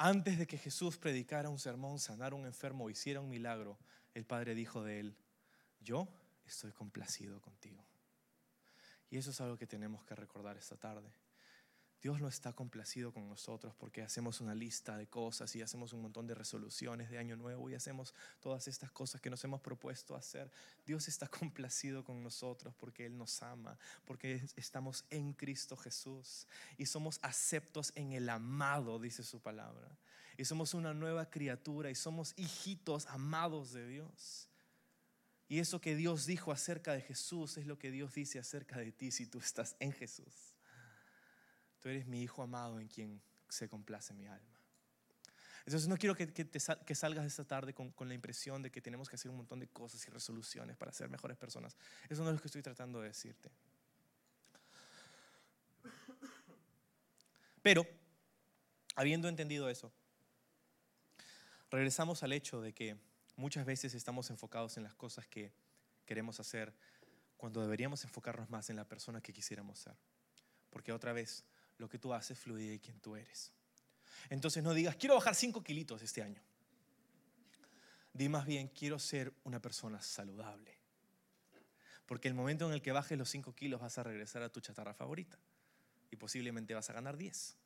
Antes 0.00 0.38
de 0.38 0.46
que 0.46 0.56
Jesús 0.56 0.96
predicara 0.96 1.48
un 1.48 1.58
sermón, 1.58 1.98
sanara 1.98 2.36
un 2.36 2.46
enfermo 2.46 2.84
o 2.84 2.90
hiciera 2.90 3.20
un 3.20 3.28
milagro, 3.28 3.76
el 4.14 4.24
Padre 4.24 4.54
dijo 4.54 4.84
de 4.84 5.00
él, 5.00 5.16
yo 5.80 6.08
estoy 6.46 6.70
complacido 6.70 7.42
contigo. 7.42 7.84
Y 9.10 9.16
eso 9.16 9.32
es 9.32 9.40
algo 9.40 9.56
que 9.58 9.66
tenemos 9.66 10.04
que 10.04 10.14
recordar 10.14 10.56
esta 10.56 10.76
tarde. 10.76 11.12
Dios 12.00 12.20
no 12.20 12.28
está 12.28 12.52
complacido 12.52 13.12
con 13.12 13.28
nosotros 13.28 13.74
porque 13.74 14.02
hacemos 14.02 14.40
una 14.40 14.54
lista 14.54 14.96
de 14.96 15.08
cosas 15.08 15.54
y 15.56 15.62
hacemos 15.62 15.92
un 15.92 16.02
montón 16.02 16.28
de 16.28 16.34
resoluciones 16.34 17.10
de 17.10 17.18
año 17.18 17.36
nuevo 17.36 17.68
y 17.68 17.74
hacemos 17.74 18.14
todas 18.40 18.68
estas 18.68 18.92
cosas 18.92 19.20
que 19.20 19.30
nos 19.30 19.42
hemos 19.42 19.60
propuesto 19.60 20.14
hacer. 20.14 20.48
Dios 20.86 21.08
está 21.08 21.26
complacido 21.28 22.04
con 22.04 22.22
nosotros 22.22 22.72
porque 22.78 23.06
Él 23.06 23.18
nos 23.18 23.42
ama, 23.42 23.76
porque 24.04 24.40
estamos 24.54 25.04
en 25.10 25.32
Cristo 25.32 25.76
Jesús 25.76 26.46
y 26.76 26.86
somos 26.86 27.18
aceptos 27.22 27.92
en 27.96 28.12
el 28.12 28.28
amado, 28.28 29.00
dice 29.00 29.24
su 29.24 29.40
palabra. 29.40 29.88
Y 30.36 30.44
somos 30.44 30.74
una 30.74 30.94
nueva 30.94 31.28
criatura 31.28 31.90
y 31.90 31.96
somos 31.96 32.32
hijitos 32.36 33.06
amados 33.06 33.72
de 33.72 33.88
Dios. 33.88 34.48
Y 35.48 35.58
eso 35.58 35.80
que 35.80 35.96
Dios 35.96 36.26
dijo 36.26 36.52
acerca 36.52 36.92
de 36.92 37.00
Jesús 37.00 37.56
es 37.56 37.66
lo 37.66 37.76
que 37.76 37.90
Dios 37.90 38.14
dice 38.14 38.38
acerca 38.38 38.78
de 38.78 38.92
ti 38.92 39.10
si 39.10 39.26
tú 39.26 39.38
estás 39.38 39.74
en 39.80 39.90
Jesús. 39.92 40.57
Tú 41.80 41.88
eres 41.88 42.06
mi 42.06 42.22
hijo 42.22 42.42
amado 42.42 42.80
en 42.80 42.88
quien 42.88 43.20
se 43.48 43.68
complace 43.68 44.14
mi 44.14 44.26
alma. 44.26 44.58
Entonces 45.64 45.88
no 45.88 45.98
quiero 45.98 46.14
que, 46.14 46.32
que, 46.32 46.44
te 46.44 46.58
que 46.86 46.94
salgas 46.94 47.26
esta 47.26 47.44
tarde 47.44 47.74
con, 47.74 47.90
con, 47.90 48.08
la 48.08 48.14
impresión 48.14 48.62
de 48.62 48.70
que 48.70 48.80
tenemos 48.80 49.08
que 49.08 49.16
hacer 49.16 49.30
un 49.30 49.36
montón 49.36 49.60
de 49.60 49.68
cosas 49.68 50.06
y 50.06 50.10
resoluciones 50.10 50.76
para 50.76 50.92
ser 50.92 51.10
mejores 51.10 51.36
personas. 51.36 51.76
Eso 52.08 52.22
no 52.22 52.30
es 52.30 52.36
lo 52.36 52.40
que 52.40 52.48
estoy 52.48 52.62
tratando 52.62 53.02
de 53.02 53.08
decirte. 53.08 53.50
Pero, 57.60 57.86
habiendo 58.96 59.28
entendido 59.28 59.68
eso, 59.68 59.92
regresamos 61.70 62.22
al 62.22 62.32
hecho 62.32 62.62
de 62.62 62.72
que 62.72 62.96
muchas 63.36 63.66
veces 63.66 63.92
estamos 63.92 64.30
enfocados 64.30 64.78
en 64.78 64.84
las 64.84 64.94
cosas 64.94 65.26
que 65.26 65.52
queremos 66.06 66.40
hacer 66.40 66.72
cuando 67.36 67.60
deberíamos 67.60 68.02
enfocarnos 68.04 68.48
más 68.48 68.70
en 68.70 68.76
la 68.76 68.86
persona 68.86 69.20
que 69.20 69.34
quisiéramos 69.34 69.78
ser. 69.78 69.96
Porque 70.70 70.92
otra 70.92 71.12
vez, 71.12 71.44
lo 71.78 71.88
que 71.88 71.98
tú 71.98 72.12
haces 72.12 72.38
fluye 72.38 72.70
de 72.70 72.80
quien 72.80 73.00
tú 73.00 73.16
eres. 73.16 73.52
Entonces 74.30 74.62
no 74.62 74.74
digas, 74.74 74.96
quiero 74.96 75.14
bajar 75.14 75.34
5 75.34 75.62
kilitos 75.62 76.02
este 76.02 76.22
año. 76.22 76.42
Di 78.12 78.28
más 78.28 78.46
bien, 78.46 78.68
quiero 78.68 78.98
ser 78.98 79.32
una 79.44 79.60
persona 79.60 80.00
saludable. 80.02 80.76
Porque 82.06 82.28
el 82.28 82.34
momento 82.34 82.66
en 82.66 82.72
el 82.72 82.82
que 82.82 82.92
bajes 82.92 83.16
los 83.16 83.30
5 83.30 83.54
kilos 83.54 83.80
vas 83.80 83.98
a 83.98 84.02
regresar 84.02 84.42
a 84.42 84.48
tu 84.48 84.60
chatarra 84.60 84.92
favorita. 84.92 85.38
Y 86.10 86.16
posiblemente 86.16 86.74
vas 86.74 86.90
a 86.90 86.94
ganar 86.94 87.16
10. 87.16 87.56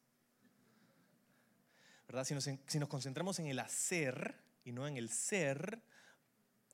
¿Verdad? 2.06 2.24
Si 2.24 2.34
nos, 2.34 2.88
concentramos 2.88 3.38
en 3.38 3.46
el 3.46 3.58
hacer 3.60 4.36
y 4.64 4.72
no 4.72 4.86
en 4.86 4.96
el 4.96 5.08
ser, 5.08 5.80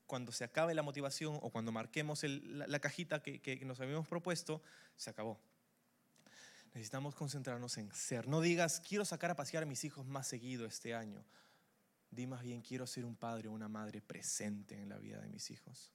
cuando 0.07 0.31
se 0.31 0.43
acabe 0.43 0.73
la 0.73 0.81
motivación 0.81 1.39
o 1.41 1.49
cuando 1.51 1.71
marquemos 1.71 2.23
la, 2.23 2.79
cajita 2.79 3.21
que 3.21 3.61
nos 3.63 3.79
habíamos 3.79 4.07
propuesto, 4.07 4.61
se 4.97 5.11
acabó. 5.11 5.39
Necesitamos 6.73 7.15
concentrarnos 7.15 7.77
en 7.77 7.91
ser. 7.93 8.27
No 8.27 8.41
digas, 8.41 8.79
quiero 8.79 9.03
sacar 9.05 9.31
a 9.31 9.35
pasear 9.35 9.63
a 9.63 9.65
mis 9.65 9.83
hijos 9.83 10.05
más 10.05 10.27
seguido 10.27 10.65
este 10.65 10.93
año. 10.93 11.25
Di 12.11 12.27
más 12.27 12.43
bien, 12.43 12.61
quiero 12.61 12.87
ser 12.87 13.05
un 13.05 13.15
padre 13.15 13.47
o 13.47 13.51
una 13.51 13.67
madre 13.67 14.01
presente 14.01 14.79
en 14.79 14.89
la 14.89 14.97
vida 14.97 15.19
de 15.19 15.29
mis 15.29 15.49
hijos. 15.51 15.91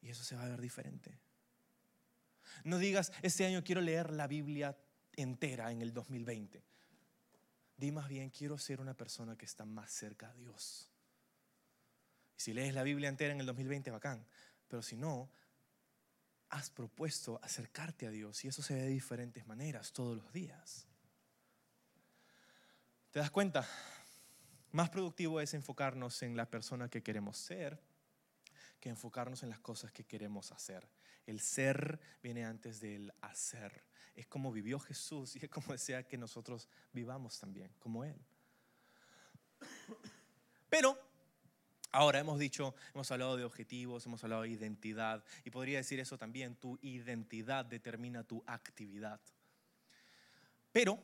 Y 0.00 0.10
eso 0.10 0.24
se 0.24 0.36
va 0.36 0.44
a 0.44 0.48
ver 0.48 0.60
diferente. 0.60 1.18
No 2.64 2.78
digas, 2.78 3.12
este 3.22 3.46
año 3.46 3.62
quiero 3.64 3.80
leer 3.80 4.10
la 4.12 4.26
Biblia 4.26 4.76
entera 5.14 5.70
en 5.70 5.82
el 5.82 5.92
2020. 5.92 6.62
Di 7.76 7.92
más 7.92 8.08
bien, 8.08 8.30
quiero 8.30 8.58
ser 8.58 8.80
una 8.80 8.94
persona 8.94 9.36
que 9.36 9.44
está 9.44 9.64
más 9.64 9.90
cerca 9.90 10.30
a 10.30 10.34
Dios. 10.34 10.88
Y 12.36 12.40
si 12.40 12.52
lees 12.52 12.74
la 12.74 12.82
Biblia 12.82 13.08
entera 13.08 13.32
en 13.32 13.40
el 13.40 13.46
2020, 13.46 13.90
bacán. 13.90 14.26
Pero 14.68 14.82
si 14.82 14.96
no, 14.96 15.30
has 16.52 16.70
propuesto 16.70 17.40
acercarte 17.42 18.06
a 18.06 18.10
Dios 18.10 18.44
y 18.44 18.48
eso 18.48 18.62
se 18.62 18.74
ve 18.74 18.82
de 18.82 18.88
diferentes 18.88 19.46
maneras 19.46 19.92
todos 19.92 20.16
los 20.16 20.32
días. 20.32 20.86
¿Te 23.10 23.18
das 23.18 23.30
cuenta? 23.30 23.68
Más 24.70 24.88
productivo 24.88 25.40
es 25.40 25.52
enfocarnos 25.54 26.22
en 26.22 26.36
la 26.36 26.48
persona 26.48 26.88
que 26.88 27.02
queremos 27.02 27.36
ser 27.36 27.80
que 28.82 28.88
enfocarnos 28.88 29.44
en 29.44 29.48
las 29.48 29.60
cosas 29.60 29.92
que 29.92 30.04
queremos 30.04 30.50
hacer. 30.50 30.88
El 31.24 31.38
ser 31.38 32.00
viene 32.20 32.44
antes 32.44 32.80
del 32.80 33.14
hacer. 33.20 33.84
Es 34.16 34.26
como 34.26 34.50
vivió 34.50 34.80
Jesús 34.80 35.36
y 35.36 35.38
es 35.44 35.48
como 35.48 35.70
desea 35.72 36.02
que 36.02 36.18
nosotros 36.18 36.68
vivamos 36.92 37.38
también, 37.38 37.72
como 37.78 38.02
Él. 38.02 38.20
Pero 40.68 40.98
ahora 41.92 42.18
hemos 42.18 42.38
dicho, 42.38 42.74
hemos 42.94 43.10
hablado 43.10 43.36
de 43.36 43.44
objetivos, 43.44 44.04
hemos 44.06 44.24
hablado 44.24 44.42
de 44.42 44.48
identidad 44.48 45.22
y 45.44 45.50
podría 45.50 45.78
decir 45.78 46.00
eso 46.00 46.18
también, 46.18 46.56
tu 46.56 46.78
identidad 46.82 47.64
determina 47.64 48.24
tu 48.24 48.42
actividad. 48.46 49.20
Pero 50.72 50.98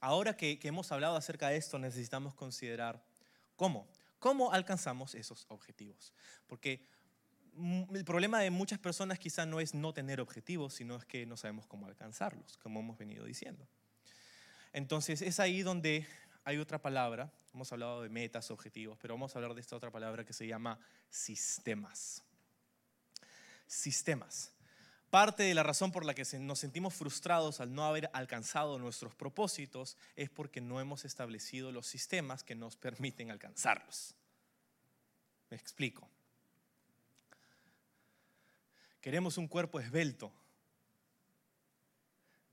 ahora 0.00 0.36
que, 0.36 0.58
que 0.58 0.68
hemos 0.68 0.92
hablado 0.92 1.16
acerca 1.16 1.48
de 1.48 1.56
esto, 1.56 1.78
necesitamos 1.78 2.34
considerar 2.34 3.02
cómo. 3.54 3.88
¿Cómo 4.18 4.52
alcanzamos 4.52 5.14
esos 5.14 5.46
objetivos? 5.48 6.12
Porque 6.46 6.84
el 7.94 8.04
problema 8.04 8.40
de 8.40 8.50
muchas 8.50 8.78
personas 8.78 9.18
quizá 9.18 9.46
no 9.46 9.60
es 9.60 9.74
no 9.74 9.94
tener 9.94 10.20
objetivos, 10.20 10.74
sino 10.74 10.96
es 10.96 11.04
que 11.04 11.26
no 11.26 11.36
sabemos 11.36 11.66
cómo 11.66 11.86
alcanzarlos, 11.86 12.56
como 12.58 12.80
hemos 12.80 12.98
venido 12.98 13.24
diciendo. 13.24 13.66
Entonces 14.72 15.22
es 15.22 15.40
ahí 15.40 15.62
donde 15.62 16.06
hay 16.46 16.58
otra 16.58 16.80
palabra, 16.80 17.32
hemos 17.52 17.72
hablado 17.72 18.02
de 18.02 18.08
metas, 18.08 18.52
objetivos, 18.52 18.96
pero 19.02 19.14
vamos 19.14 19.34
a 19.34 19.38
hablar 19.40 19.52
de 19.52 19.60
esta 19.60 19.74
otra 19.74 19.90
palabra 19.90 20.24
que 20.24 20.32
se 20.32 20.46
llama 20.46 20.78
sistemas. 21.10 22.22
Sistemas. 23.66 24.52
Parte 25.10 25.42
de 25.42 25.54
la 25.54 25.64
razón 25.64 25.90
por 25.90 26.04
la 26.04 26.14
que 26.14 26.22
nos 26.38 26.60
sentimos 26.60 26.94
frustrados 26.94 27.60
al 27.60 27.74
no 27.74 27.84
haber 27.84 28.08
alcanzado 28.12 28.78
nuestros 28.78 29.12
propósitos 29.12 29.96
es 30.14 30.30
porque 30.30 30.60
no 30.60 30.80
hemos 30.80 31.04
establecido 31.04 31.72
los 31.72 31.88
sistemas 31.88 32.44
que 32.44 32.54
nos 32.54 32.76
permiten 32.76 33.32
alcanzarlos. 33.32 34.14
Me 35.50 35.56
explico. 35.56 36.08
Queremos 39.00 39.36
un 39.36 39.48
cuerpo 39.48 39.80
esbelto, 39.80 40.32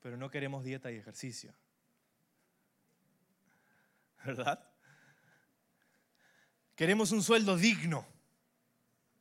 pero 0.01 0.17
no 0.17 0.31
queremos 0.31 0.63
dieta 0.63 0.91
y 0.91 0.95
ejercicio. 0.95 1.53
¿Verdad? 4.23 4.63
Queremos 6.75 7.11
un 7.11 7.21
sueldo 7.21 7.55
digno, 7.55 8.05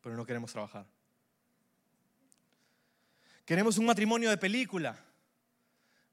pero 0.01 0.17
no 0.17 0.25
queremos 0.25 0.53
trabajar. 0.53 0.87
Queremos 3.45 3.77
un 3.79 3.87
matrimonio 3.87 4.31
de 4.31 4.39
película, 4.39 4.99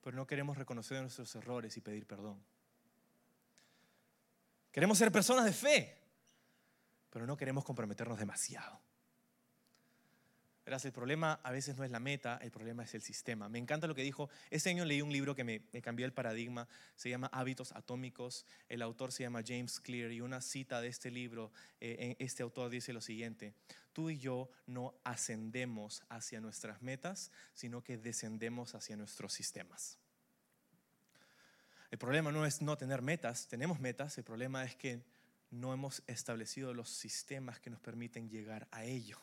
pero 0.02 0.18
no 0.18 0.26
queremos 0.26 0.58
reconocer 0.58 1.02
nuestros 1.02 1.34
errores 1.36 1.78
y 1.78 1.82
pedir 1.82 2.06
perdón. 2.06 2.44
Queremos 4.72 4.98
ser 4.98 5.12
personas 5.12 5.46
de 5.46 5.54
fe, 5.54 5.98
pero 7.10 7.26
no 7.26 7.38
queremos 7.38 7.64
comprometernos 7.64 8.18
demasiado. 8.18 8.80
Verás, 10.70 10.86
el 10.86 10.92
problema 10.92 11.40
a 11.42 11.52
veces 11.52 11.76
no 11.78 11.84
es 11.84 11.90
la 11.90 12.00
meta, 12.00 12.38
el 12.44 12.52
problema 12.52 12.84
es 12.84 12.94
el 12.94 13.02
sistema. 13.02 13.50
Me 13.50 13.58
encanta 13.58 13.88
lo 13.88 13.96
que 13.96 14.04
dijo. 14.04 14.30
Este 14.52 14.70
año 14.70 14.86
leí 14.86 15.02
un 15.02 15.12
libro 15.12 15.34
que 15.34 15.44
me, 15.44 15.62
cambió 15.82 16.06
el 16.06 16.14
paradigma. 16.14 16.68
Se 16.96 17.10
llama 17.10 17.28
Hábitos 17.34 17.72
Atómicos. 17.72 18.46
El 18.68 18.84
autor 18.84 19.12
se 19.12 19.24
llama 19.24 19.42
James 19.44 19.80
Clear 19.80 20.12
y 20.12 20.22
una 20.22 20.42
cita 20.42 20.80
de 20.80 20.88
este 20.88 21.10
libro, 21.10 21.52
eh, 21.82 22.16
este 22.20 22.44
autor 22.44 22.70
dice 22.70 22.94
lo 22.94 23.02
siguiente. 23.02 23.56
Tú 23.94 24.12
y 24.12 24.20
yo 24.20 24.48
no 24.68 24.94
ascendemos 25.04 26.04
hacia 26.08 26.40
nuestras 26.40 26.84
metas, 26.84 27.32
sino 27.56 27.84
que 27.84 27.98
descendemos 27.98 28.76
hacia 28.76 28.96
nuestros 28.96 29.34
sistemas. 29.34 29.98
El 31.90 31.98
problema 31.98 32.32
no 32.32 32.46
es 32.46 32.62
no 32.62 32.78
tener 32.78 33.02
metas, 33.02 33.48
tenemos 33.48 33.80
metas, 33.80 34.20
el 34.20 34.24
problema 34.24 34.64
es 34.66 34.76
que 34.76 35.02
no 35.50 35.74
hemos 35.74 36.04
establecido 36.06 36.76
los 36.76 36.90
sistemas 36.90 37.60
que 37.60 37.72
nos 37.72 37.80
permiten 37.80 38.30
llegar 38.30 38.68
a 38.70 38.86
ello. 38.86 39.20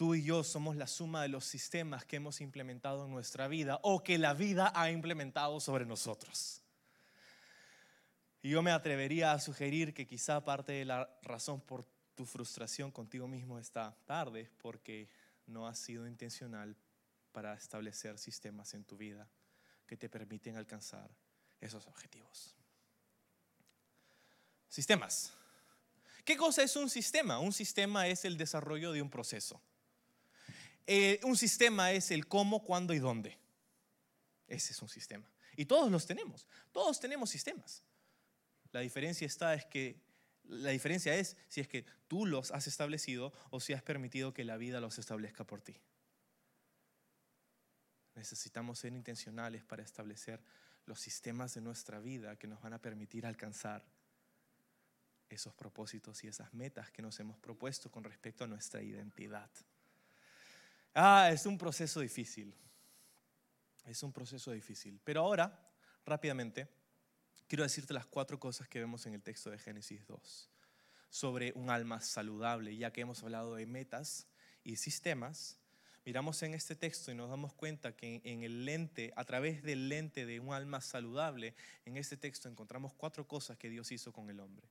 Tú 0.00 0.14
y 0.14 0.22
yo 0.22 0.42
somos 0.44 0.76
la 0.76 0.86
suma 0.86 1.20
de 1.20 1.28
los 1.28 1.44
sistemas 1.44 2.06
que 2.06 2.16
hemos 2.16 2.40
implementado 2.40 3.04
en 3.04 3.10
nuestra 3.10 3.48
vida 3.48 3.78
o 3.82 4.02
que 4.02 4.16
la 4.16 4.32
vida 4.32 4.72
ha 4.74 4.90
implementado 4.90 5.60
sobre 5.60 5.84
nosotros. 5.84 6.62
Y 8.40 8.48
yo 8.48 8.62
me 8.62 8.70
atrevería 8.70 9.32
a 9.32 9.38
sugerir 9.38 9.92
que 9.92 10.06
quizá 10.06 10.42
parte 10.42 10.72
de 10.72 10.86
la 10.86 11.14
razón 11.20 11.60
por 11.60 11.84
tu 12.14 12.24
frustración 12.24 12.90
contigo 12.90 13.28
mismo 13.28 13.58
esta 13.58 13.94
tarde 14.06 14.50
porque 14.62 15.10
no 15.46 15.66
has 15.66 15.78
sido 15.78 16.06
intencional 16.06 16.74
para 17.30 17.52
establecer 17.52 18.16
sistemas 18.16 18.72
en 18.72 18.84
tu 18.84 18.96
vida 18.96 19.28
que 19.86 19.98
te 19.98 20.08
permiten 20.08 20.56
alcanzar 20.56 21.10
esos 21.60 21.86
objetivos. 21.86 22.54
Sistemas. 24.66 25.34
¿Qué 26.24 26.38
cosa 26.38 26.62
es 26.62 26.74
un 26.74 26.88
sistema? 26.88 27.38
Un 27.38 27.52
sistema 27.52 28.06
es 28.06 28.24
el 28.24 28.38
desarrollo 28.38 28.92
de 28.92 29.02
un 29.02 29.10
proceso. 29.10 29.60
Eh, 30.92 31.20
un 31.22 31.36
sistema 31.36 31.92
es 31.92 32.10
el 32.10 32.26
cómo, 32.26 32.64
cuándo 32.64 32.92
y 32.92 32.98
dónde. 32.98 33.38
Ese 34.48 34.72
es 34.72 34.82
un 34.82 34.88
sistema. 34.88 35.30
Y 35.54 35.66
todos 35.66 35.88
los 35.88 36.04
tenemos. 36.04 36.48
Todos 36.72 36.98
tenemos 36.98 37.30
sistemas. 37.30 37.84
La 38.72 38.80
diferencia 38.80 39.24
está 39.24 39.54
es 39.54 39.64
que 39.66 40.00
la 40.42 40.70
diferencia 40.70 41.14
es 41.14 41.36
si 41.46 41.60
es 41.60 41.68
que 41.68 41.84
tú 42.08 42.26
los 42.26 42.50
has 42.50 42.66
establecido 42.66 43.32
o 43.50 43.60
si 43.60 43.72
has 43.72 43.84
permitido 43.84 44.34
que 44.34 44.42
la 44.42 44.56
vida 44.56 44.80
los 44.80 44.98
establezca 44.98 45.46
por 45.46 45.62
ti. 45.62 45.76
Necesitamos 48.16 48.80
ser 48.80 48.92
intencionales 48.92 49.62
para 49.62 49.84
establecer 49.84 50.42
los 50.86 50.98
sistemas 50.98 51.54
de 51.54 51.60
nuestra 51.60 52.00
vida 52.00 52.34
que 52.34 52.48
nos 52.48 52.60
van 52.60 52.72
a 52.72 52.82
permitir 52.82 53.26
alcanzar 53.26 53.86
esos 55.28 55.54
propósitos 55.54 56.24
y 56.24 56.26
esas 56.26 56.52
metas 56.52 56.90
que 56.90 57.00
nos 57.00 57.20
hemos 57.20 57.38
propuesto 57.38 57.92
con 57.92 58.02
respecto 58.02 58.42
a 58.42 58.48
nuestra 58.48 58.82
identidad. 58.82 59.48
Ah, 60.94 61.30
es 61.32 61.46
un 61.46 61.56
proceso 61.56 62.00
difícil. 62.00 62.54
Es 63.86 64.02
un 64.02 64.12
proceso 64.12 64.52
difícil. 64.52 65.00
Pero 65.04 65.22
ahora, 65.22 65.70
rápidamente, 66.04 66.68
quiero 67.46 67.64
decirte 67.64 67.94
las 67.94 68.06
cuatro 68.06 68.38
cosas 68.38 68.68
que 68.68 68.78
vemos 68.78 69.06
en 69.06 69.14
el 69.14 69.22
texto 69.22 69.50
de 69.50 69.58
Génesis 69.58 70.06
2 70.06 70.50
sobre 71.10 71.52
un 71.56 71.70
alma 71.70 72.00
saludable, 72.00 72.76
ya 72.76 72.92
que 72.92 73.00
hemos 73.00 73.22
hablado 73.22 73.56
de 73.56 73.66
metas 73.66 74.26
y 74.62 74.76
sistemas. 74.76 75.58
Miramos 76.04 76.42
en 76.42 76.54
este 76.54 76.76
texto 76.76 77.10
y 77.10 77.14
nos 77.14 77.28
damos 77.28 77.52
cuenta 77.52 77.94
que 77.94 78.20
en 78.24 78.42
el 78.42 78.64
lente, 78.64 79.12
a 79.16 79.24
través 79.24 79.62
del 79.62 79.88
lente 79.88 80.24
de 80.24 80.40
un 80.40 80.54
alma 80.54 80.80
saludable, 80.80 81.54
en 81.84 81.96
este 81.96 82.16
texto 82.16 82.48
encontramos 82.48 82.94
cuatro 82.94 83.26
cosas 83.26 83.58
que 83.58 83.68
Dios 83.68 83.92
hizo 83.92 84.12
con 84.12 84.30
el 84.30 84.40
hombre. 84.40 84.68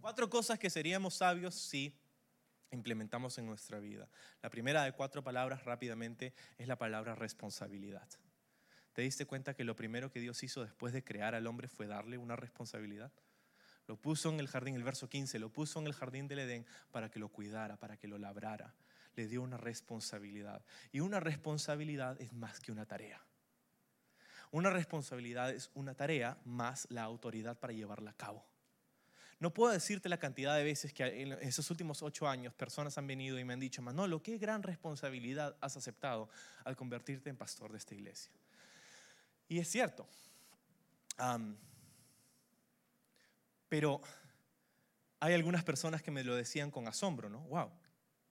Cuatro 0.00 0.30
cosas 0.30 0.58
que 0.58 0.70
seríamos 0.70 1.14
sabios 1.14 1.54
si 1.54 1.94
implementamos 2.70 3.38
en 3.38 3.46
nuestra 3.46 3.78
vida. 3.78 4.08
La 4.42 4.50
primera 4.50 4.84
de 4.84 4.92
cuatro 4.92 5.22
palabras 5.22 5.64
rápidamente 5.64 6.34
es 6.58 6.68
la 6.68 6.76
palabra 6.76 7.14
responsabilidad. 7.14 8.08
¿Te 8.92 9.02
diste 9.02 9.26
cuenta 9.26 9.54
que 9.54 9.64
lo 9.64 9.76
primero 9.76 10.10
que 10.10 10.20
Dios 10.20 10.42
hizo 10.42 10.62
después 10.62 10.92
de 10.92 11.04
crear 11.04 11.34
al 11.34 11.46
hombre 11.46 11.68
fue 11.68 11.86
darle 11.86 12.18
una 12.18 12.36
responsabilidad? 12.36 13.12
Lo 13.86 13.96
puso 13.96 14.30
en 14.30 14.40
el 14.40 14.48
jardín, 14.48 14.76
el 14.76 14.84
verso 14.84 15.08
15, 15.08 15.38
lo 15.38 15.52
puso 15.52 15.80
en 15.80 15.86
el 15.86 15.94
jardín 15.94 16.28
del 16.28 16.40
Edén 16.40 16.66
para 16.90 17.10
que 17.10 17.18
lo 17.18 17.28
cuidara, 17.28 17.76
para 17.76 17.96
que 17.96 18.08
lo 18.08 18.18
labrara. 18.18 18.74
Le 19.16 19.26
dio 19.26 19.42
una 19.42 19.56
responsabilidad. 19.56 20.64
Y 20.92 21.00
una 21.00 21.18
responsabilidad 21.18 22.20
es 22.20 22.32
más 22.32 22.60
que 22.60 22.72
una 22.72 22.86
tarea. 22.86 23.20
Una 24.52 24.70
responsabilidad 24.70 25.50
es 25.50 25.70
una 25.74 25.94
tarea 25.94 26.38
más 26.44 26.86
la 26.90 27.02
autoridad 27.02 27.58
para 27.58 27.72
llevarla 27.72 28.10
a 28.10 28.16
cabo. 28.16 28.44
No 29.40 29.54
puedo 29.54 29.72
decirte 29.72 30.10
la 30.10 30.18
cantidad 30.18 30.54
de 30.54 30.62
veces 30.62 30.92
que 30.92 31.22
en 31.22 31.32
esos 31.32 31.70
últimos 31.70 32.02
ocho 32.02 32.28
años 32.28 32.52
personas 32.52 32.98
han 32.98 33.06
venido 33.06 33.38
y 33.38 33.44
me 33.44 33.54
han 33.54 33.60
dicho, 33.60 33.80
Manolo, 33.80 34.22
qué 34.22 34.36
gran 34.36 34.62
responsabilidad 34.62 35.56
has 35.62 35.78
aceptado 35.78 36.28
al 36.62 36.76
convertirte 36.76 37.30
en 37.30 37.38
pastor 37.38 37.72
de 37.72 37.78
esta 37.78 37.94
iglesia. 37.94 38.30
Y 39.48 39.58
es 39.58 39.68
cierto. 39.68 40.06
pero 43.68 44.00
hay 45.20 45.34
algunas 45.34 45.64
personas 45.64 46.02
que 46.02 46.10
me 46.10 46.22
lo 46.22 46.36
decían 46.36 46.70
con 46.70 46.86
asombro, 46.86 47.30
¿no? 47.30 47.40
¡Wow! 47.44 47.70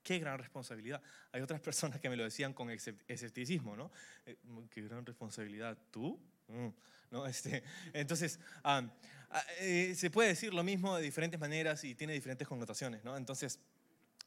¡Qué 0.04 0.20
gran 0.20 0.38
responsabilidad! 0.38 1.02
Hay 1.32 1.42
otras 1.42 1.60
personas 1.60 2.00
que 2.00 2.10
me 2.10 2.18
lo 2.18 2.24
decían 2.24 2.54
con 2.54 2.70
escepticismo, 2.70 3.76
¿no? 3.76 3.92
Eh, 4.28 4.38
¡Qué 4.70 4.82
gran 4.82 5.06
responsabilidad! 5.06 5.76
¿Tú? 5.90 6.20
Mm, 6.48 6.68
¿No? 7.12 7.26
Este, 7.28 7.64
entonces, 7.94 8.40
eh, 9.60 9.94
se 9.96 10.10
puede 10.10 10.30
decir 10.30 10.54
lo 10.54 10.64
mismo 10.64 10.96
de 10.96 11.04
diferentes 11.04 11.40
maneras 11.40 11.84
y 11.84 11.96
tiene 11.96 12.14
diferentes 12.14 12.48
connotaciones, 12.48 13.04
¿no? 13.04 13.16
Entonces, 13.16 13.60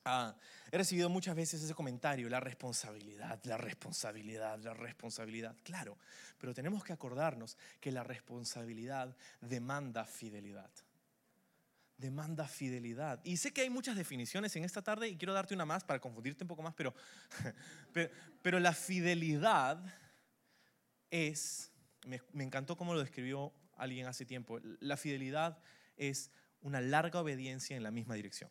Ah, 0.05 0.35
he 0.73 0.77
recibido 0.77 1.09
muchas 1.09 1.37
veces 1.37 1.63
ese 1.63 1.75
comentario, 1.75 2.29
la 2.29 2.41
responsabilidad, 2.41 3.39
la 3.45 3.57
responsabilidad, 3.57 4.59
la 4.59 4.75
responsabilidad. 4.75 5.55
Claro, 5.63 5.97
pero 6.39 6.53
tenemos 6.53 6.83
que 6.83 6.93
acordarnos 6.93 7.57
que 7.81 7.93
la 7.93 8.03
responsabilidad 8.03 9.17
demanda 9.41 10.05
fidelidad. 10.05 10.71
Demanda 11.97 12.49
fidelidad. 12.49 13.21
Y 13.23 13.37
sé 13.37 13.53
que 13.53 13.61
hay 13.61 13.71
muchas 13.71 13.97
definiciones 13.97 14.57
en 14.57 14.65
esta 14.65 14.83
tarde 14.83 15.09
y 15.09 15.17
quiero 15.17 15.35
darte 15.35 15.55
una 15.55 15.67
más 15.67 15.85
para 15.85 16.01
confundirte 16.01 16.43
un 16.43 16.49
poco 16.49 16.63
más, 16.63 16.75
pero, 16.75 16.93
pero, 17.93 18.11
pero 18.43 18.59
la 18.59 18.73
fidelidad 18.73 19.79
es, 21.11 21.71
me, 22.07 22.21
me 22.33 22.43
encantó 22.43 22.77
cómo 22.77 22.93
lo 22.93 22.99
describió 22.99 23.53
alguien 23.77 24.07
hace 24.07 24.25
tiempo, 24.25 24.59
la 24.81 24.97
fidelidad 24.97 25.59
es 25.97 26.31
una 26.61 26.81
larga 26.81 27.21
obediencia 27.21 27.77
en 27.77 27.83
la 27.83 27.91
misma 27.91 28.15
dirección. 28.15 28.51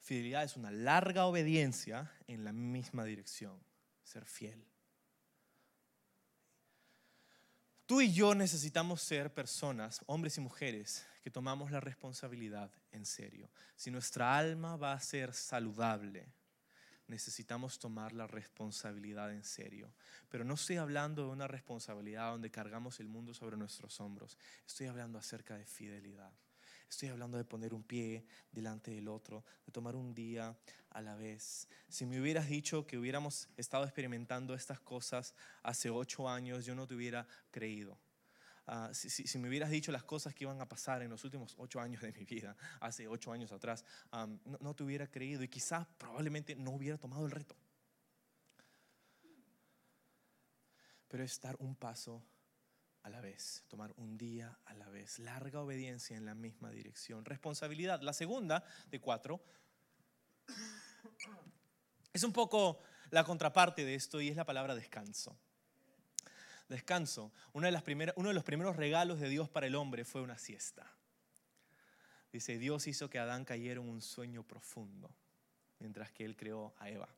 Fidelidad 0.00 0.44
es 0.44 0.56
una 0.56 0.70
larga 0.70 1.26
obediencia 1.26 2.10
en 2.26 2.44
la 2.44 2.52
misma 2.52 3.04
dirección, 3.04 3.62
ser 4.02 4.24
fiel. 4.24 4.64
Tú 7.86 8.00
y 8.00 8.12
yo 8.12 8.34
necesitamos 8.34 9.02
ser 9.02 9.34
personas, 9.34 10.00
hombres 10.06 10.38
y 10.38 10.40
mujeres, 10.40 11.04
que 11.22 11.30
tomamos 11.30 11.70
la 11.70 11.80
responsabilidad 11.80 12.70
en 12.92 13.04
serio. 13.04 13.50
Si 13.76 13.90
nuestra 13.90 14.38
alma 14.38 14.76
va 14.76 14.92
a 14.92 15.00
ser 15.00 15.34
saludable, 15.34 16.32
necesitamos 17.10 17.78
tomar 17.78 18.12
la 18.12 18.26
responsabilidad 18.26 19.32
en 19.32 19.44
serio. 19.44 19.92
Pero 20.28 20.44
no 20.44 20.54
estoy 20.54 20.76
hablando 20.76 21.24
de 21.24 21.30
una 21.30 21.48
responsabilidad 21.48 22.30
donde 22.30 22.50
cargamos 22.50 23.00
el 23.00 23.08
mundo 23.08 23.34
sobre 23.34 23.56
nuestros 23.56 24.00
hombros. 24.00 24.38
Estoy 24.66 24.86
hablando 24.86 25.18
acerca 25.18 25.56
de 25.56 25.66
fidelidad. 25.66 26.32
Estoy 26.88 27.08
hablando 27.08 27.38
de 27.38 27.44
poner 27.44 27.72
un 27.72 27.84
pie 27.84 28.24
delante 28.50 28.90
del 28.90 29.06
otro, 29.08 29.44
de 29.64 29.70
tomar 29.70 29.94
un 29.94 30.12
día 30.12 30.56
a 30.90 31.00
la 31.00 31.14
vez. 31.14 31.68
Si 31.88 32.04
me 32.04 32.20
hubieras 32.20 32.48
dicho 32.48 32.86
que 32.86 32.98
hubiéramos 32.98 33.48
estado 33.56 33.84
experimentando 33.84 34.54
estas 34.54 34.80
cosas 34.80 35.34
hace 35.62 35.90
ocho 35.90 36.28
años, 36.28 36.64
yo 36.64 36.74
no 36.74 36.86
te 36.88 36.94
hubiera 36.94 37.28
creído. 37.52 37.96
Ah, 38.72 38.90
si, 38.92 39.36
me 39.38 39.48
hubieras 39.48 39.68
dicho 39.68 39.90
las 39.90 40.04
cosas 40.04 40.32
que 40.32 40.44
iban 40.44 40.60
a 40.60 40.68
pasar 40.68 41.02
en 41.02 41.10
los 41.10 41.24
últimos 41.24 41.56
ocho 41.58 41.80
años 41.80 42.02
de 42.02 42.12
mi 42.12 42.24
vida, 42.24 42.56
hace 42.78 43.08
ocho 43.08 43.32
años 43.32 43.50
atrás, 43.50 43.84
no, 44.12 44.58
no 44.60 44.74
te 44.76 44.84
hubiera 44.84 45.08
creído 45.08 45.42
y 45.42 45.48
quizás 45.48 45.88
probablemente 45.98 46.54
no 46.54 46.70
hubiera 46.70 46.96
tomado 46.96 47.26
el 47.26 47.32
reto. 47.32 47.56
Pero 51.08 51.24
es 51.24 51.40
dar 51.40 51.56
un 51.58 51.74
paso 51.74 52.22
a 53.02 53.10
la 53.10 53.20
vez, 53.20 53.64
tomar 53.66 53.92
un 53.96 54.16
día 54.16 54.56
a 54.64 54.74
la 54.74 54.88
vez, 54.88 55.18
larga 55.18 55.60
obediencia 55.60 56.16
en 56.16 56.24
la 56.24 56.36
misma 56.36 56.70
dirección, 56.70 57.24
responsabilidad. 57.24 58.02
La 58.02 58.12
segunda 58.12 58.62
de 58.88 59.00
cuatro 59.00 59.42
es 62.12 62.22
un 62.22 62.32
poco 62.32 62.78
la 63.10 63.24
contraparte 63.24 63.84
de 63.84 63.96
esto 63.96 64.20
y 64.20 64.28
es 64.28 64.36
la 64.36 64.44
palabra 64.44 64.76
descanso. 64.76 65.36
Descanso. 66.70 67.32
Uno 67.52 67.66
de 67.66 67.72
los 67.72 67.82
primeros 68.44 68.76
regalos 68.76 69.20
de 69.20 69.28
Dios 69.28 69.50
para 69.50 69.66
el 69.66 69.74
hombre 69.74 70.06
fue 70.06 70.22
una 70.22 70.38
siesta. 70.38 70.90
Dice, 72.32 72.58
Dios 72.58 72.86
hizo 72.86 73.10
que 73.10 73.18
Adán 73.18 73.44
cayera 73.44 73.80
en 73.80 73.88
un 73.88 74.00
sueño 74.00 74.42
profundo 74.42 75.14
mientras 75.80 76.10
que 76.12 76.24
él 76.24 76.36
creó 76.36 76.74
a 76.78 76.88
Eva 76.88 77.08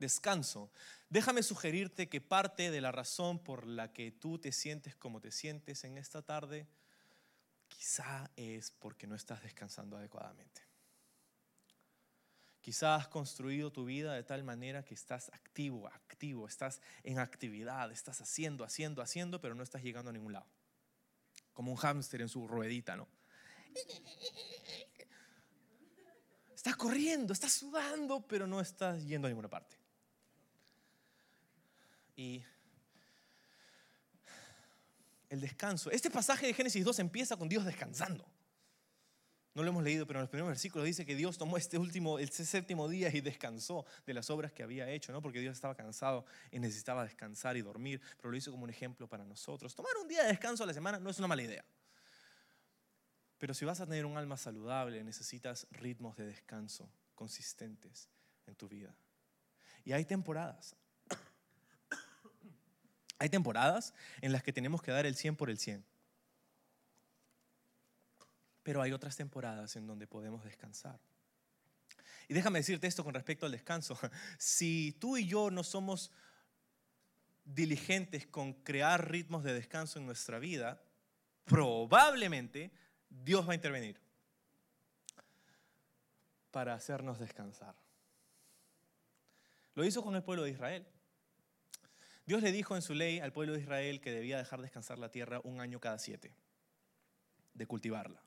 descanso. 0.00 0.72
Déjame 1.08 1.42
sugerirte 1.44 2.08
que 2.08 2.20
parte 2.20 2.72
de 2.72 2.80
la 2.80 2.90
razón 2.90 3.38
por 3.38 3.66
la 3.66 3.92
que 3.92 4.10
tú 4.10 4.38
te 4.38 4.50
sientes 4.50 4.96
como 4.96 5.20
te 5.20 5.30
sientes 5.30 5.84
en 5.84 5.98
esta 5.98 6.22
tarde, 6.22 6.66
quizá 7.68 8.30
es 8.34 8.72
porque 8.72 9.06
no 9.06 9.14
estás 9.14 9.42
descansando 9.42 9.96
adecuadamente. 9.96 10.69
Quizá 12.60 12.94
has 12.96 13.08
construido 13.08 13.72
tu 13.72 13.86
vida 13.86 14.14
de 14.14 14.22
tal 14.22 14.44
manera 14.44 14.84
que 14.84 14.94
estás 14.94 15.30
activo, 15.32 15.86
activo, 15.88 16.46
estás 16.46 16.82
en 17.02 17.18
actividad, 17.18 17.90
estás 17.90 18.20
haciendo, 18.20 18.64
haciendo, 18.64 19.00
haciendo, 19.00 19.40
pero 19.40 19.54
no 19.54 19.62
estás 19.62 19.82
llegando 19.82 20.10
a 20.10 20.12
ningún 20.12 20.34
lado. 20.34 20.46
Como 21.54 21.72
un 21.72 21.78
hámster 21.78 22.20
en 22.20 22.28
su 22.28 22.46
ruedita, 22.46 22.96
¿no? 22.96 23.08
Estás 26.54 26.76
corriendo, 26.76 27.32
estás 27.32 27.54
sudando, 27.54 28.20
pero 28.26 28.46
no 28.46 28.60
estás 28.60 29.02
yendo 29.04 29.26
a 29.26 29.30
ninguna 29.30 29.48
parte. 29.48 29.76
Y 32.16 32.42
el 35.30 35.40
descanso. 35.40 35.90
Este 35.90 36.10
pasaje 36.10 36.46
de 36.46 36.52
Génesis 36.52 36.84
2 36.84 36.98
empieza 36.98 37.38
con 37.38 37.48
Dios 37.48 37.64
descansando. 37.64 38.26
No 39.54 39.64
lo 39.64 39.70
hemos 39.70 39.82
leído, 39.82 40.06
pero 40.06 40.20
en 40.20 40.22
los 40.22 40.30
primeros 40.30 40.48
versículos 40.48 40.86
dice 40.86 41.04
que 41.04 41.16
Dios 41.16 41.36
tomó 41.36 41.56
este 41.56 41.76
último, 41.76 42.20
el 42.20 42.30
séptimo 42.30 42.88
día 42.88 43.10
y 43.12 43.20
descansó 43.20 43.84
de 44.06 44.14
las 44.14 44.30
obras 44.30 44.52
que 44.52 44.62
había 44.62 44.88
hecho, 44.88 45.12
no 45.12 45.20
porque 45.20 45.40
Dios 45.40 45.54
estaba 45.54 45.74
cansado 45.74 46.24
y 46.52 46.60
necesitaba 46.60 47.02
descansar 47.02 47.56
y 47.56 47.62
dormir, 47.62 48.00
pero 48.16 48.30
lo 48.30 48.36
hizo 48.36 48.52
como 48.52 48.64
un 48.64 48.70
ejemplo 48.70 49.08
para 49.08 49.24
nosotros. 49.24 49.74
Tomar 49.74 49.92
un 50.00 50.06
día 50.06 50.22
de 50.22 50.28
descanso 50.28 50.62
a 50.62 50.66
la 50.66 50.74
semana 50.74 51.00
no 51.00 51.10
es 51.10 51.18
una 51.18 51.26
mala 51.26 51.42
idea. 51.42 51.64
Pero 53.38 53.54
si 53.54 53.64
vas 53.64 53.80
a 53.80 53.86
tener 53.86 54.06
un 54.06 54.18
alma 54.18 54.36
saludable, 54.36 55.02
necesitas 55.02 55.66
ritmos 55.72 56.16
de 56.16 56.26
descanso 56.26 56.88
consistentes 57.16 58.08
en 58.46 58.54
tu 58.54 58.68
vida. 58.68 58.94
Y 59.84 59.92
hay 59.92 60.04
temporadas. 60.04 60.76
Hay 63.18 63.28
temporadas 63.28 63.94
en 64.20 64.32
las 64.32 64.42
que 64.42 64.52
tenemos 64.52 64.82
que 64.82 64.92
dar 64.92 65.06
el 65.06 65.16
100 65.16 65.36
por 65.36 65.50
el 65.50 65.58
100. 65.58 65.84
Pero 68.62 68.82
hay 68.82 68.92
otras 68.92 69.16
temporadas 69.16 69.76
en 69.76 69.86
donde 69.86 70.06
podemos 70.06 70.44
descansar. 70.44 71.00
Y 72.28 72.34
déjame 72.34 72.60
decirte 72.60 72.86
esto 72.86 73.02
con 73.02 73.14
respecto 73.14 73.46
al 73.46 73.52
descanso. 73.52 73.98
Si 74.38 74.96
tú 75.00 75.16
y 75.16 75.26
yo 75.26 75.50
no 75.50 75.64
somos 75.64 76.12
diligentes 77.44 78.26
con 78.26 78.52
crear 78.52 79.10
ritmos 79.10 79.42
de 79.42 79.52
descanso 79.52 79.98
en 79.98 80.06
nuestra 80.06 80.38
vida, 80.38 80.80
probablemente 81.44 82.70
Dios 83.08 83.48
va 83.48 83.52
a 83.52 83.56
intervenir 83.56 84.00
para 86.50 86.74
hacernos 86.74 87.18
descansar. 87.18 87.74
Lo 89.74 89.84
hizo 89.84 90.02
con 90.02 90.14
el 90.14 90.22
pueblo 90.22 90.44
de 90.44 90.50
Israel. 90.50 90.86
Dios 92.26 92.42
le 92.42 92.52
dijo 92.52 92.76
en 92.76 92.82
su 92.82 92.94
ley 92.94 93.18
al 93.18 93.32
pueblo 93.32 93.54
de 93.54 93.60
Israel 93.60 94.00
que 94.00 94.12
debía 94.12 94.38
dejar 94.38 94.60
descansar 94.62 94.98
la 94.98 95.10
tierra 95.10 95.40
un 95.42 95.60
año 95.60 95.80
cada 95.80 95.98
siete, 95.98 96.32
de 97.54 97.66
cultivarla. 97.66 98.22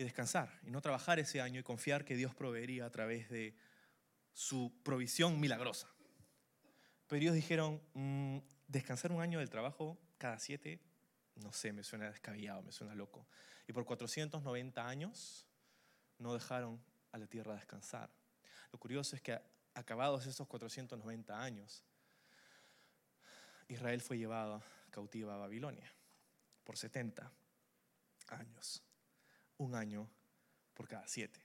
Y 0.00 0.02
descansar, 0.02 0.58
y 0.62 0.70
no 0.70 0.80
trabajar 0.80 1.18
ese 1.18 1.42
año 1.42 1.60
y 1.60 1.62
confiar 1.62 2.06
que 2.06 2.16
Dios 2.16 2.34
proveería 2.34 2.86
a 2.86 2.90
través 2.90 3.28
de 3.28 3.54
su 4.32 4.72
provisión 4.82 5.38
milagrosa. 5.38 5.88
Pero 7.06 7.20
ellos 7.20 7.34
dijeron, 7.34 7.82
mm, 7.92 8.38
descansar 8.66 9.12
un 9.12 9.20
año 9.20 9.40
del 9.40 9.50
trabajo 9.50 9.98
cada 10.16 10.38
siete, 10.38 10.80
no 11.34 11.52
sé, 11.52 11.74
me 11.74 11.84
suena 11.84 12.10
descabellado, 12.10 12.62
me 12.62 12.72
suena 12.72 12.94
loco. 12.94 13.28
Y 13.68 13.74
por 13.74 13.84
490 13.84 14.88
años 14.88 15.46
no 16.16 16.32
dejaron 16.32 16.82
a 17.12 17.18
la 17.18 17.26
tierra 17.26 17.54
descansar. 17.54 18.08
Lo 18.72 18.78
curioso 18.78 19.14
es 19.14 19.20
que 19.20 19.38
acabados 19.74 20.24
esos 20.24 20.48
490 20.48 21.38
años, 21.38 21.84
Israel 23.68 24.00
fue 24.00 24.16
llevado 24.16 24.62
cautiva 24.90 25.34
a 25.34 25.36
Babilonia 25.36 25.92
por 26.64 26.78
70 26.78 27.30
años, 28.28 28.82
un 29.60 29.74
año 29.74 30.10
por 30.74 30.88
cada 30.88 31.06
siete. 31.06 31.40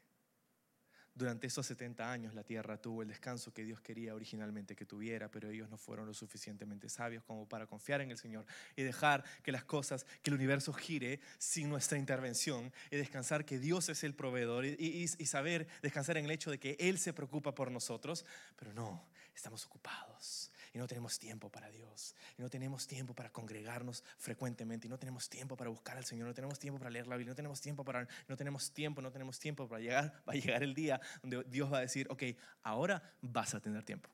Durante 1.13 1.47
esos 1.47 1.65
70 1.65 2.11
años 2.11 2.33
la 2.33 2.43
tierra 2.43 2.81
tuvo 2.81 3.01
el 3.01 3.07
descanso 3.07 3.53
que 3.53 3.63
Dios 3.63 3.79
quería 3.79 4.13
originalmente 4.13 4.75
que 4.75 4.85
tuviera, 4.85 5.31
pero 5.31 5.49
ellos 5.49 5.69
no 5.69 5.77
fueron 5.77 6.07
lo 6.07 6.13
suficientemente 6.13 6.89
sabios 6.89 7.23
como 7.23 7.47
para 7.47 7.67
confiar 7.67 8.01
en 8.01 8.11
el 8.11 8.17
Señor 8.17 8.45
y 8.75 8.83
dejar 8.83 9.23
que 9.41 9.53
las 9.53 9.63
cosas, 9.63 10.05
que 10.21 10.29
el 10.29 10.35
universo 10.35 10.73
gire 10.73 11.21
sin 11.37 11.69
nuestra 11.69 11.97
intervención 11.97 12.73
y 12.91 12.97
descansar 12.97 13.45
que 13.45 13.59
Dios 13.59 13.87
es 13.87 14.03
el 14.03 14.13
proveedor 14.13 14.65
y, 14.65 14.75
y 14.79 15.25
saber 15.25 15.67
descansar 15.81 16.17
en 16.17 16.25
el 16.25 16.31
hecho 16.31 16.51
de 16.51 16.59
que 16.59 16.75
Él 16.79 16.97
se 16.97 17.13
preocupa 17.13 17.55
por 17.55 17.71
nosotros, 17.71 18.25
pero 18.57 18.73
no, 18.73 19.07
estamos 19.33 19.65
ocupados 19.65 20.51
y 20.75 20.77
no 20.77 20.87
tenemos 20.87 21.17
tiempo 21.17 21.49
para 21.49 21.69
Dios, 21.69 22.13
y 22.37 22.41
no 22.41 22.49
tenemos 22.49 22.85
tiempo 22.85 23.13
para 23.13 23.31
congregarnos 23.31 24.03
frecuentemente, 24.17 24.87
y 24.87 24.89
no 24.89 24.99
tenemos 24.99 25.29
tiempo 25.29 25.55
para 25.55 25.69
buscar 25.69 25.95
al 25.95 26.03
Señor, 26.03 26.27
no 26.27 26.33
tenemos 26.33 26.59
tiempo 26.59 26.77
para 26.77 26.89
leer 26.89 27.07
la 27.07 27.15
Biblia, 27.15 27.31
no 27.31 27.35
tenemos 27.35 27.61
tiempo 27.61 27.85
para, 27.85 28.05
no 28.27 28.35
tenemos 28.35 28.73
tiempo, 28.73 29.01
no 29.01 29.09
tenemos 29.09 29.39
tiempo 29.39 29.69
para 29.69 29.79
llegar, 29.79 30.21
va 30.27 30.33
a 30.33 30.35
llegar 30.35 30.63
el 30.63 30.75
día 30.75 30.99
donde 31.21 31.45
Dios 31.45 31.71
va 31.71 31.77
a 31.77 31.81
decir, 31.81 32.07
ok, 32.09 32.23
ahora 32.63 33.01
vas 33.21 33.55
a 33.55 33.61
tener 33.61 33.83
tiempo. 33.83 34.09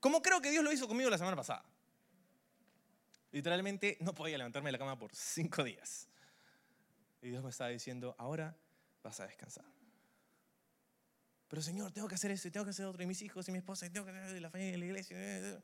Como 0.00 0.22
creo 0.22 0.40
que 0.40 0.50
Dios 0.50 0.64
lo 0.64 0.72
hizo 0.72 0.88
conmigo 0.88 1.10
la 1.10 1.18
semana 1.18 1.36
pasada. 1.36 1.66
Literalmente 3.30 3.98
no 4.00 4.14
podía 4.14 4.38
levantarme 4.38 4.68
de 4.68 4.72
la 4.72 4.78
cama 4.78 4.96
por 4.96 5.14
cinco 5.14 5.62
días. 5.62 6.08
Y 7.20 7.28
Dios 7.28 7.44
me 7.44 7.50
estaba 7.50 7.68
diciendo, 7.68 8.14
ahora 8.16 8.56
vas 9.02 9.20
a 9.20 9.26
descansar. 9.26 9.66
Pero 11.48 11.62
Señor, 11.62 11.92
tengo 11.92 12.08
que 12.08 12.16
hacer 12.16 12.30
esto 12.30 12.48
y 12.48 12.50
tengo 12.50 12.64
que 12.64 12.70
hacer 12.70 12.86
otro, 12.86 13.02
y 13.02 13.06
mis 13.06 13.22
hijos 13.22 13.48
y 13.48 13.52
mi 13.52 13.58
esposa, 13.58 13.86
y 13.86 13.90
tengo 13.90 14.06
que 14.06 14.12
hacer 14.12 14.40
la 14.40 14.50
familia 14.50 14.74
y 14.74 14.78
la 14.78 14.86
iglesia. 14.86 15.60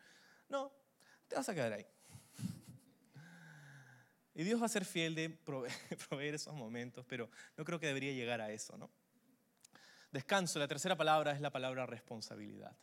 No, 0.49 0.73
te 1.29 1.35
vas 1.37 1.49
a 1.49 1.55
quedar 1.55 1.73
ahí. 1.73 1.87
Y 4.35 4.45
Dios 4.45 4.63
va 4.63 4.65
a 4.65 4.69
ser 4.71 4.87
fiel 4.87 5.15
de 5.15 5.29
proveer 6.09 6.35
esos 6.35 6.55
momentos, 6.55 7.05
pero 7.07 7.29
no 7.57 7.65
creo 7.67 7.79
que 7.79 7.87
debería 7.87 8.13
llegar 8.13 8.41
a 8.41 8.51
eso, 8.51 8.79
¿no? 8.79 8.91
Descanso, 10.11 10.59
la 10.59 10.69
tercera 10.69 10.97
palabra 10.97 11.33
es 11.33 11.41
la 11.41 11.51
palabra 11.51 11.85
responsabilidad. 11.85 12.75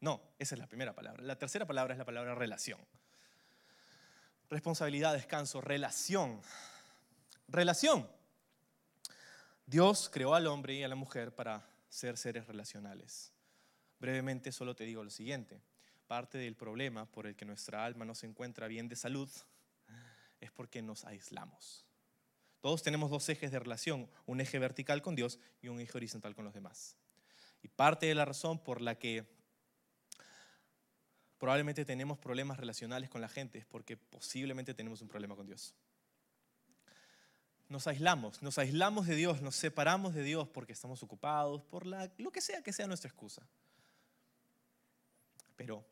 No, 0.00 0.20
esa 0.38 0.54
es 0.54 0.58
la 0.58 0.66
primera 0.66 0.94
palabra. 0.94 1.22
La 1.22 1.38
tercera 1.38 1.66
palabra 1.66 1.94
es 1.94 1.98
la 1.98 2.04
palabra 2.04 2.34
relación. 2.34 2.80
Responsabilidad, 4.48 5.12
descanso, 5.12 5.60
relación. 5.60 6.40
Relación. 7.48 8.08
Dios 9.66 10.08
creó 10.12 10.34
al 10.34 10.46
hombre 10.46 10.74
y 10.74 10.84
a 10.84 10.88
la 10.88 10.94
mujer 10.94 11.34
para 11.34 11.64
ser 11.96 12.18
seres 12.18 12.46
relacionales. 12.46 13.32
Brevemente 13.98 14.52
solo 14.52 14.76
te 14.76 14.84
digo 14.84 15.02
lo 15.02 15.10
siguiente. 15.10 15.62
Parte 16.06 16.36
del 16.38 16.54
problema 16.54 17.06
por 17.06 17.26
el 17.26 17.34
que 17.34 17.46
nuestra 17.46 17.84
alma 17.84 18.04
no 18.04 18.14
se 18.14 18.26
encuentra 18.26 18.68
bien 18.68 18.88
de 18.88 18.96
salud 18.96 19.30
es 20.40 20.52
porque 20.52 20.82
nos 20.82 21.04
aislamos. 21.04 21.86
Todos 22.60 22.82
tenemos 22.82 23.10
dos 23.10 23.28
ejes 23.28 23.50
de 23.50 23.58
relación, 23.58 24.10
un 24.26 24.40
eje 24.40 24.58
vertical 24.58 25.00
con 25.00 25.14
Dios 25.14 25.38
y 25.62 25.68
un 25.68 25.80
eje 25.80 25.96
horizontal 25.96 26.34
con 26.34 26.44
los 26.44 26.52
demás. 26.52 26.96
Y 27.62 27.68
parte 27.68 28.06
de 28.06 28.14
la 28.14 28.24
razón 28.24 28.62
por 28.62 28.82
la 28.82 28.98
que 28.98 29.24
probablemente 31.38 31.84
tenemos 31.84 32.18
problemas 32.18 32.58
relacionales 32.58 33.08
con 33.08 33.20
la 33.20 33.28
gente 33.28 33.58
es 33.58 33.66
porque 33.66 33.96
posiblemente 33.96 34.74
tenemos 34.74 35.00
un 35.00 35.08
problema 35.08 35.34
con 35.34 35.46
Dios. 35.46 35.74
Nos 37.68 37.86
aislamos, 37.86 38.42
nos 38.42 38.58
aislamos 38.58 39.06
de 39.06 39.16
Dios, 39.16 39.42
nos 39.42 39.56
separamos 39.56 40.14
de 40.14 40.22
Dios 40.22 40.48
porque 40.48 40.72
estamos 40.72 41.02
ocupados, 41.02 41.62
por 41.62 41.84
la, 41.86 42.10
lo 42.18 42.30
que 42.30 42.40
sea 42.40 42.62
que 42.62 42.72
sea 42.72 42.86
nuestra 42.86 43.08
excusa. 43.08 43.46
Pero 45.56 45.84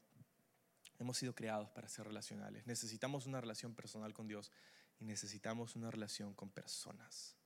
hemos 0.98 1.18
sido 1.18 1.34
creados 1.34 1.70
para 1.70 1.88
ser 1.88 2.06
relacionales. 2.06 2.66
Necesitamos 2.66 3.26
una 3.26 3.40
relación 3.40 3.74
personal 3.74 4.14
con 4.14 4.28
Dios 4.28 4.52
y 5.00 5.04
necesitamos 5.04 5.74
una 5.74 5.90
relación 5.90 6.32
con 6.34 6.50
personas. 6.50 7.36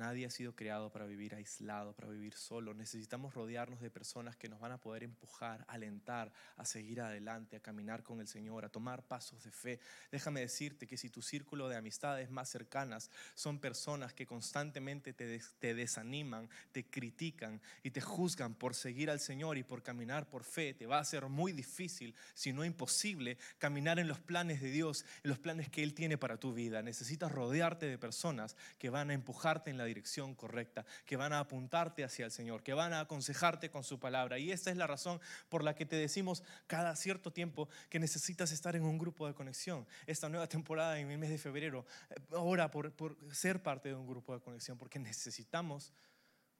Nadie 0.00 0.24
ha 0.24 0.30
sido 0.30 0.56
creado 0.56 0.90
para 0.90 1.04
vivir 1.04 1.34
aislado, 1.34 1.92
para 1.92 2.08
vivir 2.08 2.32
solo. 2.32 2.72
Necesitamos 2.72 3.34
rodearnos 3.34 3.82
de 3.82 3.90
personas 3.90 4.34
que 4.34 4.48
nos 4.48 4.58
van 4.58 4.72
a 4.72 4.80
poder 4.80 5.02
empujar, 5.02 5.62
alentar, 5.68 6.32
a 6.56 6.64
seguir 6.64 7.02
adelante, 7.02 7.56
a 7.56 7.60
caminar 7.60 8.02
con 8.02 8.18
el 8.18 8.26
Señor, 8.26 8.64
a 8.64 8.70
tomar 8.70 9.02
pasos 9.02 9.44
de 9.44 9.50
fe. 9.50 9.78
Déjame 10.10 10.40
decirte 10.40 10.86
que 10.86 10.96
si 10.96 11.10
tu 11.10 11.20
círculo 11.20 11.68
de 11.68 11.76
amistades 11.76 12.30
más 12.30 12.48
cercanas 12.48 13.10
son 13.34 13.58
personas 13.58 14.14
que 14.14 14.24
constantemente 14.24 15.12
te, 15.12 15.74
desaniman, 15.74 16.48
te 16.72 16.86
critican 16.86 17.60
y 17.82 17.90
te 17.90 18.00
juzgan 18.00 18.54
por 18.54 18.74
seguir 18.74 19.10
al 19.10 19.20
Señor 19.20 19.58
y 19.58 19.64
por 19.64 19.82
caminar 19.82 20.30
por 20.30 20.44
fe, 20.44 20.72
te 20.72 20.86
va 20.86 20.98
a 20.98 21.04
ser 21.04 21.26
muy 21.26 21.52
difícil, 21.52 22.14
si 22.32 22.54
no 22.54 22.64
imposible, 22.64 23.36
caminar 23.58 23.98
en 23.98 24.08
los 24.08 24.18
planes 24.18 24.62
de 24.62 24.70
Dios, 24.70 25.04
en 25.24 25.28
los 25.28 25.38
planes 25.38 25.68
que 25.68 25.82
Él 25.82 25.92
tiene 25.92 26.16
para 26.16 26.38
tu 26.38 26.54
vida. 26.54 26.80
Necesitas 26.80 27.30
rodearte 27.30 27.84
de 27.84 27.98
personas 27.98 28.56
que 28.78 28.88
van 28.88 29.10
a 29.10 29.12
empujarte 29.12 29.68
en 29.68 29.76
la 29.76 29.89
dirección 29.90 30.34
correcta, 30.34 30.86
que 31.04 31.16
van 31.16 31.32
a 31.32 31.40
apuntarte 31.40 32.04
hacia 32.04 32.24
el 32.24 32.30
Señor, 32.30 32.62
que 32.62 32.74
van 32.74 32.92
a 32.92 33.00
aconsejarte 33.00 33.70
con 33.70 33.84
su 33.84 33.98
palabra. 33.98 34.38
Y 34.38 34.50
esta 34.50 34.70
es 34.70 34.76
la 34.76 34.86
razón 34.86 35.20
por 35.48 35.62
la 35.62 35.74
que 35.74 35.84
te 35.84 35.96
decimos 35.96 36.42
cada 36.66 36.96
cierto 36.96 37.32
tiempo 37.32 37.68
que 37.88 37.98
necesitas 37.98 38.52
estar 38.52 38.76
en 38.76 38.84
un 38.84 38.98
grupo 38.98 39.26
de 39.26 39.34
conexión. 39.34 39.86
Esta 40.06 40.28
nueva 40.28 40.46
temporada 40.46 40.98
en 40.98 41.10
el 41.10 41.18
mes 41.18 41.30
de 41.30 41.38
febrero, 41.38 41.84
ahora 42.32 42.64
eh, 42.64 42.68
por, 42.68 42.92
por 42.92 43.16
ser 43.34 43.62
parte 43.62 43.90
de 43.90 43.94
un 43.94 44.06
grupo 44.06 44.34
de 44.34 44.40
conexión, 44.40 44.78
porque 44.78 44.98
necesitamos 44.98 45.92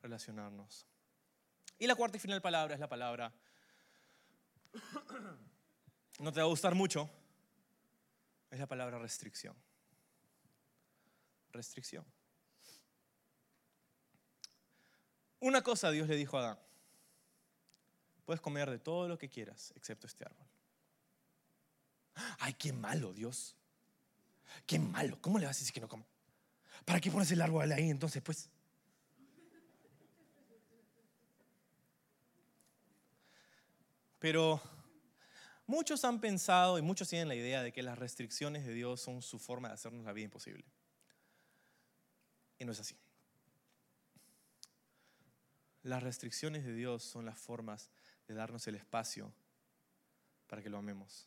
relacionarnos. 0.03 0.87
Y 1.78 1.87
la 1.87 1.95
cuarta 1.95 2.16
y 2.16 2.20
final 2.20 2.43
palabra 2.43 2.74
es 2.74 2.81
la 2.81 2.89
palabra, 2.89 3.33
no 6.18 6.33
te 6.33 6.41
va 6.41 6.47
a 6.47 6.49
gustar 6.49 6.74
mucho, 6.74 7.09
es 8.51 8.59
la 8.59 8.66
palabra 8.66 8.99
restricción. 8.99 9.57
Restricción. 11.53 12.05
Una 15.41 15.62
cosa 15.62 15.91
Dios 15.91 16.07
le 16.09 16.16
dijo 16.16 16.36
a 16.36 16.41
Adán, 16.41 16.59
puedes 18.24 18.41
comer 18.41 18.70
de 18.70 18.78
todo 18.78 19.09
lo 19.09 19.18
que 19.18 19.28
quieras, 19.28 19.72
excepto 19.74 20.07
este 20.07 20.24
árbol. 20.24 20.47
Ay, 22.38 22.55
qué 22.55 22.72
malo, 22.72 23.12
Dios. 23.12 23.57
Qué 24.66 24.78
malo. 24.78 25.18
¿Cómo 25.20 25.38
le 25.38 25.47
vas 25.47 25.57
a 25.57 25.61
decir 25.61 25.72
que 25.72 25.80
no 25.80 25.88
come? 25.88 26.05
¿Para 26.84 27.01
qué 27.01 27.11
pones 27.11 27.30
el 27.30 27.41
árbol 27.41 27.72
ahí 27.72 27.91
entonces, 27.91 28.22
pues? 28.22 28.51
Pero 34.18 34.61
muchos 35.66 36.05
han 36.05 36.20
pensado 36.20 36.78
y 36.78 36.82
muchos 36.82 37.09
tienen 37.09 37.28
la 37.28 37.34
idea 37.34 37.62
de 37.62 37.72
que 37.72 37.82
las 37.82 37.99
restricciones 37.99 38.66
de 38.66 38.74
Dios 38.74 39.01
son 39.01 39.22
su 39.22 39.38
forma 39.38 39.68
de 39.68 39.74
hacernos 39.74 40.05
la 40.05 40.12
vida 40.12 40.26
imposible. 40.26 40.64
Y 42.59 42.66
no 42.66 42.72
es 42.72 42.80
así. 42.80 42.97
Las 45.83 46.03
restricciones 46.03 46.64
de 46.64 46.74
Dios 46.74 47.03
son 47.03 47.24
las 47.24 47.39
formas 47.39 47.91
de 48.28 48.35
darnos 48.35 48.66
el 48.66 48.74
espacio 48.74 49.33
para 50.47 50.62
que 50.62 50.68
lo 50.68 50.78
amemos. 50.78 51.26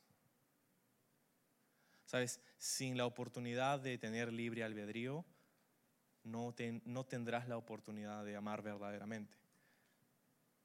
Sabes, 2.05 2.39
sin 2.57 2.97
la 2.97 3.05
oportunidad 3.05 3.79
de 3.79 3.97
tener 3.97 4.31
libre 4.31 4.63
albedrío, 4.63 5.25
no, 6.23 6.53
tendrás 6.53 7.47
la 7.47 7.57
oportunidad 7.57 8.23
de 8.23 8.35
amar 8.35 8.61
verdaderamente. 8.61 9.35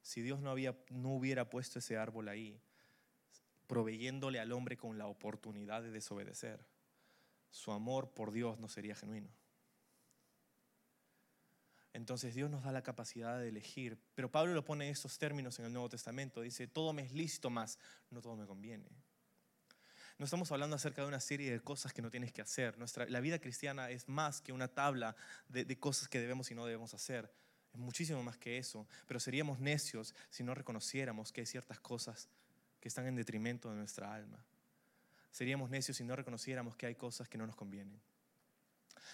Si 0.01 0.21
Dios 0.21 0.39
no, 0.39 0.55
no 0.89 1.09
hubiera 1.15 1.49
puesto 1.49 1.79
ese 1.79 1.97
árbol 1.97 2.29
ahí, 2.29 2.61
proveyéndole 3.65 4.39
al 4.39 4.51
hombre 4.51 4.77
con 4.77 4.97
la 4.97 5.07
oportunidad 5.07 5.81
de 5.81 5.91
desobedecer, 5.91 6.63
su 7.49 7.71
amor 7.71 8.11
por 8.11 8.31
Dios 8.31 8.59
no 8.59 8.69
sería 8.69 8.95
genuino 8.95 9.38
entonces 11.93 12.35
Dios 12.35 12.49
nos 12.49 12.63
da 12.63 12.71
la 12.71 12.83
capacidad 12.83 13.39
de 13.39 13.49
elegir. 13.49 13.97
Pero 14.15 14.31
Pablo 14.31 14.53
lo 14.53 14.63
pone 14.63 14.85
en 14.85 14.91
estos 14.91 15.17
términos 15.17 15.57
en 15.59 15.65
el 15.65 15.73
Nuevo 15.73 15.89
Testamento. 15.89 16.41
Dice, 16.41 16.67
todo 16.67 16.93
me 16.93 17.01
es 17.01 17.13
lícito 17.13 17.49
más, 17.49 17.79
no 18.11 18.21
todo 18.21 18.35
me 18.35 18.45
conviene. 18.45 18.85
No 20.17 20.25
estamos 20.25 20.51
hablando 20.51 20.75
acerca 20.75 21.01
de 21.01 21.07
una 21.07 21.21
serie 21.21 21.49
de 21.49 21.61
cosas 21.61 21.93
que 21.93 22.01
no 22.01 22.11
tienes 22.11 22.31
que 22.31 22.41
hacer. 22.41 22.77
Nuestra, 22.77 23.07
la 23.07 23.21
vida 23.21 23.39
cristiana 23.39 23.89
es 23.89 24.07
más 24.07 24.41
que 24.41 24.51
una 24.51 24.67
tabla 24.67 25.15
de, 25.47 25.65
de 25.65 25.79
cosas 25.79 26.09
que 26.09 26.19
debemos 26.19 26.51
y 26.51 26.55
no 26.55 26.65
debemos 26.65 26.93
hacer. 26.93 27.31
Es 27.73 27.79
muchísimo 27.79 28.21
más 28.21 28.37
que 28.37 28.57
eso. 28.57 28.85
Pero 29.07 29.19
seríamos 29.19 29.59
necios 29.59 30.13
si 30.29 30.43
no 30.43 30.53
reconociéramos 30.53 31.31
que 31.31 31.41
hay 31.41 31.47
ciertas 31.47 31.79
cosas 31.79 32.27
que 32.81 32.89
están 32.89 33.07
en 33.07 33.15
detrimento 33.15 33.71
de 33.71 33.77
nuestra 33.77 34.13
alma. 34.13 34.43
Seríamos 35.31 35.69
necios 35.69 35.97
si 35.97 36.03
no 36.03 36.15
reconociéramos 36.15 36.75
que 36.75 36.85
hay 36.85 36.95
cosas 36.95 37.29
que 37.29 37.37
no 37.37 37.47
nos 37.47 37.55
convienen. 37.55 37.99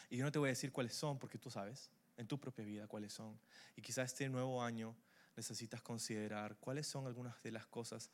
Y 0.10 0.18
yo 0.18 0.26
no 0.26 0.32
te 0.32 0.40
voy 0.40 0.48
a 0.48 0.52
decir 0.52 0.72
cuáles 0.72 0.96
son 0.96 1.20
porque 1.20 1.38
tú 1.38 1.50
sabes 1.50 1.92
en 2.18 2.28
tu 2.28 2.40
propia 2.40 2.66
vida 2.66 2.88
cuáles 2.88 3.14
son. 3.14 3.40
Y 3.76 3.82
quizás 3.82 4.12
este 4.12 4.30
nuevo 4.30 4.64
año 4.64 4.96
necesitas 5.36 5.82
considerar 5.82 6.58
cuáles 6.58 6.88
son 6.88 7.08
algunas 7.08 7.42
de 7.44 7.52
las 7.52 7.66
cosas 7.68 8.10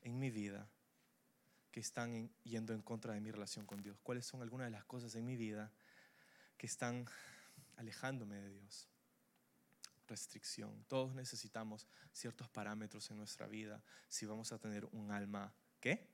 en 0.00 0.18
mi 0.18 0.30
vida 0.30 0.68
que 1.70 1.80
están 1.80 2.30
yendo 2.44 2.74
en 2.74 2.82
contra 2.82 3.14
de 3.14 3.20
mi 3.20 3.30
relación 3.30 3.66
con 3.66 3.82
Dios. 3.82 3.98
Cuáles 4.02 4.26
son 4.26 4.42
algunas 4.42 4.66
de 4.66 4.72
las 4.72 4.84
cosas 4.84 5.14
en 5.14 5.24
mi 5.24 5.36
vida 5.36 5.72
que 6.56 6.66
están 6.66 7.06
alejándome 7.76 8.36
de 8.36 8.50
Dios. 8.50 8.88
Restricción. 10.06 10.84
Todos 10.88 11.14
necesitamos 11.14 11.86
ciertos 12.12 12.48
parámetros 12.48 13.10
en 13.10 13.16
nuestra 13.16 13.46
vida 13.46 13.82
si 14.08 14.26
vamos 14.26 14.52
a 14.52 14.58
tener 14.58 14.84
un 14.92 15.10
alma, 15.10 15.54
¿qué? 15.80 16.10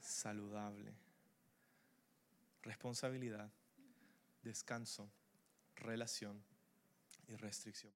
Saludable. 0.00 0.94
Responsabilidad, 2.62 3.50
descanso, 4.42 5.10
relación 5.74 6.51
y 7.28 7.36
restricción. 7.36 7.90